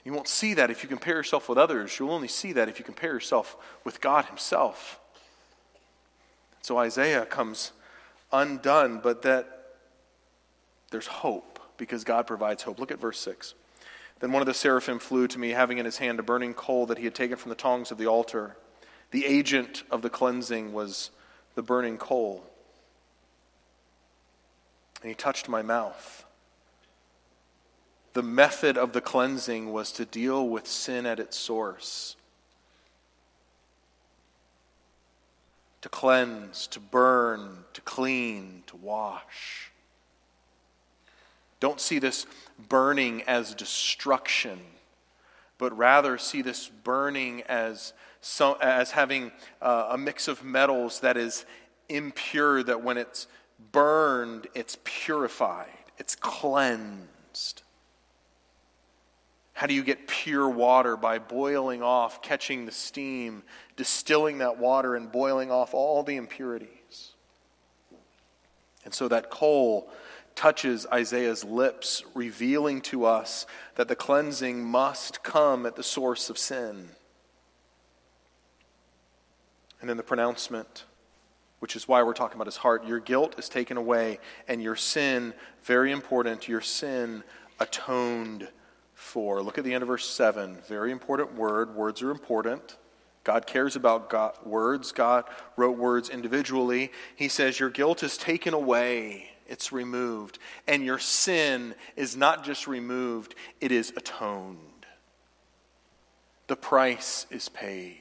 You 0.06 0.14
won't 0.14 0.28
see 0.28 0.54
that 0.54 0.70
if 0.70 0.84
you 0.84 0.88
compare 0.88 1.16
yourself 1.16 1.50
with 1.50 1.58
others. 1.58 1.98
You'll 2.00 2.12
only 2.12 2.28
see 2.28 2.54
that 2.54 2.70
if 2.70 2.78
you 2.78 2.86
compare 2.86 3.12
yourself 3.12 3.58
with 3.84 4.00
God 4.00 4.26
Himself. 4.26 5.00
So 6.62 6.78
Isaiah 6.78 7.26
comes 7.26 7.72
undone, 8.32 9.00
but 9.04 9.24
that 9.24 9.74
there's 10.92 11.08
hope 11.08 11.60
because 11.78 12.04
God 12.04 12.28
provides 12.28 12.64
hope. 12.64 12.80
Look 12.80 12.92
at 12.92 13.00
verse 13.00 13.20
6. 13.20 13.56
Then 14.20 14.32
one 14.32 14.42
of 14.42 14.46
the 14.46 14.54
seraphim 14.54 15.00
flew 15.00 15.28
to 15.28 15.40
me, 15.40 15.50
having 15.50 15.80
in 15.80 15.86
his 15.86 15.98
hand 15.98 16.20
a 16.20 16.24
burning 16.24 16.54
coal 16.54 16.86
that 16.86 16.98
he 16.98 17.04
had 17.04 17.16
taken 17.16 17.36
from 17.36 17.50
the 17.50 17.56
tongs 17.56 17.92
of 17.92 17.98
the 17.98 18.08
altar. 18.08 18.56
The 19.12 19.26
agent 19.26 19.84
of 19.92 20.02
the 20.02 20.10
cleansing 20.10 20.72
was 20.72 21.10
the 21.56 21.62
burning 21.62 21.98
coal. 21.98 22.44
And 25.02 25.10
he 25.10 25.16
touched 25.16 25.50
my 25.50 25.62
mouth 25.62 26.25
the 28.16 28.24
method 28.24 28.78
of 28.78 28.94
the 28.94 29.02
cleansing 29.02 29.74
was 29.74 29.92
to 29.92 30.06
deal 30.06 30.48
with 30.48 30.66
sin 30.66 31.06
at 31.06 31.20
its 31.20 31.38
source. 31.38 32.16
To 35.82 35.90
cleanse, 35.90 36.66
to 36.68 36.80
burn, 36.80 37.66
to 37.74 37.82
clean, 37.82 38.64
to 38.68 38.78
wash. 38.78 39.70
Don't 41.60 41.82
see 41.82 42.00
this 42.00 42.26
burning 42.70 43.22
as 43.24 43.54
destruction, 43.54 44.62
but 45.58 45.78
rather 45.78 46.18
see 46.18 46.42
this 46.42 46.70
burning 46.70 47.44
as, 47.50 47.92
as 48.62 48.92
having 48.92 49.34
uh, 49.62 49.90
a 49.92 49.98
mix 49.98 50.30
of 50.30 50.42
metals 50.42 51.02
that 51.02 51.18
is 51.18 51.46
impure, 51.90 52.64
that 52.64 52.82
when 52.82 52.98
it's 52.98 53.28
burned, 53.74 54.48
it's 54.56 54.78
purified, 54.86 55.68
it's 55.98 56.16
cleansed. 56.16 57.10
How 59.56 59.68
do 59.68 59.74
you 59.74 59.84
get 59.84 60.08
pure 60.08 60.50
water? 60.50 60.98
By 60.98 61.18
boiling 61.18 61.82
off, 61.82 62.22
catching 62.22 62.66
the 62.66 62.74
steam, 62.74 63.42
distilling 63.78 64.40
that 64.40 64.58
water, 64.58 64.96
and 64.96 65.10
boiling 65.10 65.50
off 65.50 65.74
all 65.74 66.04
the 66.04 66.18
impurities. 66.18 67.14
And 68.84 68.94
so 68.94 69.08
that 69.08 69.30
coal 69.30 69.90
touches 70.36 70.86
Isaiah's 70.92 71.46
lips, 71.46 72.04
revealing 72.14 72.82
to 72.82 73.06
us 73.06 73.46
that 73.76 73.88
the 73.88 73.96
cleansing 73.96 74.62
must 74.62 75.24
come 75.24 75.66
at 75.66 75.78
the 75.78 75.84
source 75.84 76.30
of 76.30 76.38
sin. 76.38 76.90
And 79.80 79.90
then 79.90 79.96
the 79.96 80.04
pronouncement, 80.04 80.84
which 81.60 81.78
is 81.78 81.88
why 81.88 82.04
we're 82.04 82.14
talking 82.14 82.36
about 82.36 82.48
his 82.48 82.58
heart 82.58 82.86
your 82.86 83.00
guilt 83.00 83.36
is 83.40 83.48
taken 83.48 83.78
away, 83.78 84.20
and 84.50 84.62
your 84.62 84.76
sin, 84.76 85.34
very 85.64 85.94
important, 85.94 86.50
your 86.50 86.60
sin 86.60 87.24
atoned 87.62 88.50
for. 88.96 89.44
Look 89.44 89.58
at 89.58 89.64
the 89.64 89.74
end 89.74 89.84
of 89.84 89.90
verse 89.90 90.10
7. 90.10 90.58
Very 90.68 90.92
important 90.92 91.36
word. 91.36 91.76
Words 91.76 92.02
are 92.02 92.10
important. 92.10 92.78
God 93.24 93.46
cares 93.46 93.76
about 93.76 94.10
God, 94.10 94.38
words. 94.46 94.92
God 94.92 95.26
wrote 95.58 95.78
words 95.78 96.10
individually. 96.10 96.92
He 97.16 97.28
says, 97.28 97.60
Your 97.60 97.70
guilt 97.70 98.04
is 98.04 98.18
taken 98.18 98.54
away, 98.54 99.32
it's 99.48 99.72
removed. 99.72 100.40
And 100.68 100.84
your 100.86 101.00
sin 101.00 101.76
is 101.96 102.16
not 102.16 102.46
just 102.46 102.68
removed, 102.68 103.36
it 103.60 103.72
is 103.72 103.92
atoned. 103.98 104.60
The 106.48 106.56
price 106.56 107.26
is 107.32 107.50
paid. 107.50 107.98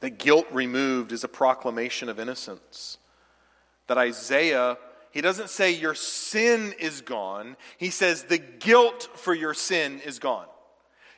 The 0.00 0.10
guilt 0.10 0.46
removed 0.52 1.12
is 1.12 1.24
a 1.24 1.28
proclamation 1.28 2.08
of 2.08 2.20
innocence. 2.20 2.98
That 3.86 3.98
Isaiah 3.98 4.76
he 5.10 5.20
doesn't 5.20 5.50
say 5.50 5.70
your 5.70 5.94
sin 5.94 6.74
is 6.78 7.00
gone. 7.00 7.56
He 7.76 7.90
says 7.90 8.24
the 8.24 8.38
guilt 8.38 9.08
for 9.14 9.34
your 9.34 9.54
sin 9.54 10.00
is 10.04 10.18
gone. 10.18 10.46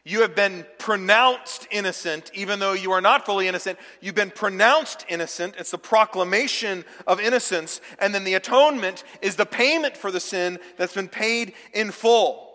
You 0.02 0.22
have 0.22 0.34
been 0.34 0.64
pronounced 0.78 1.68
innocent, 1.70 2.30
even 2.32 2.58
though 2.58 2.72
you 2.72 2.92
are 2.92 3.02
not 3.02 3.26
fully 3.26 3.48
innocent. 3.48 3.78
You've 4.00 4.14
been 4.14 4.30
pronounced 4.30 5.04
innocent. 5.08 5.56
It's 5.58 5.72
the 5.72 5.78
proclamation 5.78 6.84
of 7.06 7.20
innocence. 7.20 7.82
And 7.98 8.14
then 8.14 8.24
the 8.24 8.34
atonement 8.34 9.04
is 9.20 9.36
the 9.36 9.44
payment 9.44 9.96
for 9.96 10.10
the 10.10 10.20
sin 10.20 10.58
that's 10.78 10.94
been 10.94 11.08
paid 11.08 11.52
in 11.74 11.90
full. 11.90 12.48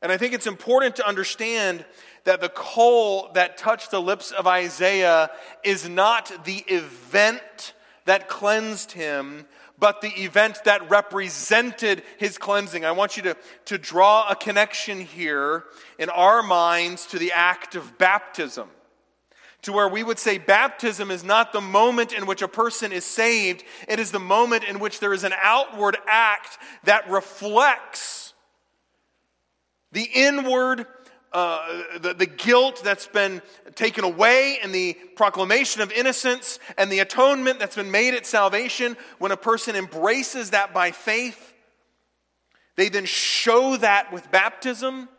And 0.00 0.10
I 0.10 0.16
think 0.16 0.32
it's 0.32 0.46
important 0.46 0.96
to 0.96 1.06
understand 1.06 1.84
that 2.24 2.40
the 2.40 2.48
coal 2.48 3.30
that 3.34 3.58
touched 3.58 3.90
the 3.90 4.00
lips 4.00 4.30
of 4.30 4.46
Isaiah 4.46 5.30
is 5.62 5.88
not 5.88 6.44
the 6.44 6.64
event 6.68 7.74
that 8.06 8.28
cleansed 8.28 8.92
him, 8.92 9.46
but 9.78 10.00
the 10.00 10.22
event 10.22 10.64
that 10.64 10.88
represented 10.90 12.02
his 12.16 12.38
cleansing. 12.38 12.84
I 12.84 12.92
want 12.92 13.16
you 13.16 13.22
to, 13.24 13.36
to 13.66 13.78
draw 13.78 14.28
a 14.28 14.34
connection 14.34 15.00
here 15.00 15.64
in 15.98 16.08
our 16.08 16.42
minds 16.42 17.06
to 17.06 17.18
the 17.18 17.32
act 17.32 17.74
of 17.74 17.98
baptism. 17.98 18.68
To 19.62 19.72
where 19.72 19.88
we 19.88 20.02
would 20.02 20.18
say 20.18 20.38
baptism 20.38 21.10
is 21.10 21.24
not 21.24 21.52
the 21.52 21.60
moment 21.60 22.12
in 22.12 22.26
which 22.26 22.42
a 22.42 22.48
person 22.48 22.92
is 22.92 23.04
saved, 23.04 23.64
it 23.88 23.98
is 23.98 24.12
the 24.12 24.20
moment 24.20 24.64
in 24.64 24.78
which 24.78 25.00
there 25.00 25.12
is 25.12 25.24
an 25.24 25.34
outward 25.42 25.96
act 26.06 26.58
that 26.84 27.10
reflects 27.10 28.32
the 29.92 30.08
inward 30.14 30.86
uh, 31.36 31.98
the, 31.98 32.14
the 32.14 32.24
guilt 32.24 32.80
that's 32.82 33.06
been 33.06 33.42
taken 33.74 34.04
away 34.04 34.58
and 34.62 34.74
the 34.74 34.94
proclamation 35.16 35.82
of 35.82 35.92
innocence 35.92 36.58
and 36.78 36.90
the 36.90 37.00
atonement 37.00 37.58
that's 37.58 37.76
been 37.76 37.90
made 37.90 38.14
at 38.14 38.24
salvation, 38.24 38.96
when 39.18 39.32
a 39.32 39.36
person 39.36 39.76
embraces 39.76 40.50
that 40.50 40.72
by 40.72 40.92
faith, 40.92 41.52
they 42.76 42.88
then 42.88 43.04
show 43.04 43.76
that 43.76 44.14
with 44.14 44.30
baptism. 44.30 45.10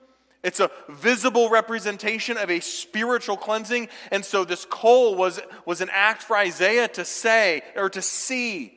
It's 0.44 0.60
a 0.60 0.72
visible 0.90 1.52
representation 1.52 2.36
of 2.38 2.50
a 2.50 2.62
spiritual 2.62 3.38
cleansing. 3.38 3.88
And 4.10 4.26
so 4.26 4.44
this 4.44 4.66
coal 4.66 5.14
was, 5.14 5.40
was 5.68 5.82
an 5.82 5.90
act 5.92 6.24
for 6.24 6.36
Isaiah 6.36 6.88
to 6.88 7.06
say 7.06 7.62
or 7.76 7.92
to 7.92 8.02
see 8.02 8.74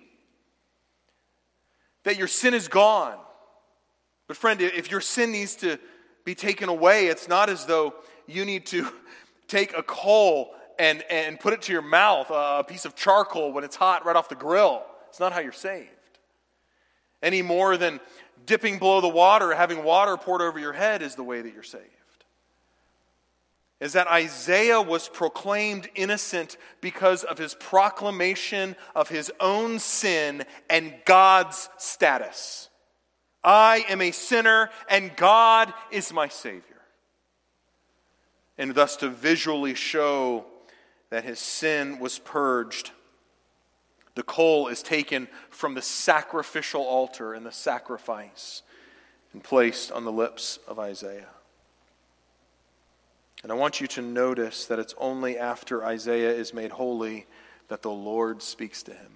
that 2.05 2.18
your 2.18 2.29
sin 2.29 2.53
is 2.53 2.68
gone. 2.68 3.16
But, 4.29 4.37
friend, 4.37 4.61
if 4.61 4.90
your 4.90 5.00
sin 5.00 5.33
needs 5.33 5.57
to 5.57 5.79
be 6.24 6.35
taken 6.35 6.68
away. 6.68 7.06
It's 7.06 7.28
not 7.28 7.48
as 7.48 7.66
though 7.66 7.94
you 8.26 8.44
need 8.44 8.66
to 8.66 8.88
take 9.48 9.76
a 9.76 9.83
coal 9.83 10.54
and, 10.78 11.04
and 11.11 11.38
put 11.38 11.52
it 11.52 11.62
to 11.62 11.72
your 11.72 11.83
mouth, 11.83 12.30
a 12.30 12.64
piece 12.66 12.87
of 12.87 12.96
charcoal 12.96 13.52
when 13.52 13.64
it's 13.64 13.76
hot 13.76 14.06
right 14.06 14.16
off 14.16 14.30
the 14.30 14.35
grill. 14.35 14.83
It's 15.11 15.20
not 15.20 15.33
how 15.33 15.40
you're 15.40 15.52
saved. 15.52 15.90
Any 17.22 17.42
more 17.42 17.76
than 17.76 18.00
dipping 18.46 18.78
below 18.78 19.02
the 19.02 19.09
water, 19.09 19.54
having 19.54 19.85
water 19.85 20.16
poured 20.16 20.40
over 20.40 20.59
your 20.59 20.72
head 20.72 21.02
is 21.02 21.16
the 21.16 21.22
way 21.22 21.42
that 21.42 21.52
you're 21.52 21.62
saved. 21.62 21.85
Is 23.78 23.92
that 23.92 24.09
Isaiah 24.09 24.80
was 24.80 25.09
proclaimed 25.09 25.88
innocent 25.94 26.56
because 26.80 27.24
of 27.24 27.37
his 27.37 27.54
proclamation 27.54 28.74
of 28.94 29.11
his 29.11 29.30
own 29.38 29.78
sin 29.78 30.44
and 30.70 30.94
God's 31.04 31.68
status. 31.76 32.69
I 33.42 33.85
am 33.88 34.00
a 34.00 34.11
sinner 34.11 34.70
and 34.88 35.14
God 35.16 35.72
is 35.90 36.12
my 36.12 36.29
Savior. 36.29 36.64
And 38.59 38.74
thus 38.74 38.96
to 38.96 39.09
visually 39.09 39.74
show 39.74 40.44
that 41.09 41.24
his 41.24 41.38
sin 41.38 41.98
was 41.98 42.18
purged, 42.18 42.90
the 44.14 44.22
coal 44.22 44.68
is 44.68 44.83
taken 44.83 45.29
from 45.48 45.74
the 45.74 45.83
sacrificial 45.83 46.83
altar 46.83 47.33
and 47.33 47.46
the 47.46 47.53
sacrifice 47.53 48.62
and 49.33 49.42
placed 49.42 49.90
on 49.90 50.05
the 50.05 50.12
lips 50.12 50.59
of 50.68 50.79
Isaiah. 50.79 51.29
And 53.42 53.50
I 53.50 53.55
want 53.55 53.81
you 53.81 53.87
to 53.88 54.03
notice 54.03 54.66
that 54.66 54.79
it's 54.79 54.94
only 54.98 55.38
after 55.38 55.85
Isaiah 55.85 56.33
is 56.33 56.53
made 56.53 56.72
holy 56.72 57.26
that 57.68 57.83
the 57.83 57.90
Lord 57.90 58.42
speaks 58.42 58.83
to 58.83 58.92
him. 58.92 59.12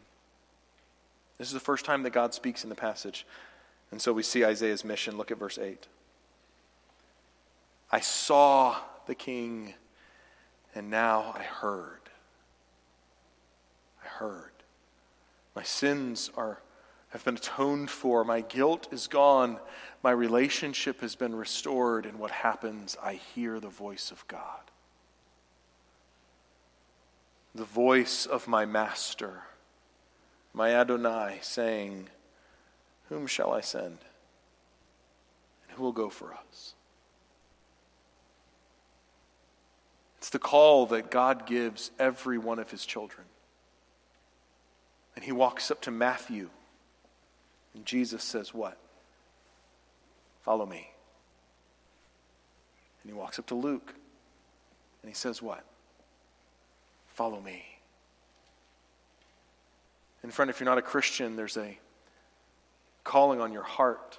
This 1.36 1.48
is 1.48 1.54
the 1.54 1.60
first 1.60 1.84
time 1.84 2.04
that 2.04 2.10
God 2.10 2.32
speaks 2.32 2.62
in 2.64 2.70
the 2.70 2.76
passage. 2.76 3.26
And 3.90 4.00
so 4.00 4.12
we 4.12 4.22
see 4.22 4.44
Isaiah's 4.44 4.84
mission. 4.84 5.16
Look 5.16 5.30
at 5.30 5.38
verse 5.38 5.58
8. 5.58 5.86
I 7.90 8.00
saw 8.00 8.76
the 9.06 9.14
king, 9.14 9.74
and 10.74 10.90
now 10.90 11.32
I 11.36 11.42
heard. 11.42 12.00
I 14.04 14.08
heard. 14.08 14.50
My 15.54 15.62
sins 15.62 16.30
are, 16.36 16.60
have 17.10 17.24
been 17.24 17.36
atoned 17.36 17.90
for. 17.90 18.24
My 18.24 18.40
guilt 18.40 18.88
is 18.90 19.06
gone. 19.06 19.60
My 20.02 20.10
relationship 20.10 21.00
has 21.00 21.14
been 21.14 21.34
restored. 21.34 22.06
And 22.06 22.18
what 22.18 22.32
happens? 22.32 22.96
I 23.00 23.14
hear 23.14 23.60
the 23.60 23.68
voice 23.68 24.10
of 24.10 24.26
God. 24.26 24.60
The 27.54 27.64
voice 27.64 28.26
of 28.26 28.48
my 28.48 28.64
master, 28.64 29.42
my 30.52 30.74
Adonai, 30.74 31.38
saying, 31.40 32.08
whom 33.08 33.26
shall 33.26 33.52
I 33.52 33.60
send? 33.60 33.98
And 35.62 35.76
who 35.76 35.82
will 35.82 35.92
go 35.92 36.08
for 36.08 36.32
us? 36.32 36.74
It's 40.18 40.30
the 40.30 40.38
call 40.38 40.86
that 40.86 41.10
God 41.10 41.46
gives 41.46 41.90
every 41.98 42.38
one 42.38 42.58
of 42.58 42.70
his 42.70 42.86
children. 42.86 43.26
And 45.14 45.24
he 45.24 45.32
walks 45.32 45.70
up 45.70 45.82
to 45.82 45.90
Matthew, 45.90 46.48
and 47.74 47.84
Jesus 47.84 48.24
says, 48.24 48.54
What? 48.54 48.78
Follow 50.42 50.66
me. 50.66 50.88
And 53.02 53.12
he 53.12 53.18
walks 53.18 53.38
up 53.38 53.46
to 53.48 53.54
Luke, 53.54 53.94
and 55.02 55.10
he 55.10 55.14
says, 55.14 55.42
What? 55.42 55.64
Follow 57.08 57.40
me. 57.40 57.62
And 60.22 60.32
friend, 60.32 60.50
if 60.50 60.58
you're 60.58 60.64
not 60.64 60.78
a 60.78 60.82
Christian, 60.82 61.36
there's 61.36 61.58
a 61.58 61.78
calling 63.04 63.40
on 63.40 63.52
your 63.52 63.62
heart. 63.62 64.18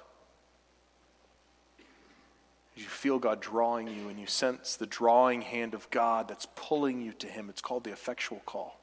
You 2.76 2.84
feel 2.84 3.18
God 3.18 3.40
drawing 3.40 3.88
you 3.88 4.08
and 4.08 4.18
you 4.18 4.26
sense 4.26 4.76
the 4.76 4.86
drawing 4.86 5.42
hand 5.42 5.74
of 5.74 5.90
God 5.90 6.28
that's 6.28 6.46
pulling 6.54 7.00
you 7.00 7.12
to 7.14 7.26
Him. 7.26 7.48
It's 7.48 7.62
called 7.62 7.84
the 7.84 7.92
effectual 7.92 8.42
call. 8.46 8.78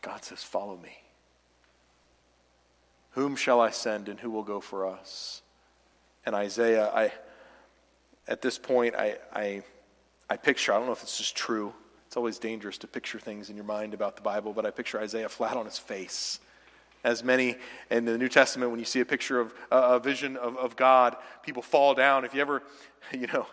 God 0.00 0.24
says, 0.24 0.42
Follow 0.42 0.76
me. 0.76 0.98
Whom 3.12 3.36
shall 3.36 3.60
I 3.60 3.70
send 3.70 4.08
and 4.08 4.20
who 4.20 4.30
will 4.30 4.44
go 4.44 4.60
for 4.60 4.86
us? 4.86 5.42
And 6.24 6.34
Isaiah, 6.34 6.90
I, 6.94 7.12
at 8.26 8.40
this 8.40 8.56
point, 8.56 8.94
I, 8.94 9.18
I, 9.34 9.62
I 10.30 10.36
picture, 10.36 10.72
I 10.72 10.78
don't 10.78 10.86
know 10.86 10.92
if 10.92 11.00
this 11.00 11.20
is 11.20 11.30
true. 11.30 11.74
It's 12.06 12.16
always 12.16 12.38
dangerous 12.38 12.78
to 12.78 12.86
picture 12.86 13.18
things 13.18 13.50
in 13.50 13.56
your 13.56 13.64
mind 13.64 13.94
about 13.94 14.16
the 14.16 14.22
Bible, 14.22 14.52
but 14.52 14.64
I 14.64 14.70
picture 14.70 15.00
Isaiah 15.00 15.28
flat 15.28 15.56
on 15.56 15.64
his 15.64 15.78
face 15.78 16.40
as 17.04 17.24
many 17.24 17.56
in 17.90 18.04
the 18.04 18.16
New 18.16 18.28
Testament, 18.28 18.70
when 18.70 18.80
you 18.80 18.86
see 18.86 19.00
a 19.00 19.04
picture 19.04 19.40
of 19.40 19.52
uh, 19.70 19.92
a 19.92 20.00
vision 20.00 20.36
of, 20.36 20.56
of 20.56 20.76
God, 20.76 21.16
people 21.42 21.62
fall 21.62 21.94
down. 21.94 22.24
If 22.24 22.34
you 22.34 22.40
ever, 22.40 22.62
you 23.12 23.26
know, 23.28 23.46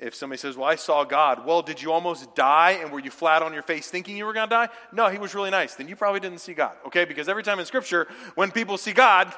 if 0.00 0.14
somebody 0.14 0.38
says, 0.38 0.56
Well, 0.56 0.68
I 0.68 0.76
saw 0.76 1.04
God, 1.04 1.46
well, 1.46 1.62
did 1.62 1.80
you 1.80 1.92
almost 1.92 2.34
die 2.34 2.78
and 2.82 2.90
were 2.90 3.00
you 3.00 3.10
flat 3.10 3.42
on 3.42 3.52
your 3.52 3.62
face 3.62 3.88
thinking 3.90 4.16
you 4.16 4.24
were 4.24 4.32
going 4.32 4.48
to 4.48 4.54
die? 4.54 4.68
No, 4.92 5.08
he 5.08 5.18
was 5.18 5.34
really 5.34 5.50
nice. 5.50 5.74
Then 5.74 5.88
you 5.88 5.96
probably 5.96 6.20
didn't 6.20 6.38
see 6.38 6.54
God, 6.54 6.74
okay? 6.86 7.04
Because 7.04 7.28
every 7.28 7.42
time 7.42 7.58
in 7.58 7.66
Scripture, 7.66 8.06
when 8.34 8.50
people 8.50 8.78
see 8.78 8.92
God, 8.92 9.32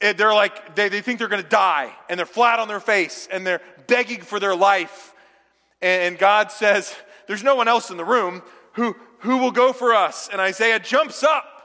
it, 0.00 0.16
they're 0.16 0.32
like, 0.32 0.74
they, 0.74 0.88
they 0.88 1.02
think 1.02 1.18
they're 1.18 1.28
going 1.28 1.42
to 1.42 1.48
die 1.48 1.92
and 2.08 2.18
they're 2.18 2.26
flat 2.26 2.58
on 2.58 2.68
their 2.68 2.80
face 2.80 3.28
and 3.30 3.46
they're 3.46 3.60
begging 3.86 4.22
for 4.22 4.40
their 4.40 4.56
life. 4.56 5.14
And, 5.82 6.02
and 6.02 6.18
God 6.18 6.50
says, 6.50 6.94
There's 7.26 7.44
no 7.44 7.54
one 7.54 7.68
else 7.68 7.90
in 7.90 7.96
the 7.96 8.04
room 8.04 8.42
who, 8.72 8.96
who 9.18 9.38
will 9.38 9.50
go 9.50 9.72
for 9.72 9.94
us. 9.94 10.28
And 10.32 10.40
Isaiah 10.40 10.78
jumps 10.78 11.22
up 11.22 11.59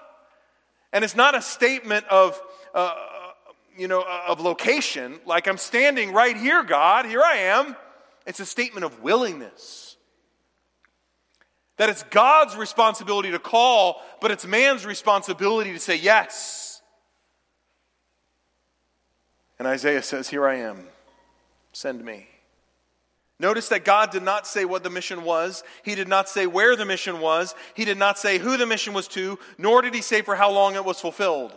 and 0.96 1.04
it's 1.04 1.16
not 1.16 1.36
a 1.36 1.42
statement 1.42 2.06
of, 2.08 2.42
uh, 2.74 2.96
you 3.78 3.90
know, 3.90 4.06
of 4.26 4.40
location, 4.40 5.20
like 5.26 5.46
I'm 5.46 5.58
standing 5.58 6.14
right 6.14 6.38
here, 6.38 6.64
God, 6.64 7.06
here 7.06 7.22
I 7.22 7.36
am. 7.36 7.76
It's 8.26 8.40
a 8.40 8.46
statement 8.46 8.86
of 8.86 9.04
willingness. 9.04 9.98
That 11.76 11.90
it's 11.90 12.04
God's 12.04 12.56
responsibility 12.56 13.30
to 13.32 13.40
call, 13.40 14.02
but 14.22 14.32
it's 14.32 14.48
man's 14.48 14.86
responsibility 14.86 15.74
to 15.74 15.80
say 15.80 15.98
yes. 15.98 16.82
And 19.60 19.68
Isaiah 19.68 20.02
says, 20.02 20.30
Here 20.30 20.48
I 20.48 20.60
am, 20.60 20.88
send 21.74 22.06
me. 22.06 22.26
Notice 23.40 23.68
that 23.70 23.84
God 23.84 24.12
did 24.12 24.24
not 24.24 24.48
say 24.48 24.64
what 24.64 24.84
the 24.84 24.90
mission 24.90 25.24
was. 25.24 25.64
He 25.84 25.94
did 25.96 26.08
not 26.08 26.30
say 26.30 26.48
where 26.48 26.76
the 26.76 26.86
mission 26.86 27.20
was. 27.20 27.54
He 27.74 27.84
did 27.84 27.98
not 27.98 28.18
say 28.18 28.38
who 28.38 28.56
the 28.56 28.66
mission 28.66 28.94
was 28.94 29.08
to, 29.10 29.38
nor 29.58 29.82
did 29.82 29.94
he 29.94 30.02
say 30.02 30.22
for 30.22 30.36
how 30.36 30.52
long 30.52 30.76
it 30.76 30.86
was 30.86 31.02
fulfilled. 31.02 31.54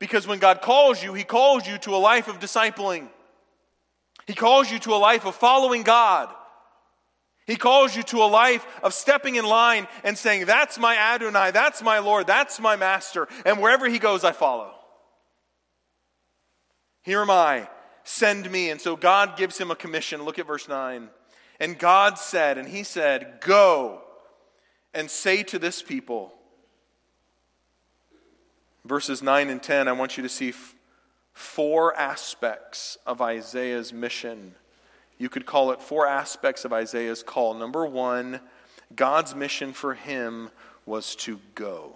Because 0.00 0.26
when 0.26 0.40
God 0.40 0.60
calls 0.60 1.02
you, 1.02 1.14
he 1.14 1.22
calls 1.22 1.68
you 1.68 1.78
to 1.78 1.94
a 1.94 1.98
life 1.98 2.26
of 2.26 2.40
discipling. 2.40 3.08
He 4.26 4.34
calls 4.34 4.70
you 4.70 4.80
to 4.80 4.94
a 4.94 4.96
life 4.96 5.24
of 5.24 5.36
following 5.36 5.84
God. 5.84 6.28
He 7.46 7.56
calls 7.56 7.94
you 7.96 8.02
to 8.04 8.22
a 8.22 8.26
life 8.26 8.66
of 8.82 8.94
stepping 8.94 9.36
in 9.36 9.44
line 9.44 9.88
and 10.04 10.16
saying, 10.16 10.46
That's 10.46 10.78
my 10.78 10.96
Adonai, 10.96 11.50
that's 11.52 11.82
my 11.82 11.98
Lord, 11.98 12.26
that's 12.26 12.60
my 12.60 12.76
Master, 12.76 13.28
and 13.44 13.60
wherever 13.60 13.88
He 13.88 13.98
goes, 13.98 14.24
I 14.24 14.32
follow. 14.32 14.72
Here 17.02 17.20
am 17.20 17.30
I, 17.30 17.68
send 18.04 18.50
me. 18.50 18.70
And 18.70 18.80
so 18.80 18.96
God 18.96 19.36
gives 19.36 19.58
him 19.58 19.70
a 19.70 19.76
commission. 19.76 20.24
Look 20.24 20.38
at 20.38 20.46
verse 20.46 20.68
9. 20.68 21.08
And 21.60 21.78
God 21.78 22.18
said, 22.18 22.58
and 22.58 22.68
He 22.68 22.82
said, 22.82 23.38
Go 23.40 24.02
and 24.94 25.10
say 25.10 25.42
to 25.44 25.58
this 25.58 25.82
people, 25.82 26.32
verses 28.84 29.22
9 29.22 29.48
and 29.48 29.62
10, 29.62 29.88
I 29.88 29.92
want 29.92 30.16
you 30.16 30.22
to 30.22 30.28
see 30.28 30.52
four 31.32 31.96
aspects 31.96 32.98
of 33.06 33.20
Isaiah's 33.20 33.92
mission. 33.92 34.54
You 35.18 35.28
could 35.28 35.46
call 35.46 35.70
it 35.70 35.80
four 35.80 36.06
aspects 36.06 36.64
of 36.64 36.72
Isaiah's 36.72 37.22
call. 37.22 37.54
Number 37.54 37.86
one, 37.86 38.40
God's 38.94 39.34
mission 39.34 39.72
for 39.72 39.94
him 39.94 40.50
was 40.84 41.14
to 41.16 41.38
go. 41.54 41.94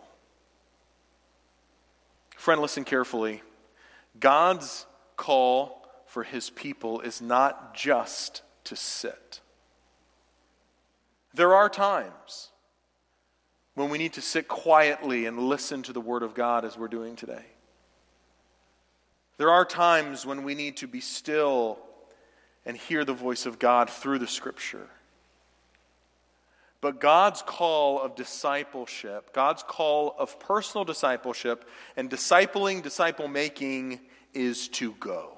Friend, 2.36 2.60
listen 2.60 2.84
carefully. 2.84 3.42
God's 4.20 4.86
call 5.16 5.75
for 6.16 6.22
his 6.22 6.48
people 6.48 7.02
is 7.02 7.20
not 7.20 7.74
just 7.74 8.40
to 8.64 8.74
sit. 8.74 9.42
There 11.34 11.54
are 11.54 11.68
times 11.68 12.48
when 13.74 13.90
we 13.90 13.98
need 13.98 14.14
to 14.14 14.22
sit 14.22 14.48
quietly 14.48 15.26
and 15.26 15.38
listen 15.38 15.82
to 15.82 15.92
the 15.92 16.00
Word 16.00 16.22
of 16.22 16.32
God 16.32 16.64
as 16.64 16.78
we're 16.78 16.88
doing 16.88 17.16
today. 17.16 17.44
There 19.36 19.50
are 19.50 19.66
times 19.66 20.24
when 20.24 20.42
we 20.42 20.54
need 20.54 20.78
to 20.78 20.86
be 20.86 21.02
still 21.02 21.78
and 22.64 22.78
hear 22.78 23.04
the 23.04 23.12
voice 23.12 23.44
of 23.44 23.58
God 23.58 23.90
through 23.90 24.18
the 24.18 24.26
Scripture. 24.26 24.88
But 26.80 26.98
God's 26.98 27.42
call 27.42 28.00
of 28.00 28.14
discipleship, 28.14 29.34
God's 29.34 29.62
call 29.62 30.16
of 30.18 30.40
personal 30.40 30.86
discipleship 30.86 31.68
and 31.94 32.08
discipling, 32.08 32.82
disciple 32.82 33.28
making 33.28 34.00
is 34.32 34.68
to 34.68 34.92
go. 34.92 35.35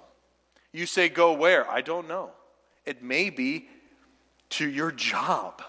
You 0.79 0.87
say, 0.87 1.09
Go 1.09 1.33
where? 1.33 1.68
I 1.68 1.81
don't 1.81 2.07
know. 2.07 2.31
It 2.87 3.03
may 3.03 3.31
be 3.31 3.68
to 4.51 4.68
your 4.68 4.93
job, 4.93 5.61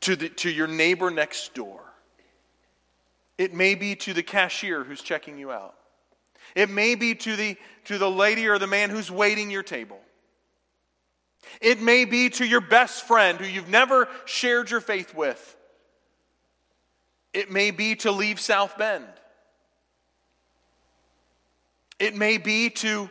to, 0.00 0.16
the, 0.16 0.30
to 0.30 0.50
your 0.50 0.66
neighbor 0.66 1.10
next 1.10 1.52
door. 1.52 1.80
It 3.36 3.52
may 3.52 3.74
be 3.74 3.94
to 3.96 4.14
the 4.14 4.22
cashier 4.22 4.84
who's 4.84 5.02
checking 5.02 5.38
you 5.38 5.52
out. 5.52 5.74
It 6.54 6.70
may 6.70 6.94
be 6.94 7.14
to 7.14 7.36
the, 7.36 7.58
to 7.84 7.98
the 7.98 8.10
lady 8.10 8.48
or 8.48 8.58
the 8.58 8.66
man 8.66 8.88
who's 8.88 9.10
waiting 9.10 9.50
your 9.50 9.62
table. 9.62 10.00
It 11.60 11.82
may 11.82 12.06
be 12.06 12.30
to 12.30 12.46
your 12.46 12.62
best 12.62 13.06
friend 13.06 13.38
who 13.38 13.44
you've 13.44 13.68
never 13.68 14.08
shared 14.24 14.70
your 14.70 14.80
faith 14.80 15.14
with. 15.14 15.56
It 17.34 17.50
may 17.50 17.70
be 17.70 17.96
to 17.96 18.12
leave 18.12 18.40
South 18.40 18.78
Bend. 18.78 19.04
It 21.98 22.14
may 22.16 22.38
be 22.38 22.70
to 22.70 23.10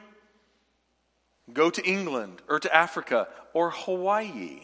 go 1.53 1.69
to 1.69 1.83
England 1.85 2.41
or 2.49 2.59
to 2.59 2.73
Africa 2.73 3.27
or 3.53 3.71
Hawaii. 3.71 4.61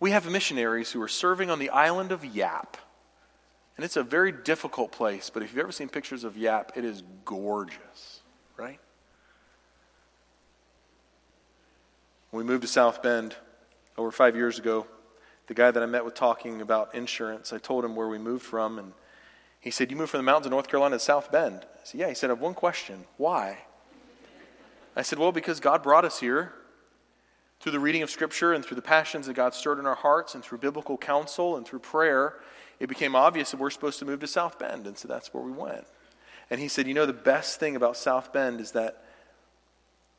We 0.00 0.10
have 0.10 0.28
missionaries 0.28 0.90
who 0.90 1.00
are 1.00 1.08
serving 1.08 1.50
on 1.50 1.58
the 1.58 1.70
island 1.70 2.10
of 2.10 2.24
Yap. 2.24 2.76
And 3.76 3.84
it's 3.84 3.96
a 3.96 4.02
very 4.02 4.32
difficult 4.32 4.92
place, 4.92 5.30
but 5.30 5.42
if 5.42 5.50
you've 5.50 5.62
ever 5.62 5.72
seen 5.72 5.88
pictures 5.88 6.24
of 6.24 6.36
Yap, 6.36 6.72
it 6.76 6.84
is 6.84 7.02
gorgeous, 7.24 8.20
right? 8.56 8.78
When 12.30 12.44
we 12.44 12.50
moved 12.50 12.62
to 12.62 12.68
South 12.68 13.02
Bend 13.02 13.36
over 13.96 14.10
five 14.10 14.36
years 14.36 14.58
ago, 14.58 14.86
the 15.46 15.54
guy 15.54 15.70
that 15.70 15.82
I 15.82 15.86
met 15.86 16.04
with 16.04 16.14
talking 16.14 16.60
about 16.60 16.94
insurance, 16.94 17.52
I 17.52 17.58
told 17.58 17.84
him 17.84 17.94
where 17.94 18.08
we 18.08 18.18
moved 18.18 18.44
from, 18.44 18.78
and 18.78 18.92
he 19.60 19.70
said, 19.70 19.90
You 19.90 19.96
moved 19.96 20.10
from 20.10 20.18
the 20.18 20.24
mountains 20.24 20.46
of 20.46 20.52
North 20.52 20.68
Carolina 20.68 20.96
to 20.96 21.00
South 21.00 21.30
Bend? 21.30 21.64
I 21.64 21.84
said, 21.84 22.00
Yeah. 22.00 22.08
He 22.08 22.14
said, 22.14 22.30
I 22.30 22.32
have 22.32 22.40
one 22.40 22.54
question. 22.54 23.04
Why? 23.16 23.58
I 24.94 25.02
said, 25.02 25.18
Well, 25.18 25.32
because 25.32 25.60
God 25.60 25.82
brought 25.82 26.04
us 26.04 26.20
here 26.20 26.52
through 27.60 27.72
the 27.72 27.80
reading 27.80 28.02
of 28.02 28.10
Scripture 28.10 28.52
and 28.52 28.64
through 28.64 28.74
the 28.74 28.82
passions 28.82 29.26
that 29.26 29.34
God 29.34 29.54
stirred 29.54 29.78
in 29.78 29.86
our 29.86 29.94
hearts 29.94 30.34
and 30.34 30.42
through 30.44 30.58
biblical 30.58 30.98
counsel 30.98 31.56
and 31.56 31.66
through 31.66 31.78
prayer 31.78 32.34
it 32.82 32.88
became 32.88 33.14
obvious 33.14 33.52
that 33.52 33.60
we're 33.60 33.70
supposed 33.70 34.00
to 34.00 34.04
move 34.04 34.18
to 34.20 34.26
South 34.26 34.58
Bend, 34.58 34.88
and 34.88 34.98
so 34.98 35.06
that's 35.06 35.32
where 35.32 35.42
we 35.42 35.52
went. 35.52 35.84
And 36.50 36.60
he 36.60 36.66
said, 36.66 36.88
You 36.88 36.94
know, 36.94 37.06
the 37.06 37.12
best 37.12 37.60
thing 37.60 37.76
about 37.76 37.96
South 37.96 38.32
Bend 38.32 38.60
is 38.60 38.72
that 38.72 39.04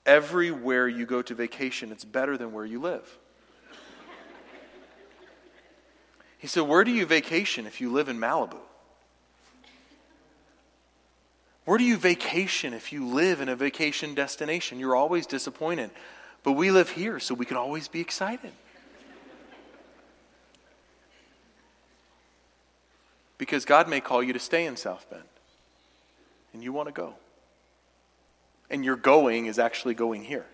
everywhere 0.06 0.88
you 0.88 1.06
go 1.06 1.22
to 1.22 1.36
vacation, 1.36 1.92
it's 1.92 2.06
better 2.06 2.38
than 2.38 2.54
where 2.54 2.66
you 2.66 2.80
live. 2.80 3.20
He 6.38 6.48
said, 6.48 6.62
Where 6.62 6.86
do 6.86 6.92
you 6.92 7.06
vacation 7.06 7.68
if 7.68 7.82
you 7.82 7.92
live 7.92 8.08
in 8.08 8.18
Malibu? 8.18 8.60
Where 11.66 11.78
do 11.78 11.84
you 11.84 11.98
vacation 11.98 12.74
if 12.74 12.92
you 12.92 13.08
live 13.08 13.40
in 13.40 13.48
a 13.48 13.56
vacation 13.56 14.14
destination? 14.14 14.80
You're 14.80 14.96
always 14.96 15.26
disappointed. 15.26 15.92
But 16.44 16.54
we 16.54 16.72
live 16.72 16.90
here, 16.90 17.20
so 17.20 17.34
we 17.34 17.46
can 17.46 17.56
always 17.56 17.88
be 17.88 18.02
excited. 18.02 18.52
Because 23.38 23.64
God 23.66 23.88
may 23.88 24.02
call 24.02 24.22
you 24.22 24.34
to 24.34 24.40
stay 24.40 24.66
in 24.66 24.76
South 24.76 25.10
Bend, 25.10 25.24
and 26.54 26.62
you 26.62 26.74
want 26.74 26.90
to 26.90 26.94
go. 26.94 27.16
And 28.70 28.84
your 28.84 28.96
going 28.96 29.46
is 29.46 29.58
actually 29.58 29.94
going 29.94 30.24
here. 30.24 30.46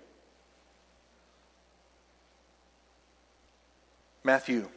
Matthew 4.24 4.70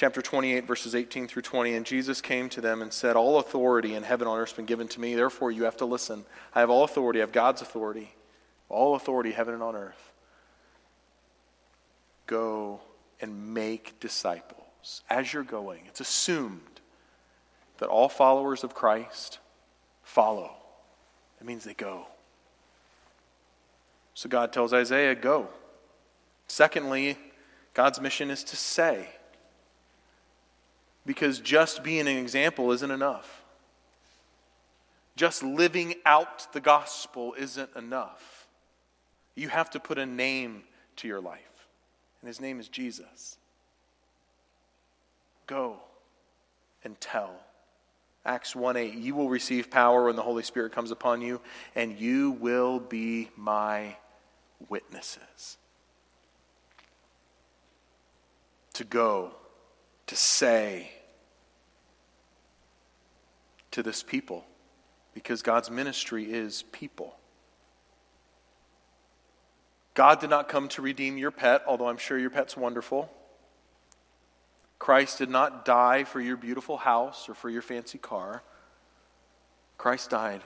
chapter 0.00 0.22
28, 0.22 0.66
verses 0.66 0.94
18 0.94 1.28
through 1.28 1.42
20. 1.42 1.74
And 1.74 1.84
Jesus 1.84 2.22
came 2.22 2.48
to 2.48 2.62
them 2.62 2.80
and 2.80 2.90
said, 2.90 3.16
All 3.16 3.38
authority 3.38 3.94
in 3.94 4.02
heaven 4.02 4.26
and 4.26 4.32
on 4.32 4.38
earth 4.40 4.48
has 4.48 4.56
been 4.56 4.64
given 4.64 4.88
to 4.88 5.00
me. 5.00 5.14
Therefore, 5.14 5.50
you 5.50 5.64
have 5.64 5.76
to 5.76 5.84
listen. 5.84 6.24
I 6.54 6.60
have 6.60 6.70
all 6.70 6.84
authority. 6.84 7.18
I 7.18 7.20
have 7.20 7.32
God's 7.32 7.60
authority. 7.60 8.14
All 8.70 8.94
authority, 8.94 9.30
heaven 9.30 9.52
and 9.52 9.62
on 9.62 9.76
earth. 9.76 10.10
Go 12.26 12.80
and 13.20 13.52
make 13.52 14.00
disciples 14.00 15.02
as 15.10 15.34
you're 15.34 15.42
going. 15.42 15.82
It's 15.86 16.00
assumed 16.00 16.80
that 17.76 17.90
all 17.90 18.08
followers 18.08 18.64
of 18.64 18.72
Christ 18.72 19.38
follow. 20.02 20.56
It 21.42 21.46
means 21.46 21.64
they 21.64 21.74
go. 21.74 22.06
So 24.14 24.30
God 24.30 24.50
tells 24.50 24.72
Isaiah, 24.72 25.14
go. 25.14 25.48
Secondly, 26.48 27.18
God's 27.74 28.00
mission 28.00 28.30
is 28.30 28.42
to 28.44 28.56
say. 28.56 29.06
Because 31.06 31.40
just 31.40 31.82
being 31.82 32.00
an 32.00 32.16
example 32.16 32.72
isn't 32.72 32.90
enough. 32.90 33.42
Just 35.16 35.42
living 35.42 35.94
out 36.06 36.52
the 36.52 36.60
gospel 36.60 37.34
isn't 37.38 37.70
enough. 37.76 38.46
You 39.34 39.48
have 39.48 39.70
to 39.70 39.80
put 39.80 39.98
a 39.98 40.06
name 40.06 40.62
to 40.96 41.08
your 41.08 41.20
life, 41.20 41.66
and 42.20 42.28
his 42.28 42.40
name 42.40 42.60
is 42.60 42.68
Jesus. 42.68 43.36
Go 45.46 45.78
and 46.84 46.98
tell. 47.00 47.32
Acts 48.24 48.54
1 48.54 48.76
8, 48.76 48.94
you 48.94 49.14
will 49.14 49.28
receive 49.28 49.70
power 49.70 50.04
when 50.04 50.16
the 50.16 50.22
Holy 50.22 50.42
Spirit 50.42 50.72
comes 50.72 50.90
upon 50.90 51.22
you, 51.22 51.40
and 51.74 51.98
you 51.98 52.32
will 52.32 52.78
be 52.78 53.30
my 53.36 53.96
witnesses. 54.68 55.56
To 58.74 58.84
go, 58.84 59.32
to 60.10 60.16
say 60.16 60.90
to 63.70 63.80
this 63.80 64.02
people, 64.02 64.44
because 65.14 65.40
God's 65.40 65.70
ministry 65.70 66.24
is 66.24 66.64
people. 66.72 67.14
God 69.94 70.18
did 70.18 70.28
not 70.28 70.48
come 70.48 70.66
to 70.70 70.82
redeem 70.82 71.16
your 71.16 71.30
pet, 71.30 71.62
although 71.64 71.88
I'm 71.88 71.96
sure 71.96 72.18
your 72.18 72.30
pet's 72.30 72.56
wonderful. 72.56 73.08
Christ 74.80 75.18
did 75.18 75.30
not 75.30 75.64
die 75.64 76.02
for 76.02 76.20
your 76.20 76.36
beautiful 76.36 76.78
house 76.78 77.28
or 77.28 77.34
for 77.34 77.48
your 77.48 77.62
fancy 77.62 77.98
car. 77.98 78.42
Christ 79.78 80.10
died 80.10 80.42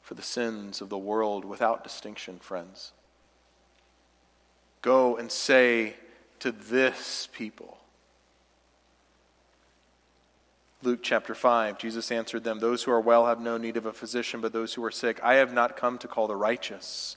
for 0.00 0.14
the 0.14 0.22
sins 0.22 0.80
of 0.80 0.90
the 0.90 0.96
world 0.98 1.44
without 1.44 1.82
distinction, 1.82 2.38
friends. 2.38 2.92
Go 4.80 5.16
and 5.16 5.32
say 5.32 5.96
to 6.38 6.52
this 6.52 7.28
people, 7.32 7.78
Luke 10.84 11.00
chapter 11.02 11.34
5, 11.34 11.78
Jesus 11.78 12.12
answered 12.12 12.44
them, 12.44 12.58
Those 12.58 12.82
who 12.82 12.90
are 12.90 13.00
well 13.00 13.26
have 13.26 13.40
no 13.40 13.56
need 13.56 13.78
of 13.78 13.86
a 13.86 13.92
physician, 13.92 14.42
but 14.42 14.52
those 14.52 14.74
who 14.74 14.84
are 14.84 14.90
sick. 14.90 15.18
I 15.22 15.34
have 15.34 15.52
not 15.52 15.76
come 15.76 15.96
to 15.98 16.08
call 16.08 16.26
the 16.26 16.36
righteous, 16.36 17.16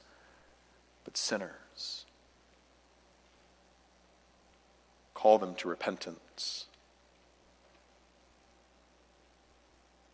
but 1.04 1.18
sinners. 1.18 2.06
Call 5.14 5.38
them 5.38 5.54
to 5.56 5.68
repentance. 5.68 6.68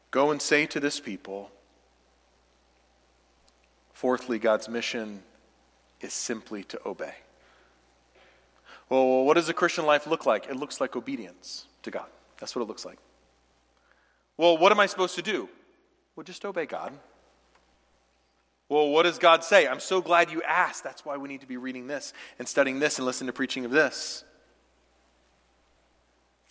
Go 0.09 0.31
and 0.31 0.41
say 0.41 0.65
to 0.65 0.79
this 0.79 0.99
people, 0.99 1.51
fourthly, 3.93 4.39
God's 4.39 4.67
mission 4.67 5.21
is 6.01 6.13
simply 6.13 6.63
to 6.65 6.79
obey. 6.87 7.13
Well, 8.89 9.25
what 9.25 9.35
does 9.35 9.49
a 9.49 9.53
Christian 9.53 9.85
life 9.85 10.07
look 10.07 10.25
like? 10.25 10.47
It 10.47 10.55
looks 10.55 10.81
like 10.81 10.95
obedience 10.95 11.65
to 11.83 11.91
God. 11.91 12.07
That's 12.39 12.55
what 12.55 12.63
it 12.63 12.67
looks 12.67 12.85
like. 12.85 12.97
Well, 14.37 14.57
what 14.57 14.71
am 14.71 14.79
I 14.79 14.85
supposed 14.85 15.15
to 15.15 15.21
do? 15.21 15.49
Well, 16.15 16.23
just 16.23 16.45
obey 16.45 16.65
God. 16.65 16.93
Well, 18.69 18.89
what 18.89 19.03
does 19.03 19.19
God 19.19 19.43
say? 19.43 19.67
I'm 19.67 19.79
so 19.79 20.01
glad 20.01 20.31
you 20.31 20.41
asked. 20.41 20.83
That's 20.83 21.05
why 21.05 21.17
we 21.17 21.29
need 21.29 21.41
to 21.41 21.47
be 21.47 21.57
reading 21.57 21.87
this 21.87 22.13
and 22.39 22.47
studying 22.47 22.79
this 22.79 22.97
and 22.97 23.05
listening 23.05 23.27
to 23.27 23.33
preaching 23.33 23.65
of 23.65 23.71
this. 23.71 24.23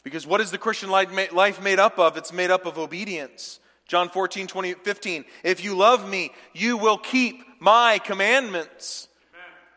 Because 0.05 0.27
what 0.27 0.41
is 0.41 0.51
the 0.51 0.59
Christian 0.59 0.91
life 0.91 1.63
made 1.63 1.79
up 1.79 1.99
of? 1.99 2.17
It's 2.17 2.33
made 2.33 2.51
up 2.51 2.67
of 2.67 2.79
obedience. 2.79 3.61
John 3.89 4.09
14, 4.09 4.47
20, 4.47 4.75
15. 4.75 5.25
If 5.43 5.65
you 5.65 5.77
love 5.77 6.09
me, 6.09 6.33
you 6.53 6.77
will 6.77 6.99
keep 6.99 7.43
my 7.61 7.99
commandments. 7.99 9.09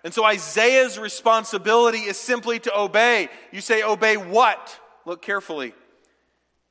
And 0.03 0.13
so 0.13 0.23
Isaiah's 0.23 0.99
responsibility 0.99 1.99
is 1.99 2.17
simply 2.17 2.59
to 2.59 2.79
obey. 2.79 3.29
You 3.51 3.61
say, 3.61 3.81
obey 3.81 4.17
what? 4.17 4.79
Look 5.05 5.21
carefully. 5.23 5.73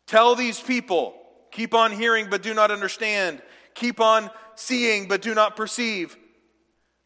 Tell 0.06 0.36
these 0.36 0.60
people 0.60 1.14
Keep 1.54 1.72
on 1.72 1.92
hearing, 1.92 2.26
but 2.28 2.42
do 2.42 2.52
not 2.52 2.72
understand. 2.72 3.40
Keep 3.74 4.00
on 4.00 4.28
seeing, 4.56 5.06
but 5.06 5.22
do 5.22 5.34
not 5.34 5.54
perceive. 5.54 6.16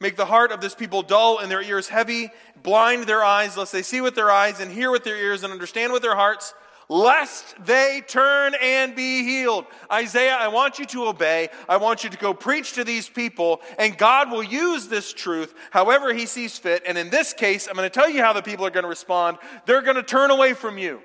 Make 0.01 0.16
the 0.16 0.24
heart 0.24 0.53
of 0.53 0.62
this 0.62 0.74
people 0.74 1.03
dull 1.03 1.38
and 1.38 1.51
their 1.51 1.61
ears 1.61 1.86
heavy. 1.86 2.30
Blind 2.62 3.05
their 3.05 3.22
eyes, 3.22 3.59
lest 3.59 3.72
they 3.72 3.82
see 3.82 4.01
with 4.01 4.14
their 4.14 4.30
eyes 4.30 4.59
and 4.59 4.72
hear 4.72 4.90
with 4.90 5.05
their 5.05 5.18
ears 5.18 5.44
and 5.44 5.53
understand 5.53 5.92
with 5.92 6.01
their 6.01 6.16
hearts, 6.16 6.55
lest 6.88 7.62
they 7.66 8.03
turn 8.09 8.55
and 8.62 8.96
be 8.96 9.22
healed. 9.22 9.66
Isaiah, 9.92 10.38
I 10.40 10.49
want 10.49 10.78
you 10.78 10.86
to 10.86 11.09
obey. 11.09 11.51
I 11.68 11.76
want 11.76 12.03
you 12.03 12.09
to 12.09 12.16
go 12.16 12.32
preach 12.32 12.72
to 12.72 12.84
these 12.84 13.07
people, 13.07 13.61
and 13.78 13.99
God 13.99 14.30
will 14.30 14.42
use 14.42 14.88
this 14.88 15.12
truth 15.12 15.55
however 15.70 16.14
He 16.14 16.24
sees 16.24 16.57
fit. 16.57 16.84
And 16.86 16.96
in 16.96 17.11
this 17.11 17.34
case, 17.34 17.68
I'm 17.68 17.76
going 17.76 17.84
to 17.84 17.90
tell 17.90 18.09
you 18.09 18.22
how 18.22 18.32
the 18.32 18.40
people 18.40 18.64
are 18.64 18.70
going 18.70 18.84
to 18.84 18.88
respond. 18.88 19.36
They're 19.66 19.82
going 19.82 19.96
to 19.96 20.03
turn 20.03 20.30
away 20.30 20.55
from 20.55 20.78
you 20.78 21.03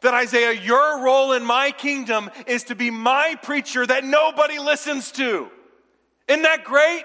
that 0.00 0.14
Isaiah, 0.14 0.52
your 0.52 1.02
role 1.02 1.32
in 1.32 1.44
my 1.44 1.70
kingdom 1.70 2.30
is 2.46 2.64
to 2.64 2.74
be 2.74 2.90
my 2.90 3.36
preacher 3.42 3.86
that 3.86 4.04
nobody 4.04 4.58
listens 4.58 5.12
to. 5.12 5.50
Isn't 6.26 6.42
that 6.42 6.64
great? 6.64 7.04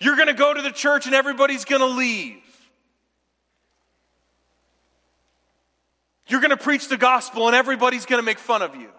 You're 0.00 0.16
going 0.16 0.28
to 0.28 0.34
go 0.34 0.52
to 0.52 0.62
the 0.62 0.70
church 0.70 1.06
and 1.06 1.14
everybody's 1.14 1.64
going 1.64 1.80
to 1.80 1.86
leave. 1.86 2.42
You're 6.28 6.40
going 6.40 6.50
to 6.50 6.56
preach 6.56 6.88
the 6.88 6.98
gospel 6.98 7.46
and 7.46 7.56
everybody's 7.56 8.04
going 8.04 8.20
to 8.20 8.24
make 8.24 8.38
fun 8.38 8.62
of 8.62 8.74
you. 8.76 8.90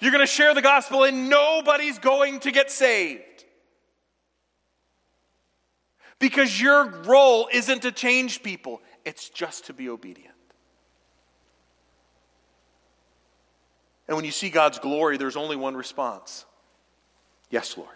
You're 0.00 0.12
going 0.12 0.26
to 0.26 0.32
share 0.32 0.54
the 0.54 0.62
gospel 0.62 1.04
and 1.04 1.28
nobody's 1.28 1.98
going 1.98 2.40
to 2.40 2.50
get 2.50 2.70
saved. 2.70 3.35
Because 6.18 6.60
your 6.60 6.88
role 7.02 7.48
isn't 7.52 7.82
to 7.82 7.92
change 7.92 8.42
people, 8.42 8.80
it's 9.04 9.28
just 9.28 9.66
to 9.66 9.72
be 9.72 9.88
obedient. 9.88 10.34
And 14.08 14.16
when 14.16 14.24
you 14.24 14.30
see 14.30 14.50
God's 14.50 14.78
glory, 14.78 15.16
there's 15.16 15.36
only 15.36 15.56
one 15.56 15.76
response 15.76 16.44
Yes, 17.48 17.76
Lord. 17.76 17.94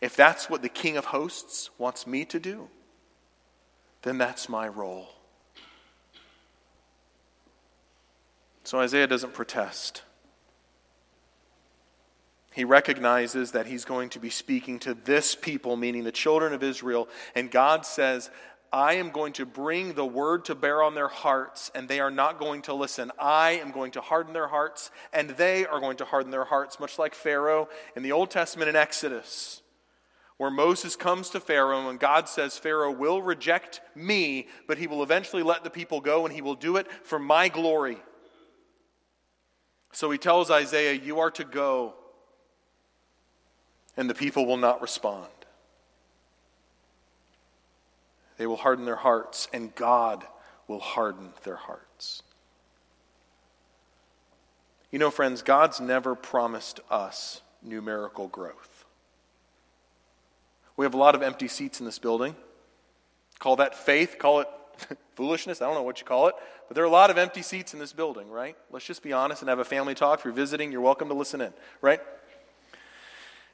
If 0.00 0.14
that's 0.14 0.50
what 0.50 0.62
the 0.62 0.68
King 0.68 0.96
of 0.96 1.06
Hosts 1.06 1.70
wants 1.78 2.06
me 2.06 2.24
to 2.26 2.38
do, 2.38 2.68
then 4.02 4.18
that's 4.18 4.48
my 4.48 4.68
role. 4.68 5.08
So 8.64 8.78
Isaiah 8.80 9.06
doesn't 9.06 9.32
protest. 9.32 10.02
He 12.58 12.64
recognizes 12.64 13.52
that 13.52 13.68
he's 13.68 13.84
going 13.84 14.08
to 14.08 14.18
be 14.18 14.30
speaking 14.30 14.80
to 14.80 14.92
this 14.92 15.36
people, 15.36 15.76
meaning 15.76 16.02
the 16.02 16.10
children 16.10 16.52
of 16.52 16.64
Israel. 16.64 17.08
And 17.36 17.52
God 17.52 17.86
says, 17.86 18.30
I 18.72 18.94
am 18.94 19.10
going 19.10 19.34
to 19.34 19.46
bring 19.46 19.92
the 19.92 20.04
word 20.04 20.46
to 20.46 20.56
bear 20.56 20.82
on 20.82 20.96
their 20.96 21.06
hearts, 21.06 21.70
and 21.72 21.86
they 21.86 22.00
are 22.00 22.10
not 22.10 22.40
going 22.40 22.62
to 22.62 22.74
listen. 22.74 23.12
I 23.16 23.60
am 23.62 23.70
going 23.70 23.92
to 23.92 24.00
harden 24.00 24.32
their 24.32 24.48
hearts, 24.48 24.90
and 25.12 25.30
they 25.30 25.66
are 25.66 25.78
going 25.78 25.98
to 25.98 26.04
harden 26.04 26.32
their 26.32 26.46
hearts, 26.46 26.80
much 26.80 26.98
like 26.98 27.14
Pharaoh 27.14 27.68
in 27.94 28.02
the 28.02 28.10
Old 28.10 28.28
Testament 28.28 28.68
in 28.68 28.74
Exodus, 28.74 29.62
where 30.36 30.50
Moses 30.50 30.96
comes 30.96 31.30
to 31.30 31.38
Pharaoh, 31.38 31.88
and 31.88 32.00
God 32.00 32.28
says, 32.28 32.58
Pharaoh 32.58 32.90
will 32.90 33.22
reject 33.22 33.80
me, 33.94 34.48
but 34.66 34.78
he 34.78 34.88
will 34.88 35.04
eventually 35.04 35.44
let 35.44 35.62
the 35.62 35.70
people 35.70 36.00
go, 36.00 36.26
and 36.26 36.34
he 36.34 36.42
will 36.42 36.56
do 36.56 36.76
it 36.76 36.90
for 37.04 37.20
my 37.20 37.48
glory. 37.48 37.98
So 39.92 40.10
he 40.10 40.18
tells 40.18 40.50
Isaiah, 40.50 40.94
You 40.94 41.20
are 41.20 41.30
to 41.30 41.44
go 41.44 41.94
and 43.98 44.08
the 44.08 44.14
people 44.14 44.46
will 44.46 44.56
not 44.56 44.80
respond. 44.80 45.26
They 48.38 48.46
will 48.46 48.56
harden 48.56 48.84
their 48.84 48.96
hearts, 48.96 49.48
and 49.52 49.74
God 49.74 50.24
will 50.68 50.78
harden 50.78 51.30
their 51.42 51.56
hearts. 51.56 52.22
You 54.92 55.00
know, 55.00 55.10
friends, 55.10 55.42
God's 55.42 55.80
never 55.80 56.14
promised 56.14 56.78
us 56.88 57.42
numerical 57.60 58.28
growth. 58.28 58.84
We 60.76 60.84
have 60.84 60.94
a 60.94 60.98
lot 60.98 61.16
of 61.16 61.22
empty 61.22 61.48
seats 61.48 61.80
in 61.80 61.86
this 61.86 61.98
building. 61.98 62.36
Call 63.40 63.56
that 63.56 63.74
faith, 63.74 64.16
call 64.20 64.40
it 64.40 64.48
foolishness, 65.16 65.60
I 65.60 65.66
don't 65.66 65.74
know 65.74 65.82
what 65.82 65.98
you 65.98 66.06
call 66.06 66.28
it, 66.28 66.36
but 66.68 66.76
there 66.76 66.84
are 66.84 66.86
a 66.86 66.90
lot 66.90 67.10
of 67.10 67.18
empty 67.18 67.42
seats 67.42 67.74
in 67.74 67.80
this 67.80 67.92
building, 67.92 68.30
right? 68.30 68.56
Let's 68.70 68.86
just 68.86 69.02
be 69.02 69.12
honest 69.12 69.42
and 69.42 69.48
have 69.48 69.58
a 69.58 69.64
family 69.64 69.96
talk. 69.96 70.20
If 70.20 70.24
you're 70.24 70.32
visiting, 70.32 70.70
you're 70.70 70.80
welcome 70.80 71.08
to 71.08 71.14
listen 71.14 71.40
in, 71.40 71.52
right? 71.80 72.00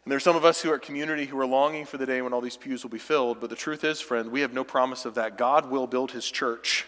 And 0.05 0.11
there 0.11 0.17
are 0.19 0.21
some 0.21 0.37
of 0.37 0.45
us 0.45 0.61
who 0.61 0.71
are 0.71 0.79
community 0.79 1.25
who 1.25 1.39
are 1.41 1.47
longing 1.47 1.87
for 1.87 1.97
the 1.97 2.05
day 2.05 2.21
when 2.21 2.35
all 2.35 2.43
these 2.43 2.59
pews 2.59 2.83
will 2.83 2.91
be 2.91 2.99
filled. 2.99 3.41
But 3.41 3.49
the 3.49 3.57
truth 3.57 3.85
is, 3.85 4.03
friend, 4.03 4.31
we 4.31 4.43
have 4.43 4.53
no 4.53 4.63
promise 4.63 5.07
of 5.07 5.15
that. 5.15 5.39
God 5.39 5.71
will 5.71 5.87
build 5.87 6.13
his 6.13 6.31
church, 6.31 6.85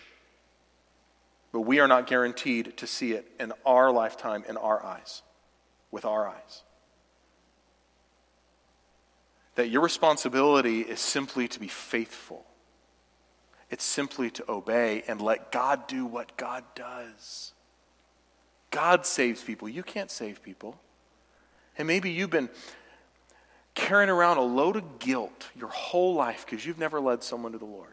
but 1.51 1.63
we 1.63 1.81
are 1.81 1.89
not 1.89 2.07
guaranteed 2.07 2.77
to 2.77 2.87
see 2.87 3.13
it 3.13 3.27
in 3.41 3.55
our 3.65 3.91
lifetime, 3.91 4.45
in 4.47 4.59
our 4.59 4.85
eyes, 4.85 5.23
with 5.91 6.05
our 6.05 6.29
eyes. 6.29 6.63
That 9.55 9.71
your 9.71 9.81
responsibility 9.81 10.83
is 10.83 11.01
simply 11.01 11.49
to 11.49 11.59
be 11.59 11.69
faithful. 11.69 12.45
It's 13.71 13.85
simply 13.85 14.31
to 14.33 14.45
obey 14.47 15.05
and 15.09 15.23
let 15.23 15.51
God 15.51 15.87
do 15.87 16.05
what 16.05 16.37
God 16.37 16.65
does. 16.75 17.55
God 18.71 19.07
saves 19.07 19.43
people. 19.43 19.71
You 19.71 19.83
can't 19.83 20.11
save 20.11 20.43
people. 20.43 20.79
And 21.79 21.89
maybe 21.89 22.11
you've 22.11 22.29
been 22.29 22.51
carrying 23.77 24.11
around 24.11 24.39
a 24.39 24.43
load 24.43 24.75
of 24.75 24.99
guilt 24.99 25.51
your 25.55 25.69
whole 25.69 26.15
life 26.15 26.45
because 26.45 26.67
you've 26.67 26.79
never 26.79 26.99
led 26.99 27.23
someone 27.23 27.53
to 27.53 27.59
the 27.59 27.65
Lord. 27.65 27.93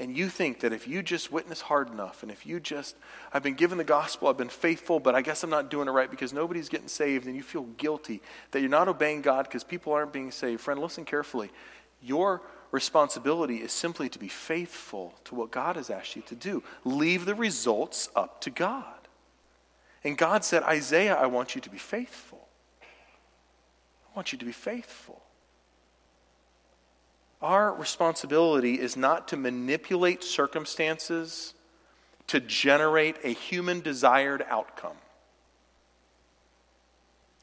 And 0.00 0.16
you 0.16 0.28
think 0.28 0.60
that 0.60 0.72
if 0.72 0.88
you 0.88 1.02
just 1.02 1.30
witness 1.30 1.60
hard 1.60 1.90
enough, 1.90 2.22
and 2.22 2.32
if 2.32 2.46
you 2.46 2.58
just, 2.58 2.96
I've 3.32 3.42
been 3.42 3.54
given 3.54 3.78
the 3.78 3.84
gospel, 3.84 4.28
I've 4.28 4.36
been 4.36 4.48
faithful, 4.48 4.98
but 4.98 5.14
I 5.14 5.22
guess 5.22 5.42
I'm 5.42 5.50
not 5.50 5.70
doing 5.70 5.88
it 5.88 5.90
right 5.90 6.10
because 6.10 6.32
nobody's 6.32 6.68
getting 6.68 6.88
saved, 6.88 7.26
and 7.26 7.36
you 7.36 7.42
feel 7.42 7.64
guilty 7.76 8.22
that 8.52 8.60
you're 8.60 8.70
not 8.70 8.88
obeying 8.88 9.22
God 9.22 9.44
because 9.44 9.62
people 9.62 9.92
aren't 9.92 10.12
being 10.12 10.30
saved. 10.30 10.60
Friend, 10.60 10.80
listen 10.80 11.04
carefully. 11.04 11.50
Your 12.00 12.42
responsibility 12.70 13.56
is 13.56 13.72
simply 13.72 14.08
to 14.08 14.18
be 14.18 14.28
faithful 14.28 15.14
to 15.24 15.34
what 15.34 15.50
God 15.50 15.76
has 15.76 15.90
asked 15.90 16.16
you 16.16 16.22
to 16.22 16.36
do. 16.36 16.62
Leave 16.84 17.24
the 17.24 17.34
results 17.34 18.08
up 18.14 18.40
to 18.42 18.50
God. 18.50 18.84
And 20.04 20.16
God 20.16 20.44
said, 20.44 20.62
Isaiah, 20.62 21.16
I 21.16 21.26
want 21.26 21.56
you 21.56 21.60
to 21.60 21.70
be 21.70 21.78
faithful 21.78 22.47
want 24.14 24.32
you 24.32 24.38
to 24.38 24.44
be 24.44 24.52
faithful. 24.52 25.22
Our 27.40 27.72
responsibility 27.72 28.80
is 28.80 28.96
not 28.96 29.28
to 29.28 29.36
manipulate 29.36 30.24
circumstances 30.24 31.54
to 32.28 32.40
generate 32.40 33.16
a 33.24 33.28
human 33.28 33.80
desired 33.80 34.44
outcome. 34.48 34.96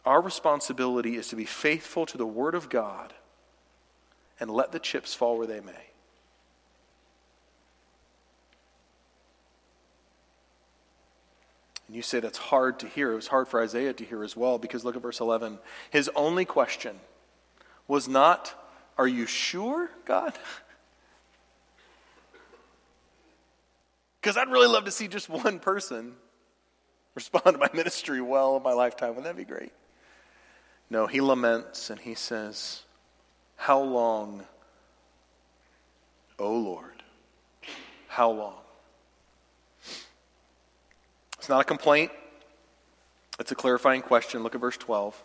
Our 0.05 0.21
responsibility 0.21 1.15
is 1.15 1.29
to 1.29 1.35
be 1.35 1.45
faithful 1.45 2.05
to 2.05 2.17
the 2.17 2.25
Word 2.25 2.53
of 2.53 2.69
God 2.69 3.13
and 4.39 4.51
let 4.51 4.71
the 4.71 4.79
chips 4.79 5.13
fall 5.13 5.37
where 5.37 5.47
they 5.47 5.61
may. 5.61 5.94
And 11.87 11.95
you 11.95 12.01
say 12.01 12.19
that's 12.19 12.37
hard 12.37 12.79
to 12.79 12.87
hear. 12.87 13.11
It 13.11 13.15
was 13.15 13.27
hard 13.27 13.47
for 13.47 13.61
Isaiah 13.61 13.93
to 13.93 14.03
hear 14.03 14.23
as 14.23 14.35
well 14.35 14.57
because 14.57 14.83
look 14.83 14.95
at 14.95 15.01
verse 15.01 15.19
11. 15.19 15.59
His 15.91 16.09
only 16.15 16.45
question 16.45 16.99
was 17.87 18.07
not, 18.07 18.53
Are 18.97 19.07
you 19.07 19.25
sure, 19.25 19.89
God? 20.05 20.33
Because 24.21 24.37
I'd 24.37 24.49
really 24.49 24.65
love 24.65 24.85
to 24.85 24.91
see 24.91 25.07
just 25.07 25.29
one 25.29 25.59
person 25.59 26.13
respond 27.13 27.43
to 27.45 27.57
my 27.59 27.69
ministry 27.75 28.21
well 28.21 28.57
in 28.57 28.63
my 28.63 28.73
lifetime. 28.73 29.09
Wouldn't 29.09 29.25
that 29.25 29.37
be 29.37 29.45
great? 29.45 29.71
No, 30.89 31.05
he 31.05 31.21
laments 31.21 31.91
and 31.91 31.99
he 31.99 32.15
says, 32.15 32.81
How 33.55 33.79
long, 33.79 34.45
O 36.39 36.55
Lord? 36.55 37.03
How 38.07 38.31
long? 38.31 38.64
It's 41.45 41.49
not 41.51 41.61
a 41.61 41.63
complaint, 41.63 42.11
it's 43.39 43.51
a 43.51 43.55
clarifying 43.55 44.01
question. 44.01 44.41
Look 44.41 44.55
at 44.55 44.61
verse 44.61 44.77
12. 44.77 45.23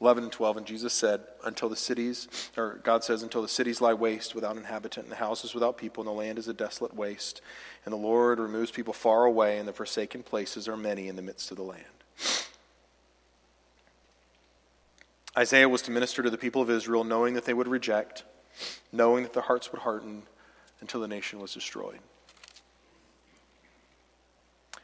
11 0.00 0.24
and 0.24 0.32
12, 0.32 0.56
and 0.56 0.66
Jesus 0.66 0.92
said, 0.92 1.20
Until 1.44 1.68
the 1.68 1.76
cities, 1.76 2.26
or 2.56 2.80
God 2.82 3.04
says, 3.04 3.22
Until 3.22 3.42
the 3.42 3.48
cities 3.48 3.80
lie 3.80 3.94
waste 3.94 4.34
without 4.34 4.56
inhabitant, 4.56 5.04
and 5.04 5.12
the 5.12 5.18
houses 5.18 5.54
without 5.54 5.78
people, 5.78 6.02
and 6.02 6.08
the 6.08 6.18
land 6.18 6.36
is 6.36 6.48
a 6.48 6.52
desolate 6.52 6.96
waste, 6.96 7.40
and 7.84 7.92
the 7.92 7.96
Lord 7.96 8.40
removes 8.40 8.72
people 8.72 8.92
far 8.92 9.24
away, 9.24 9.56
and 9.56 9.68
the 9.68 9.72
forsaken 9.72 10.24
places 10.24 10.66
are 10.66 10.76
many 10.76 11.06
in 11.06 11.14
the 11.14 11.22
midst 11.22 11.52
of 11.52 11.56
the 11.56 11.62
land. 11.62 11.84
Isaiah 15.38 15.68
was 15.68 15.82
to 15.82 15.92
minister 15.92 16.24
to 16.24 16.30
the 16.30 16.36
people 16.36 16.60
of 16.60 16.70
Israel, 16.70 17.04
knowing 17.04 17.34
that 17.34 17.44
they 17.44 17.54
would 17.54 17.68
reject, 17.68 18.24
knowing 18.90 19.22
that 19.22 19.32
their 19.32 19.44
hearts 19.44 19.70
would 19.70 19.82
harden 19.82 20.24
until 20.80 21.00
the 21.00 21.06
nation 21.06 21.38
was 21.38 21.54
destroyed. 21.54 22.00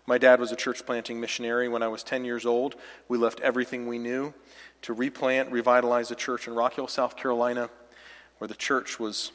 My 0.06 0.18
dad 0.18 0.38
was 0.38 0.52
a 0.52 0.56
church 0.56 0.86
planting 0.86 1.20
missionary. 1.20 1.68
When 1.68 1.82
I 1.82 1.88
was 1.88 2.04
10 2.04 2.24
years 2.24 2.46
old, 2.46 2.76
we 3.08 3.18
left 3.18 3.40
everything 3.40 3.88
we 3.88 3.98
knew 3.98 4.32
to 4.82 4.92
replant, 4.92 5.50
revitalize 5.50 6.10
a 6.10 6.14
church 6.14 6.46
in 6.46 6.54
Rock 6.54 6.74
Hill, 6.74 6.86
South 6.86 7.16
Carolina, 7.16 7.70
where 8.38 8.46
the 8.46 8.54
church 8.54 9.00
was 9.00 9.32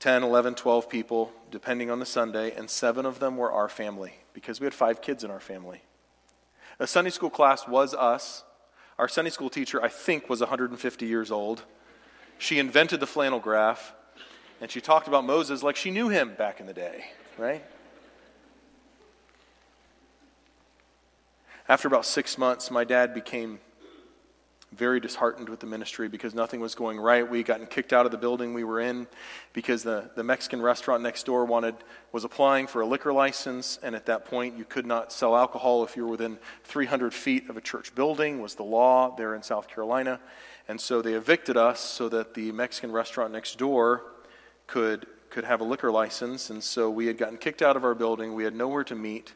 10, 0.00 0.22
11, 0.22 0.56
12 0.56 0.90
people, 0.90 1.32
depending 1.50 1.90
on 1.90 1.98
the 1.98 2.04
Sunday, 2.04 2.52
and 2.54 2.68
seven 2.68 3.06
of 3.06 3.20
them 3.20 3.36
were 3.36 3.50
our 3.50 3.68
family 3.68 4.14
because 4.34 4.60
we 4.60 4.64
had 4.64 4.74
five 4.74 5.00
kids 5.00 5.24
in 5.24 5.30
our 5.30 5.40
family. 5.40 5.82
A 6.78 6.86
Sunday 6.86 7.10
school 7.10 7.30
class 7.30 7.66
was 7.66 7.94
us. 7.94 8.44
Our 8.98 9.08
Sunday 9.08 9.30
school 9.30 9.48
teacher, 9.48 9.82
I 9.82 9.88
think, 9.88 10.28
was 10.28 10.40
150 10.40 11.06
years 11.06 11.30
old. 11.30 11.62
She 12.36 12.58
invented 12.58 13.00
the 13.00 13.06
flannel 13.06 13.38
graph, 13.38 13.94
and 14.60 14.70
she 14.70 14.80
talked 14.80 15.08
about 15.08 15.24
Moses 15.24 15.62
like 15.62 15.76
she 15.76 15.90
knew 15.90 16.08
him 16.08 16.34
back 16.34 16.60
in 16.60 16.66
the 16.66 16.74
day, 16.74 17.04
right? 17.38 17.64
After 21.72 21.88
about 21.88 22.04
six 22.04 22.36
months, 22.36 22.70
my 22.70 22.84
dad 22.84 23.14
became 23.14 23.58
very 24.72 25.00
disheartened 25.00 25.48
with 25.48 25.60
the 25.60 25.66
ministry 25.66 26.06
because 26.06 26.34
nothing 26.34 26.60
was 26.60 26.74
going 26.74 27.00
right. 27.00 27.26
We 27.26 27.38
had 27.38 27.46
gotten 27.46 27.66
kicked 27.66 27.94
out 27.94 28.04
of 28.04 28.12
the 28.12 28.18
building 28.18 28.52
we 28.52 28.62
were 28.62 28.78
in 28.78 29.06
because 29.54 29.82
the, 29.82 30.10
the 30.14 30.22
Mexican 30.22 30.60
restaurant 30.60 31.02
next 31.02 31.24
door 31.24 31.46
wanted 31.46 31.74
was 32.12 32.24
applying 32.24 32.66
for 32.66 32.82
a 32.82 32.86
liquor 32.86 33.10
license, 33.10 33.78
and 33.82 33.94
at 33.94 34.04
that 34.04 34.26
point 34.26 34.58
you 34.58 34.66
could 34.66 34.84
not 34.84 35.14
sell 35.14 35.34
alcohol 35.34 35.82
if 35.82 35.96
you 35.96 36.02
were 36.02 36.10
within 36.10 36.38
300 36.64 37.14
feet 37.14 37.48
of 37.48 37.56
a 37.56 37.62
church 37.62 37.94
building 37.94 38.42
was 38.42 38.54
the 38.54 38.62
law 38.62 39.16
there 39.16 39.34
in 39.34 39.42
South 39.42 39.66
Carolina. 39.66 40.20
And 40.68 40.78
so 40.78 41.00
they 41.00 41.14
evicted 41.14 41.56
us 41.56 41.80
so 41.80 42.10
that 42.10 42.34
the 42.34 42.52
Mexican 42.52 42.92
restaurant 42.92 43.32
next 43.32 43.56
door 43.56 44.02
could 44.66 45.06
could 45.30 45.44
have 45.44 45.62
a 45.62 45.64
liquor 45.64 45.90
license, 45.90 46.50
and 46.50 46.62
so 46.62 46.90
we 46.90 47.06
had 47.06 47.16
gotten 47.16 47.38
kicked 47.38 47.62
out 47.62 47.78
of 47.78 47.84
our 47.84 47.94
building. 47.94 48.34
We 48.34 48.44
had 48.44 48.54
nowhere 48.54 48.84
to 48.84 48.94
meet. 48.94 49.32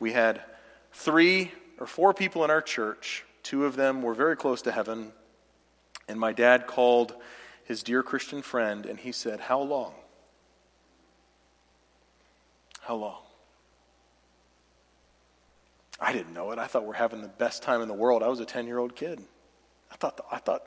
We 0.00 0.12
had 0.12 0.40
three 0.90 1.52
or 1.78 1.86
four 1.86 2.14
people 2.14 2.44
in 2.44 2.50
our 2.50 2.62
church. 2.62 3.24
Two 3.42 3.64
of 3.64 3.76
them 3.76 4.02
were 4.02 4.14
very 4.14 4.36
close 4.36 4.62
to 4.62 4.72
heaven. 4.72 5.12
And 6.08 6.18
my 6.18 6.32
dad 6.32 6.66
called 6.66 7.14
his 7.64 7.82
dear 7.82 8.02
Christian 8.02 8.42
friend 8.42 8.86
and 8.86 8.98
he 8.98 9.12
said, 9.12 9.40
How 9.40 9.60
long? 9.60 9.94
How 12.80 12.94
long? 12.94 13.22
I 16.00 16.12
didn't 16.12 16.34
know 16.34 16.52
it. 16.52 16.58
I 16.58 16.66
thought 16.66 16.84
we're 16.84 16.94
having 16.94 17.22
the 17.22 17.28
best 17.28 17.62
time 17.62 17.80
in 17.80 17.88
the 17.88 17.94
world. 17.94 18.22
I 18.22 18.28
was 18.28 18.40
a 18.40 18.44
10 18.44 18.66
year 18.66 18.78
old 18.78 18.94
kid. 18.94 19.20
I 19.90 19.96
thought, 19.96 20.20
I 20.30 20.38
thought 20.38 20.66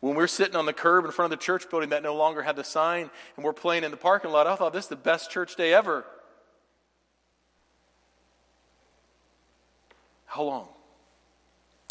when 0.00 0.14
we're 0.14 0.28
sitting 0.28 0.56
on 0.56 0.66
the 0.66 0.72
curb 0.72 1.04
in 1.04 1.10
front 1.10 1.32
of 1.32 1.38
the 1.38 1.44
church 1.44 1.68
building 1.68 1.90
that 1.90 2.02
no 2.02 2.14
longer 2.14 2.42
had 2.42 2.56
the 2.56 2.64
sign 2.64 3.10
and 3.36 3.44
we're 3.44 3.52
playing 3.52 3.84
in 3.84 3.90
the 3.90 3.96
parking 3.96 4.30
lot, 4.30 4.46
I 4.46 4.54
thought 4.54 4.72
this 4.72 4.84
is 4.84 4.90
the 4.90 4.96
best 4.96 5.30
church 5.30 5.56
day 5.56 5.74
ever. 5.74 6.04
How 10.38 10.44
long? 10.44 10.68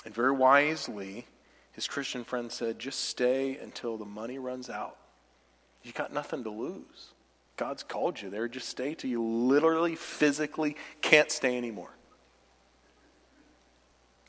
And 0.06 0.16
very 0.16 0.32
wisely, 0.32 1.26
his 1.74 1.86
Christian 1.86 2.24
friend 2.24 2.50
said, 2.50 2.80
just 2.80 3.02
stay 3.02 3.58
until 3.58 3.98
the 3.98 4.06
money 4.06 4.40
runs 4.40 4.70
out. 4.70 4.96
You 5.84 5.92
got 5.92 6.14
nothing 6.14 6.46
to 6.46 6.50
lose. 6.50 7.10
God's 7.58 7.84
called 7.84 8.22
you 8.22 8.30
there. 8.30 8.48
Just 8.48 8.70
stay 8.70 8.94
till 8.94 9.10
you 9.10 9.22
literally, 9.22 9.96
physically 9.96 10.78
can't 11.02 11.30
stay 11.30 11.58
anymore. 11.58 11.90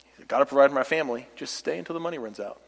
He 0.02 0.10
said, 0.16 0.26
Got 0.26 0.40
to 0.40 0.46
provide 0.46 0.70
for 0.70 0.74
my 0.74 0.82
family. 0.82 1.28
Just 1.36 1.54
stay 1.54 1.78
until 1.78 1.94
the 1.94 2.00
money 2.00 2.18
runs 2.18 2.40
out. 2.40 2.60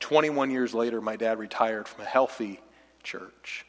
21 0.00 0.50
years 0.50 0.74
later, 0.74 1.00
my 1.00 1.14
dad 1.14 1.38
retired 1.38 1.86
from 1.86 2.04
a 2.04 2.08
healthy 2.08 2.58
church 3.04 3.64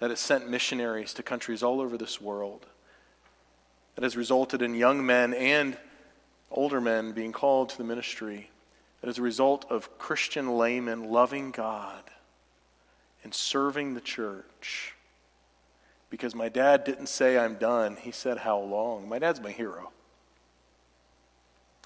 that 0.00 0.10
has 0.10 0.20
sent 0.20 0.48
missionaries 0.48 1.14
to 1.14 1.22
countries 1.22 1.62
all 1.62 1.80
over 1.80 1.96
this 1.96 2.20
world, 2.20 2.66
that 3.94 4.02
has 4.02 4.16
resulted 4.16 4.62
in 4.62 4.74
young 4.74 5.04
men 5.04 5.32
and 5.34 5.76
older 6.50 6.80
men 6.80 7.12
being 7.12 7.32
called 7.32 7.68
to 7.70 7.78
the 7.78 7.84
ministry, 7.84 8.50
that 9.00 9.08
is 9.08 9.18
a 9.18 9.22
result 9.22 9.64
of 9.70 9.98
Christian 9.98 10.56
laymen 10.56 11.10
loving 11.10 11.50
God 11.50 12.02
and 13.22 13.34
serving 13.34 13.94
the 13.94 14.00
church. 14.00 14.94
Because 16.10 16.34
my 16.34 16.48
dad 16.48 16.84
didn't 16.84 17.08
say, 17.08 17.36
I'm 17.36 17.54
done. 17.54 17.96
He 17.96 18.12
said, 18.12 18.38
How 18.38 18.58
long? 18.58 19.08
My 19.08 19.18
dad's 19.18 19.40
my 19.40 19.50
hero. 19.50 19.90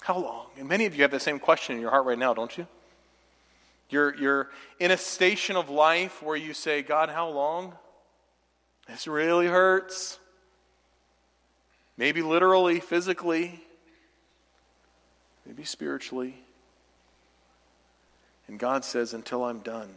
How 0.01 0.17
long? 0.17 0.47
And 0.57 0.67
many 0.67 0.85
of 0.85 0.95
you 0.95 1.01
have 1.01 1.11
the 1.11 1.19
same 1.19 1.39
question 1.39 1.75
in 1.75 1.81
your 1.81 1.91
heart 1.91 2.05
right 2.05 2.17
now, 2.17 2.33
don't 2.33 2.55
you? 2.57 2.67
You're, 3.89 4.15
you're 4.15 4.49
in 4.79 4.91
a 4.91 4.97
station 4.97 5.55
of 5.55 5.69
life 5.69 6.21
where 6.21 6.35
you 6.35 6.53
say, 6.53 6.81
God, 6.83 7.09
how 7.09 7.29
long? 7.29 7.73
This 8.89 9.07
really 9.07 9.45
hurts. 9.45 10.17
Maybe 11.95 12.21
literally, 12.21 12.79
physically, 12.79 13.61
maybe 15.45 15.63
spiritually. 15.63 16.35
And 18.47 18.57
God 18.57 18.83
says, 18.83 19.13
until 19.13 19.43
I'm 19.45 19.59
done. 19.59 19.89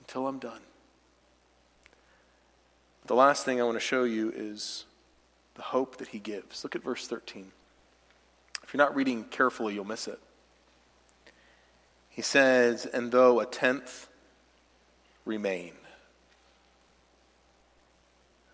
Until 0.00 0.26
I'm 0.26 0.38
done. 0.38 0.60
The 3.06 3.14
last 3.14 3.44
thing 3.44 3.60
I 3.60 3.64
want 3.64 3.76
to 3.76 3.80
show 3.80 4.04
you 4.04 4.32
is 4.34 4.86
the 5.56 5.62
hope 5.62 5.98
that 5.98 6.08
he 6.08 6.20
gives. 6.20 6.64
Look 6.64 6.74
at 6.74 6.82
verse 6.82 7.06
13. 7.06 7.50
If 8.62 8.72
you're 8.72 8.78
not 8.78 8.96
reading 8.96 9.24
carefully, 9.24 9.74
you'll 9.74 9.84
miss 9.84 10.08
it. 10.08 10.20
He 12.08 12.22
says, 12.22 12.86
And 12.86 13.12
though 13.12 13.40
a 13.40 13.46
tenth 13.46 14.08
remain, 15.26 15.72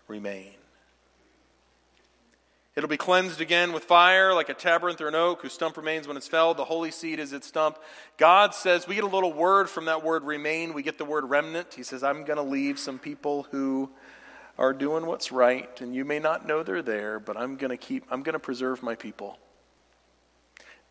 remain. 0.07 0.53
It'll 2.77 2.87
be 2.87 2.95
cleansed 2.95 3.41
again 3.41 3.73
with 3.73 3.85
fire, 3.85 4.35
like 4.35 4.49
a 4.49 4.53
terebinth 4.53 5.01
or 5.01 5.07
an 5.07 5.15
oak 5.15 5.41
whose 5.41 5.53
stump 5.53 5.77
remains 5.77 6.07
when 6.07 6.15
it's 6.15 6.27
felled. 6.27 6.57
The 6.57 6.65
holy 6.65 6.91
seed 6.91 7.17
is 7.17 7.33
its 7.33 7.47
stump. 7.47 7.79
God 8.17 8.53
says, 8.53 8.87
we 8.87 8.93
get 8.93 9.03
a 9.03 9.07
little 9.07 9.33
word 9.33 9.67
from 9.67 9.85
that 9.85 10.03
word 10.03 10.23
remain. 10.23 10.75
We 10.75 10.83
get 10.83 10.99
the 10.99 11.05
word 11.05 11.27
remnant. 11.27 11.73
He 11.73 11.81
says, 11.81 12.03
I'm 12.03 12.23
going 12.23 12.37
to 12.37 12.43
leave 12.43 12.77
some 12.77 12.99
people 12.99 13.47
who 13.49 13.89
are 14.59 14.73
doing 14.73 15.07
what's 15.07 15.31
right, 15.31 15.81
and 15.81 15.95
you 15.95 16.05
may 16.05 16.19
not 16.19 16.45
know 16.45 16.61
they're 16.61 16.83
there, 16.83 17.19
but 17.19 17.35
I'm 17.35 17.55
going 17.55 17.71
to 17.71 17.77
keep, 17.77 18.05
I'm 18.11 18.21
going 18.21 18.33
to 18.33 18.39
preserve 18.39 18.83
my 18.83 18.93
people. 18.93 19.39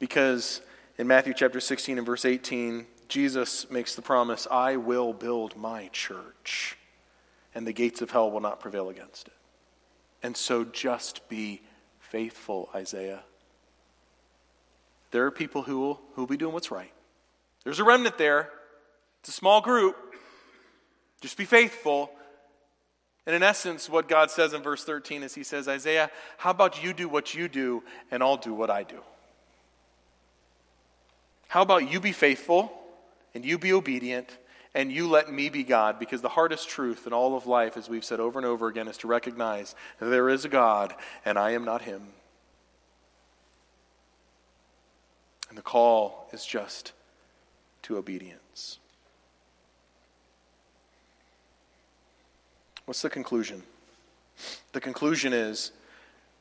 Because 0.01 0.63
in 0.99 1.07
Matthew 1.07 1.35
chapter 1.35 1.61
16 1.61 1.99
and 1.99 2.07
verse 2.07 2.25
18, 2.25 2.85
Jesus 3.07 3.71
makes 3.71 3.95
the 3.95 4.03
promise, 4.03 4.49
I 4.51 4.77
will 4.77 5.13
build 5.13 5.57
my 5.57 5.89
church 5.93 6.77
and 7.57 7.67
the 7.67 7.73
gates 7.73 8.03
of 8.03 8.11
hell 8.11 8.31
will 8.31 8.41
not 8.41 8.61
prevail 8.61 8.91
against 8.91 9.29
it. 9.29 9.35
And 10.23 10.37
so 10.37 10.63
just 10.63 11.27
be 11.31 11.63
faithful, 12.01 12.69
Isaiah. 12.75 13.23
There 15.11 15.25
are 15.25 15.31
people 15.31 15.63
who 15.63 15.81
will, 15.81 16.01
who 16.13 16.23
will 16.23 16.27
be 16.27 16.37
doing 16.37 16.53
what's 16.53 16.71
right. 16.71 16.93
There's 17.65 17.79
a 17.79 17.85
remnant 17.85 18.19
there. 18.19 18.51
It's 19.21 19.31
a 19.31 19.33
small 19.33 19.63
group. 19.63 19.97
Just 21.23 21.39
be 21.39 21.47
faithful. 21.47 22.11
And 23.25 23.35
in 23.35 23.43
essence, 23.43 23.89
what 23.89 24.07
God 24.07 24.31
says 24.31 24.53
in 24.53 24.63
verse 24.63 24.85
13 24.85 25.23
is 25.23 25.35
He 25.35 25.43
says, 25.43 25.67
Isaiah, 25.67 26.11
how 26.37 26.51
about 26.51 26.85
you 26.85 26.93
do 26.93 27.09
what 27.09 27.33
you 27.33 27.49
do, 27.49 27.83
and 28.11 28.23
I'll 28.23 28.37
do 28.37 28.53
what 28.53 28.69
I 28.69 28.83
do? 28.83 29.01
How 31.49 31.63
about 31.63 31.91
you 31.91 32.01
be 32.01 32.13
faithful, 32.13 32.71
and 33.35 33.47
you 33.47 33.57
be 33.57 33.73
obedient, 33.73 34.37
and 34.77 34.93
you 34.93 35.09
let 35.09 35.33
me 35.33 35.49
be 35.49 35.65
God, 35.65 35.99
because 35.99 36.21
the 36.21 36.29
hardest 36.29 36.69
truth 36.69 37.07
in 37.07 37.15
all 37.15 37.35
of 37.35 37.47
life, 37.47 37.79
as 37.79 37.89
we've 37.89 38.05
said 38.05 38.21
over 38.21 38.39
and 38.39 38.45
over 38.45 38.69
again, 38.69 38.89
is 38.89 38.99
to 38.99 39.07
recognize 39.07 39.75
that 39.99 40.11
there 40.11 40.29
is 40.29 40.45
a 40.45 40.51
God 40.51 40.95
and 41.25 41.39
I 41.39 41.53
am 41.53 41.65
not 41.65 41.83
Him. 41.83 42.03
And 45.49 45.57
the 45.57 45.63
call 45.63 46.29
is 46.31 46.45
just 46.45 46.93
to 47.83 47.97
obedience. 47.97 48.79
What's 52.85 53.01
the 53.01 53.09
conclusion? 53.09 53.63
The 54.73 54.81
conclusion 54.83 55.33
is 55.33 55.73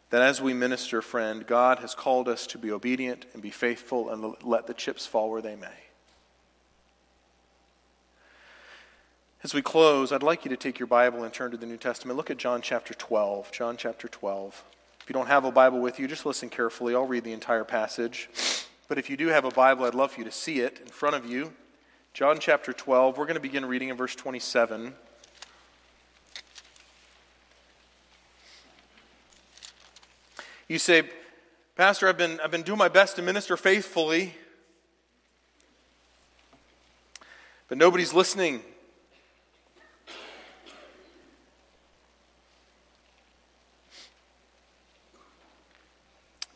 that 0.10 0.22
as 0.22 0.42
we 0.42 0.54
minister, 0.54 1.02
friend, 1.02 1.48
God 1.48 1.80
has 1.80 1.96
called 1.96 2.28
us 2.28 2.46
to 2.48 2.58
be 2.58 2.70
obedient 2.70 3.26
and 3.32 3.42
be 3.42 3.50
faithful 3.50 4.10
and 4.10 4.36
let 4.44 4.68
the 4.68 4.74
chips 4.74 5.06
fall 5.06 5.32
where 5.32 5.42
they 5.42 5.56
may. 5.56 5.85
As 9.44 9.54
we 9.54 9.62
close, 9.62 10.12
I'd 10.12 10.24
like 10.24 10.44
you 10.44 10.50
to 10.50 10.58
take 10.58 10.80
your 10.80 10.88
Bible 10.88 11.24
and 11.24 11.32
turn 11.32 11.52
to 11.52 11.58
the 11.58 11.66
New 11.66 11.78
Testament. 11.78 12.18
Look 12.18 12.32
at 12.32 12.38
John 12.38 12.62
chapter 12.62 12.94
12. 12.94 13.52
John 13.52 13.78
chapter 13.78 14.08
12. 14.08 14.64
If 15.02 15.10
you 15.10 15.14
don't 15.14 15.28
have 15.28 15.46
a 15.46 15.52
Bible 15.52 15.80
with 15.82 16.00
you, 16.00 16.08
just 16.08 16.26
listen 16.26 16.50
carefully. 16.50 16.96
I'll 16.96 17.06
read 17.06 17.24
the 17.24 17.34
entire 17.34 17.64
passage. 17.64 18.28
But 18.88 18.98
if 18.98 19.10
you 19.10 19.18
do 19.18 19.28
have 19.28 19.46
a 19.46 19.52
Bible, 19.52 19.86
I'd 19.86 19.94
love 19.94 20.14
for 20.14 20.20
you 20.20 20.26
to 20.26 20.32
see 20.32 20.62
it 20.62 20.80
in 20.82 20.88
front 20.88 21.16
of 21.16 21.26
you. 21.26 21.54
John 22.14 22.40
chapter 22.40 22.74
12. 22.74 23.18
We're 23.18 23.26
going 23.26 23.36
to 23.36 23.42
begin 23.42 23.66
reading 23.66 23.90
in 23.90 23.98
verse 23.98 24.16
27. 24.16 24.94
You 30.68 30.80
say, 30.80 31.04
Pastor, 31.76 32.08
I've 32.08 32.18
been, 32.18 32.40
I've 32.40 32.50
been 32.50 32.64
doing 32.64 32.80
my 32.80 32.88
best 32.88 33.18
to 33.18 33.22
minister 33.22 33.56
faithfully, 33.58 34.34
but 37.68 37.78
nobody's 37.78 38.14
listening. 38.14 38.62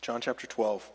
John 0.09 0.21
chapter 0.21 0.47
12. 0.47 0.89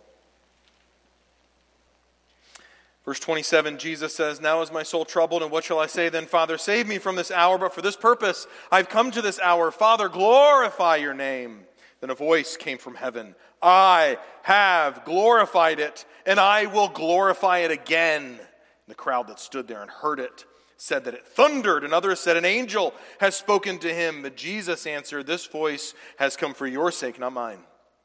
Verse 3.05 3.21
27, 3.21 3.79
Jesus 3.79 4.13
says, 4.13 4.41
Now 4.41 4.61
is 4.61 4.73
my 4.73 4.83
soul 4.83 5.05
troubled, 5.05 5.45
and 5.45 5.53
what 5.53 5.63
shall 5.63 5.79
I 5.79 5.87
say 5.87 6.09
then? 6.09 6.27
Father, 6.27 6.59
save 6.59 6.89
me 6.89 6.99
from 6.99 7.15
this 7.15 7.31
hour, 7.31 7.57
but 7.57 7.73
for 7.73 7.81
this 7.81 7.95
purpose 7.95 8.49
I've 8.73 8.89
come 8.89 9.13
to 9.13 9.23
this 9.23 9.39
hour. 9.39 9.71
Father, 9.71 10.09
glorify 10.09 10.97
your 10.97 11.15
name. 11.15 11.61
Then 12.01 12.11
a 12.11 12.17
voice 12.17 12.57
came 12.57 12.77
from 12.77 12.97
heaven 12.97 13.37
I 13.63 14.19
have 14.43 15.05
glorified 15.05 15.79
it, 15.79 16.05
and 16.27 16.41
I 16.41 16.67
will 16.67 16.89
glorify 16.89 17.59
it 17.59 17.71
again. 17.71 18.25
And 18.25 18.41
the 18.89 18.97
crowd 18.97 19.29
that 19.29 19.39
stood 19.39 19.69
there 19.69 19.83
and 19.83 19.91
heard 19.93 20.19
it 20.19 20.45
said 20.77 21.05
that 21.05 21.15
it 21.15 21.25
thundered, 21.25 21.85
and 21.85 21.95
others 21.95 22.19
said, 22.19 22.37
An 22.37 22.45
angel 22.45 22.93
has 23.21 23.37
spoken 23.37 23.79
to 23.79 23.95
him. 23.95 24.23
But 24.23 24.37
Jesus 24.37 24.89
answered, 24.89 25.29
This 25.29 25.47
voice 25.47 25.95
has 26.17 26.37
come 26.37 26.53
for 26.53 26.67
your 26.67 26.91
sake, 26.91 27.21
not 27.21 27.33
mine. 27.33 27.61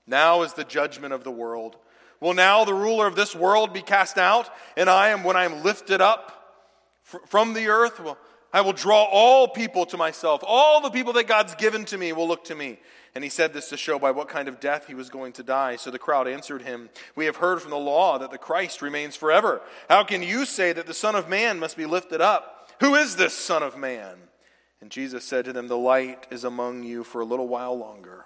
Now 0.10 0.42
is 0.42 0.54
the 0.54 0.64
judgment 0.64 1.14
of 1.14 1.24
the 1.24 1.32
world. 1.32 1.78
Will 2.20 2.34
now 2.34 2.66
the 2.66 2.74
ruler 2.74 3.08
of 3.08 3.16
this 3.16 3.36
world 3.36 3.72
be 3.72 3.82
cast 3.82 4.18
out? 4.18 4.50
And 4.76 4.90
I 4.90 5.10
am, 5.10 5.24
when 5.24 5.38
I 5.38 5.46
am 5.46 5.64
lifted 5.64 6.02
up 6.02 6.36
from 7.04 7.54
the 7.54 7.68
earth, 7.68 8.02
I 8.52 8.62
will 8.62 8.74
draw 8.74 9.04
all 9.04 9.48
people 9.48 9.86
to 9.86 9.98
myself. 9.98 10.44
All 10.46 10.82
the 10.82 10.90
people 10.90 11.14
that 11.14 11.28
God's 11.28 11.56
given 11.56 11.86
to 11.86 11.98
me 11.98 12.12
will 12.12 12.28
look 12.28 12.44
to 12.46 12.56
me. 12.56 12.80
And 13.16 13.24
he 13.24 13.30
said 13.30 13.54
this 13.54 13.70
to 13.70 13.78
show 13.78 14.00
by 14.00 14.12
what 14.12 14.28
kind 14.28 14.48
of 14.48 14.60
death 14.60 14.88
he 14.88 14.96
was 14.96 15.10
going 15.10 15.34
to 15.34 15.44
die. 15.44 15.76
So 15.76 15.92
the 15.92 16.00
crowd 16.00 16.28
answered 16.28 16.64
him, 16.64 16.90
We 17.16 17.26
have 17.26 17.38
heard 17.38 17.62
from 17.62 17.72
the 17.72 17.78
law 17.78 18.18
that 18.18 18.32
the 18.32 18.38
Christ 18.38 18.82
remains 18.82 19.16
forever. 19.16 19.62
How 19.88 20.04
can 20.04 20.24
you 20.24 20.46
say 20.46 20.74
that 20.74 20.88
the 20.88 20.94
Son 20.94 21.16
of 21.16 21.30
Man 21.30 21.60
must 21.60 21.78
be 21.78 21.86
lifted 21.86 22.22
up? 22.22 22.70
Who 22.82 22.96
is 22.96 23.16
this 23.16 23.34
Son 23.34 23.64
of 23.64 23.78
Man? 23.78 24.18
And 24.82 24.90
Jesus 24.90 25.24
said 25.26 25.46
to 25.46 25.54
them, 25.54 25.68
The 25.68 25.78
light 25.78 26.28
is 26.32 26.44
among 26.44 26.84
you 26.84 27.04
for 27.04 27.22
a 27.22 27.26
little 27.26 27.48
while 27.48 27.78
longer. 27.78 28.26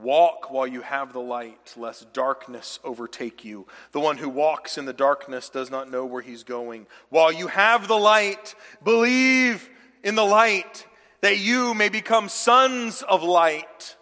Walk 0.00 0.52
while 0.52 0.66
you 0.66 0.82
have 0.82 1.12
the 1.12 1.20
light, 1.20 1.74
lest 1.76 2.12
darkness 2.12 2.78
overtake 2.84 3.44
you. 3.44 3.66
The 3.90 3.98
one 3.98 4.16
who 4.16 4.28
walks 4.28 4.78
in 4.78 4.84
the 4.84 4.92
darkness 4.92 5.48
does 5.48 5.72
not 5.72 5.90
know 5.90 6.04
where 6.04 6.22
he's 6.22 6.44
going. 6.44 6.86
While 7.08 7.32
you 7.32 7.48
have 7.48 7.88
the 7.88 7.98
light, 7.98 8.54
believe 8.84 9.68
in 10.04 10.14
the 10.14 10.24
light 10.24 10.86
that 11.20 11.38
you 11.38 11.74
may 11.74 11.88
become 11.88 12.28
sons 12.28 13.02
of 13.02 13.24
light. 13.24 13.96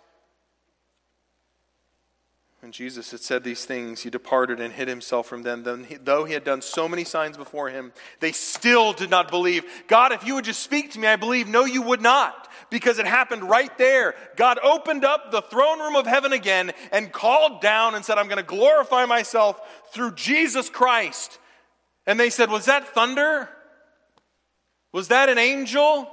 When 2.67 2.73
Jesus 2.73 3.13
had 3.13 3.21
said 3.21 3.45
these 3.45 3.65
things, 3.65 4.03
he 4.03 4.11
departed 4.11 4.59
and 4.59 4.75
hid 4.75 4.89
himself 4.89 5.29
from 5.29 5.45
them. 5.45 5.63
Then, 5.63 5.85
he, 5.85 5.95
though 5.95 6.25
he 6.25 6.35
had 6.35 6.43
done 6.43 6.61
so 6.61 6.89
many 6.89 7.05
signs 7.05 7.37
before 7.37 7.71
him, 7.71 7.93
they 8.19 8.33
still 8.33 8.93
did 8.93 9.09
not 9.09 9.31
believe. 9.31 9.63
God, 9.87 10.11
if 10.11 10.27
you 10.27 10.35
would 10.35 10.47
just 10.47 10.65
speak 10.65 10.91
to 10.91 10.99
me, 10.99 11.07
I 11.07 11.15
believe. 11.15 11.47
No, 11.47 11.65
you 11.65 11.81
would 11.83 12.03
not, 12.03 12.49
because 12.69 12.99
it 12.99 13.07
happened 13.07 13.49
right 13.49 13.71
there. 13.79 14.17
God 14.35 14.59
opened 14.61 15.05
up 15.05 15.31
the 15.31 15.43
throne 15.43 15.79
room 15.79 15.95
of 15.95 16.09
heaven 16.09 16.33
again 16.33 16.73
and 16.91 17.13
called 17.13 17.61
down 17.61 17.95
and 17.95 18.05
said, 18.05 18.19
I'm 18.19 18.27
going 18.27 18.39
to 18.39 18.43
glorify 18.43 19.05
myself 19.05 19.61
through 19.93 20.15
Jesus 20.15 20.69
Christ. 20.69 21.39
And 22.05 22.19
they 22.19 22.31
said, 22.31 22.51
Was 22.51 22.65
that 22.65 22.89
thunder? 22.89 23.49
Was 24.91 25.07
that 25.07 25.29
an 25.29 25.39
angel? 25.39 26.11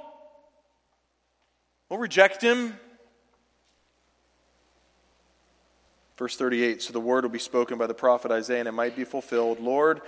We'll 1.88 1.98
reject 1.98 2.42
him. 2.42 2.78
Verse 6.16 6.36
38 6.36 6.82
So 6.82 6.92
the 6.92 7.00
word 7.00 7.24
will 7.24 7.30
be 7.30 7.38
spoken 7.38 7.78
by 7.78 7.86
the 7.86 7.94
prophet 7.94 8.30
Isaiah, 8.30 8.60
and 8.60 8.68
it 8.68 8.72
might 8.72 8.96
be 8.96 9.04
fulfilled. 9.04 9.60
Lord, 9.60 10.00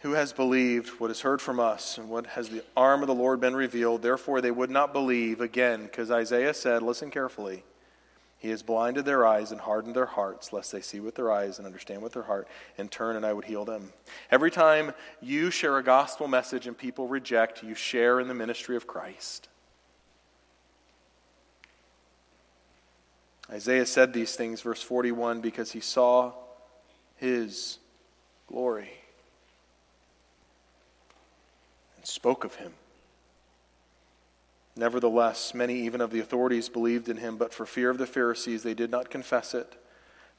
who 0.00 0.12
has 0.12 0.32
believed 0.32 0.88
what 1.00 1.10
is 1.10 1.22
heard 1.22 1.40
from 1.40 1.58
us, 1.58 1.98
and 1.98 2.08
what 2.08 2.26
has 2.26 2.48
the 2.48 2.64
arm 2.76 3.02
of 3.02 3.08
the 3.08 3.14
Lord 3.14 3.40
been 3.40 3.56
revealed? 3.56 4.02
Therefore 4.02 4.40
they 4.40 4.50
would 4.50 4.70
not 4.70 4.92
believe 4.92 5.40
again, 5.40 5.84
because 5.84 6.10
Isaiah 6.10 6.54
said, 6.54 6.82
Listen 6.82 7.10
carefully. 7.10 7.64
He 8.38 8.50
has 8.50 8.62
blinded 8.62 9.06
their 9.06 9.26
eyes 9.26 9.50
and 9.50 9.60
hardened 9.60 9.96
their 9.96 10.06
hearts, 10.06 10.52
lest 10.52 10.70
they 10.70 10.82
see 10.82 11.00
with 11.00 11.14
their 11.14 11.32
eyes 11.32 11.58
and 11.58 11.66
understand 11.66 12.02
with 12.02 12.12
their 12.12 12.24
heart 12.24 12.46
and 12.76 12.90
turn, 12.90 13.16
and 13.16 13.24
I 13.24 13.32
would 13.32 13.46
heal 13.46 13.64
them. 13.64 13.92
Every 14.30 14.50
time 14.50 14.92
you 15.22 15.50
share 15.50 15.78
a 15.78 15.82
gospel 15.82 16.28
message 16.28 16.66
and 16.66 16.76
people 16.76 17.08
reject, 17.08 17.62
you 17.62 17.74
share 17.74 18.20
in 18.20 18.28
the 18.28 18.34
ministry 18.34 18.76
of 18.76 18.86
Christ. 18.86 19.48
Isaiah 23.50 23.86
said 23.86 24.12
these 24.12 24.34
things, 24.34 24.60
verse 24.60 24.82
41, 24.82 25.40
because 25.40 25.72
he 25.72 25.80
saw 25.80 26.32
his 27.16 27.78
glory 28.48 28.90
and 31.96 32.06
spoke 32.06 32.44
of 32.44 32.56
him. 32.56 32.72
Nevertheless, 34.76 35.54
many 35.54 35.80
even 35.80 36.00
of 36.00 36.10
the 36.10 36.20
authorities 36.20 36.68
believed 36.68 37.08
in 37.08 37.16
him, 37.16 37.36
but 37.36 37.54
for 37.54 37.64
fear 37.64 37.88
of 37.88 37.98
the 37.98 38.06
Pharisees, 38.06 38.62
they 38.62 38.74
did 38.74 38.90
not 38.90 39.10
confess 39.10 39.54
it, 39.54 39.80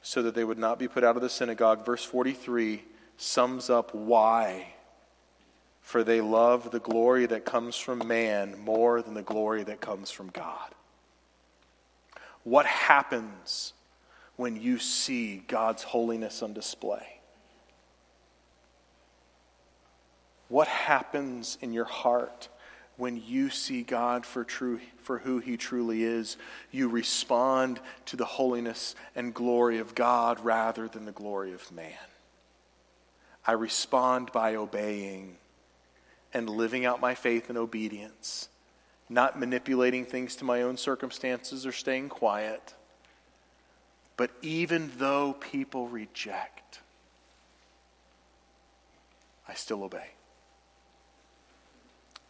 so 0.03 0.21
that 0.21 0.35
they 0.35 0.43
would 0.43 0.59
not 0.59 0.77
be 0.77 0.87
put 0.87 1.03
out 1.03 1.15
of 1.15 1.23
the 1.23 1.29
synagogue. 1.29 1.83
Verse 1.83 2.03
43 2.03 2.83
sums 3.17 3.69
up 3.69 3.95
why. 3.95 4.73
For 5.81 6.03
they 6.03 6.21
love 6.21 6.69
the 6.69 6.79
glory 6.79 7.25
that 7.27 7.45
comes 7.45 7.77
from 7.77 8.07
man 8.07 8.59
more 8.59 9.01
than 9.01 9.15
the 9.15 9.23
glory 9.23 9.63
that 9.63 9.81
comes 9.81 10.11
from 10.11 10.27
God. 10.29 10.75
What 12.47 12.65
happens 12.65 13.73
when 14.37 14.55
you 14.55 14.79
see 14.79 15.43
God's 15.49 15.83
holiness 15.83 16.41
on 16.41 16.53
display? 16.53 17.19
What 20.47 20.69
happens 20.69 21.57
in 21.59 21.73
your 21.73 21.83
heart 21.83 22.47
when 22.95 23.21
you 23.21 23.49
see 23.49 23.81
God 23.81 24.25
for, 24.25 24.45
true, 24.45 24.79
for 25.01 25.17
who 25.17 25.39
He 25.39 25.57
truly 25.57 26.05
is? 26.05 26.37
You 26.71 26.87
respond 26.87 27.81
to 28.05 28.15
the 28.15 28.23
holiness 28.23 28.95
and 29.13 29.33
glory 29.33 29.79
of 29.79 29.93
God 29.93 30.39
rather 30.39 30.87
than 30.87 31.03
the 31.03 31.11
glory 31.11 31.51
of 31.51 31.69
man. 31.69 31.91
I 33.45 33.51
respond 33.51 34.31
by 34.31 34.55
obeying 34.55 35.35
and 36.33 36.49
living 36.49 36.85
out 36.85 37.01
my 37.01 37.13
faith 37.13 37.49
in 37.49 37.57
obedience 37.57 38.47
not 39.09 39.39
manipulating 39.39 40.05
things 40.05 40.35
to 40.37 40.45
my 40.45 40.61
own 40.61 40.77
circumstances 40.77 41.65
or 41.65 41.71
staying 41.71 42.09
quiet. 42.09 42.73
But 44.17 44.31
even 44.41 44.91
though 44.97 45.33
people 45.33 45.87
reject, 45.87 46.81
I 49.47 49.53
still 49.53 49.83
obey. 49.83 50.07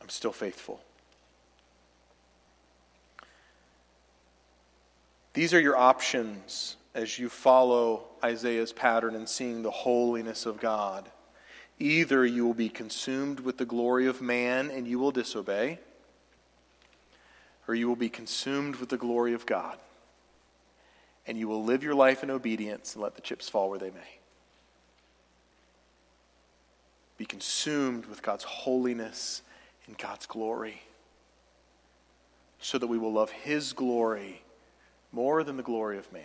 I'm 0.01 0.09
still 0.09 0.31
faithful. 0.31 0.81
These 5.33 5.53
are 5.53 5.59
your 5.59 5.77
options 5.77 6.77
as 6.93 7.19
you 7.19 7.29
follow 7.29 8.05
Isaiah's 8.23 8.73
pattern 8.73 9.15
and 9.15 9.29
seeing 9.29 9.61
the 9.61 9.71
holiness 9.71 10.45
of 10.45 10.59
God. 10.59 11.09
Either 11.79 12.25
you 12.25 12.45
will 12.45 12.55
be 12.55 12.69
consumed 12.69 13.39
with 13.39 13.57
the 13.57 13.65
glory 13.65 14.07
of 14.07 14.19
man 14.19 14.71
and 14.71 14.87
you 14.87 14.97
will 14.97 15.11
disobey 15.11 15.79
or 17.67 17.75
you 17.75 17.87
will 17.87 17.95
be 17.95 18.09
consumed 18.09 18.77
with 18.77 18.89
the 18.89 18.97
glory 18.97 19.33
of 19.33 19.45
God. 19.45 19.77
And 21.25 21.37
you 21.37 21.47
will 21.47 21.63
live 21.63 21.83
your 21.83 21.95
life 21.95 22.23
in 22.23 22.31
obedience 22.31 22.93
and 22.93 23.03
let 23.03 23.15
the 23.15 23.21
chips 23.21 23.49
fall 23.49 23.69
where 23.69 23.79
they 23.79 23.89
may. 23.89 24.19
Be 27.17 27.25
consumed 27.25 28.05
with 28.05 28.21
God's 28.21 28.45
holiness 28.45 29.41
and 29.87 29.97
God's 29.97 30.25
glory 30.25 30.83
so 32.59 32.77
that 32.77 32.87
we 32.87 32.97
will 32.97 33.11
love 33.11 33.31
His 33.31 33.73
glory 33.73 34.41
more 35.11 35.43
than 35.43 35.57
the 35.57 35.63
glory 35.63 35.97
of 35.97 36.11
man. 36.13 36.23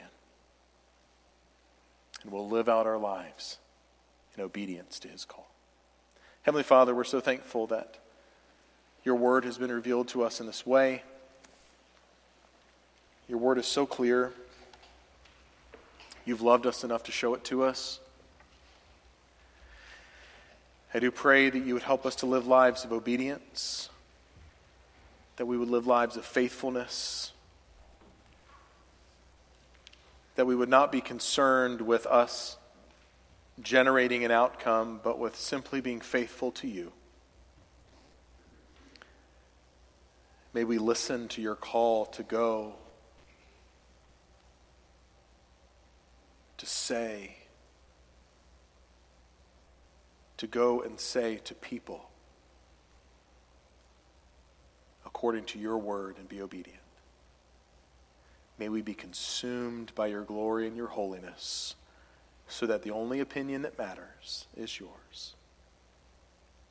And 2.23 2.31
we'll 2.31 2.49
live 2.49 2.69
out 2.69 2.87
our 2.87 2.99
lives 2.99 3.59
in 4.37 4.43
obedience 4.43 4.99
to 5.01 5.09
His 5.09 5.25
call. 5.25 5.51
Heavenly 6.43 6.63
Father, 6.63 6.95
we're 6.95 7.05
so 7.05 7.21
thankful 7.21 7.67
that 7.69 7.99
your 9.05 9.17
word 9.17 9.45
has 9.45 9.59
been 9.59 9.73
revealed 9.73 10.09
to 10.09 10.23
us 10.23 10.41
in 10.41 10.47
this 10.47 10.65
way. 10.65 11.03
Your 13.33 13.41
word 13.41 13.57
is 13.57 13.65
so 13.65 13.87
clear. 13.87 14.31
You've 16.27 16.43
loved 16.43 16.67
us 16.67 16.85
enough 16.85 17.05
to 17.05 17.13
show 17.13 17.33
it 17.33 17.43
to 17.45 17.63
us. 17.65 17.99
I 20.93 20.99
do 20.99 21.11
pray 21.11 21.49
that 21.49 21.59
you 21.59 21.73
would 21.73 21.83
help 21.83 22.05
us 22.05 22.15
to 22.17 22.27
live 22.27 22.47
lives 22.47 22.85
of 22.85 22.93
obedience, 22.93 23.89
that 25.37 25.47
we 25.47 25.57
would 25.57 25.71
live 25.71 25.87
lives 25.87 26.19
of 26.19 26.27
faithfulness, 26.27 27.33
that 30.35 30.45
we 30.45 30.55
would 30.55 30.69
not 30.69 30.93
be 30.93 31.01
concerned 31.01 31.81
with 31.81 32.05
us 32.05 32.59
generating 33.63 34.27
an 34.27 34.31
outcome, 34.31 35.01
but 35.03 35.19
with 35.19 35.37
simply 35.37 35.81
being 35.81 36.03
faithful 36.03 36.51
to 36.51 36.69
you. 36.69 36.93
May 40.53 40.65
we 40.65 40.77
listen 40.77 41.29
to 41.29 41.41
your 41.41 41.55
call 41.55 42.05
to 42.05 42.23
go, 42.23 42.75
to 46.63 46.67
say, 46.69 47.35
to 50.37 50.47
go 50.47 50.81
and 50.81 51.01
say 51.01 51.41
to 51.43 51.57
people 51.57 52.09
according 55.05 55.45
to 55.45 55.59
your 55.59 55.77
word 55.77 56.15
and 56.19 56.29
be 56.29 56.41
obedient. 56.41 56.79
May 58.61 58.69
we 58.69 58.81
be 58.81 58.95
consumed 58.95 59.93
by 59.97 60.07
your 60.07 60.23
glory 60.23 60.69
and 60.69 60.77
your 60.77 60.87
holiness 60.87 61.75
so 62.47 62.65
that 62.67 62.83
the 62.83 62.93
only 62.93 63.19
opinion 63.19 63.63
that 63.63 63.77
matters 63.77 64.47
is 64.57 64.79
yours. 64.79 65.35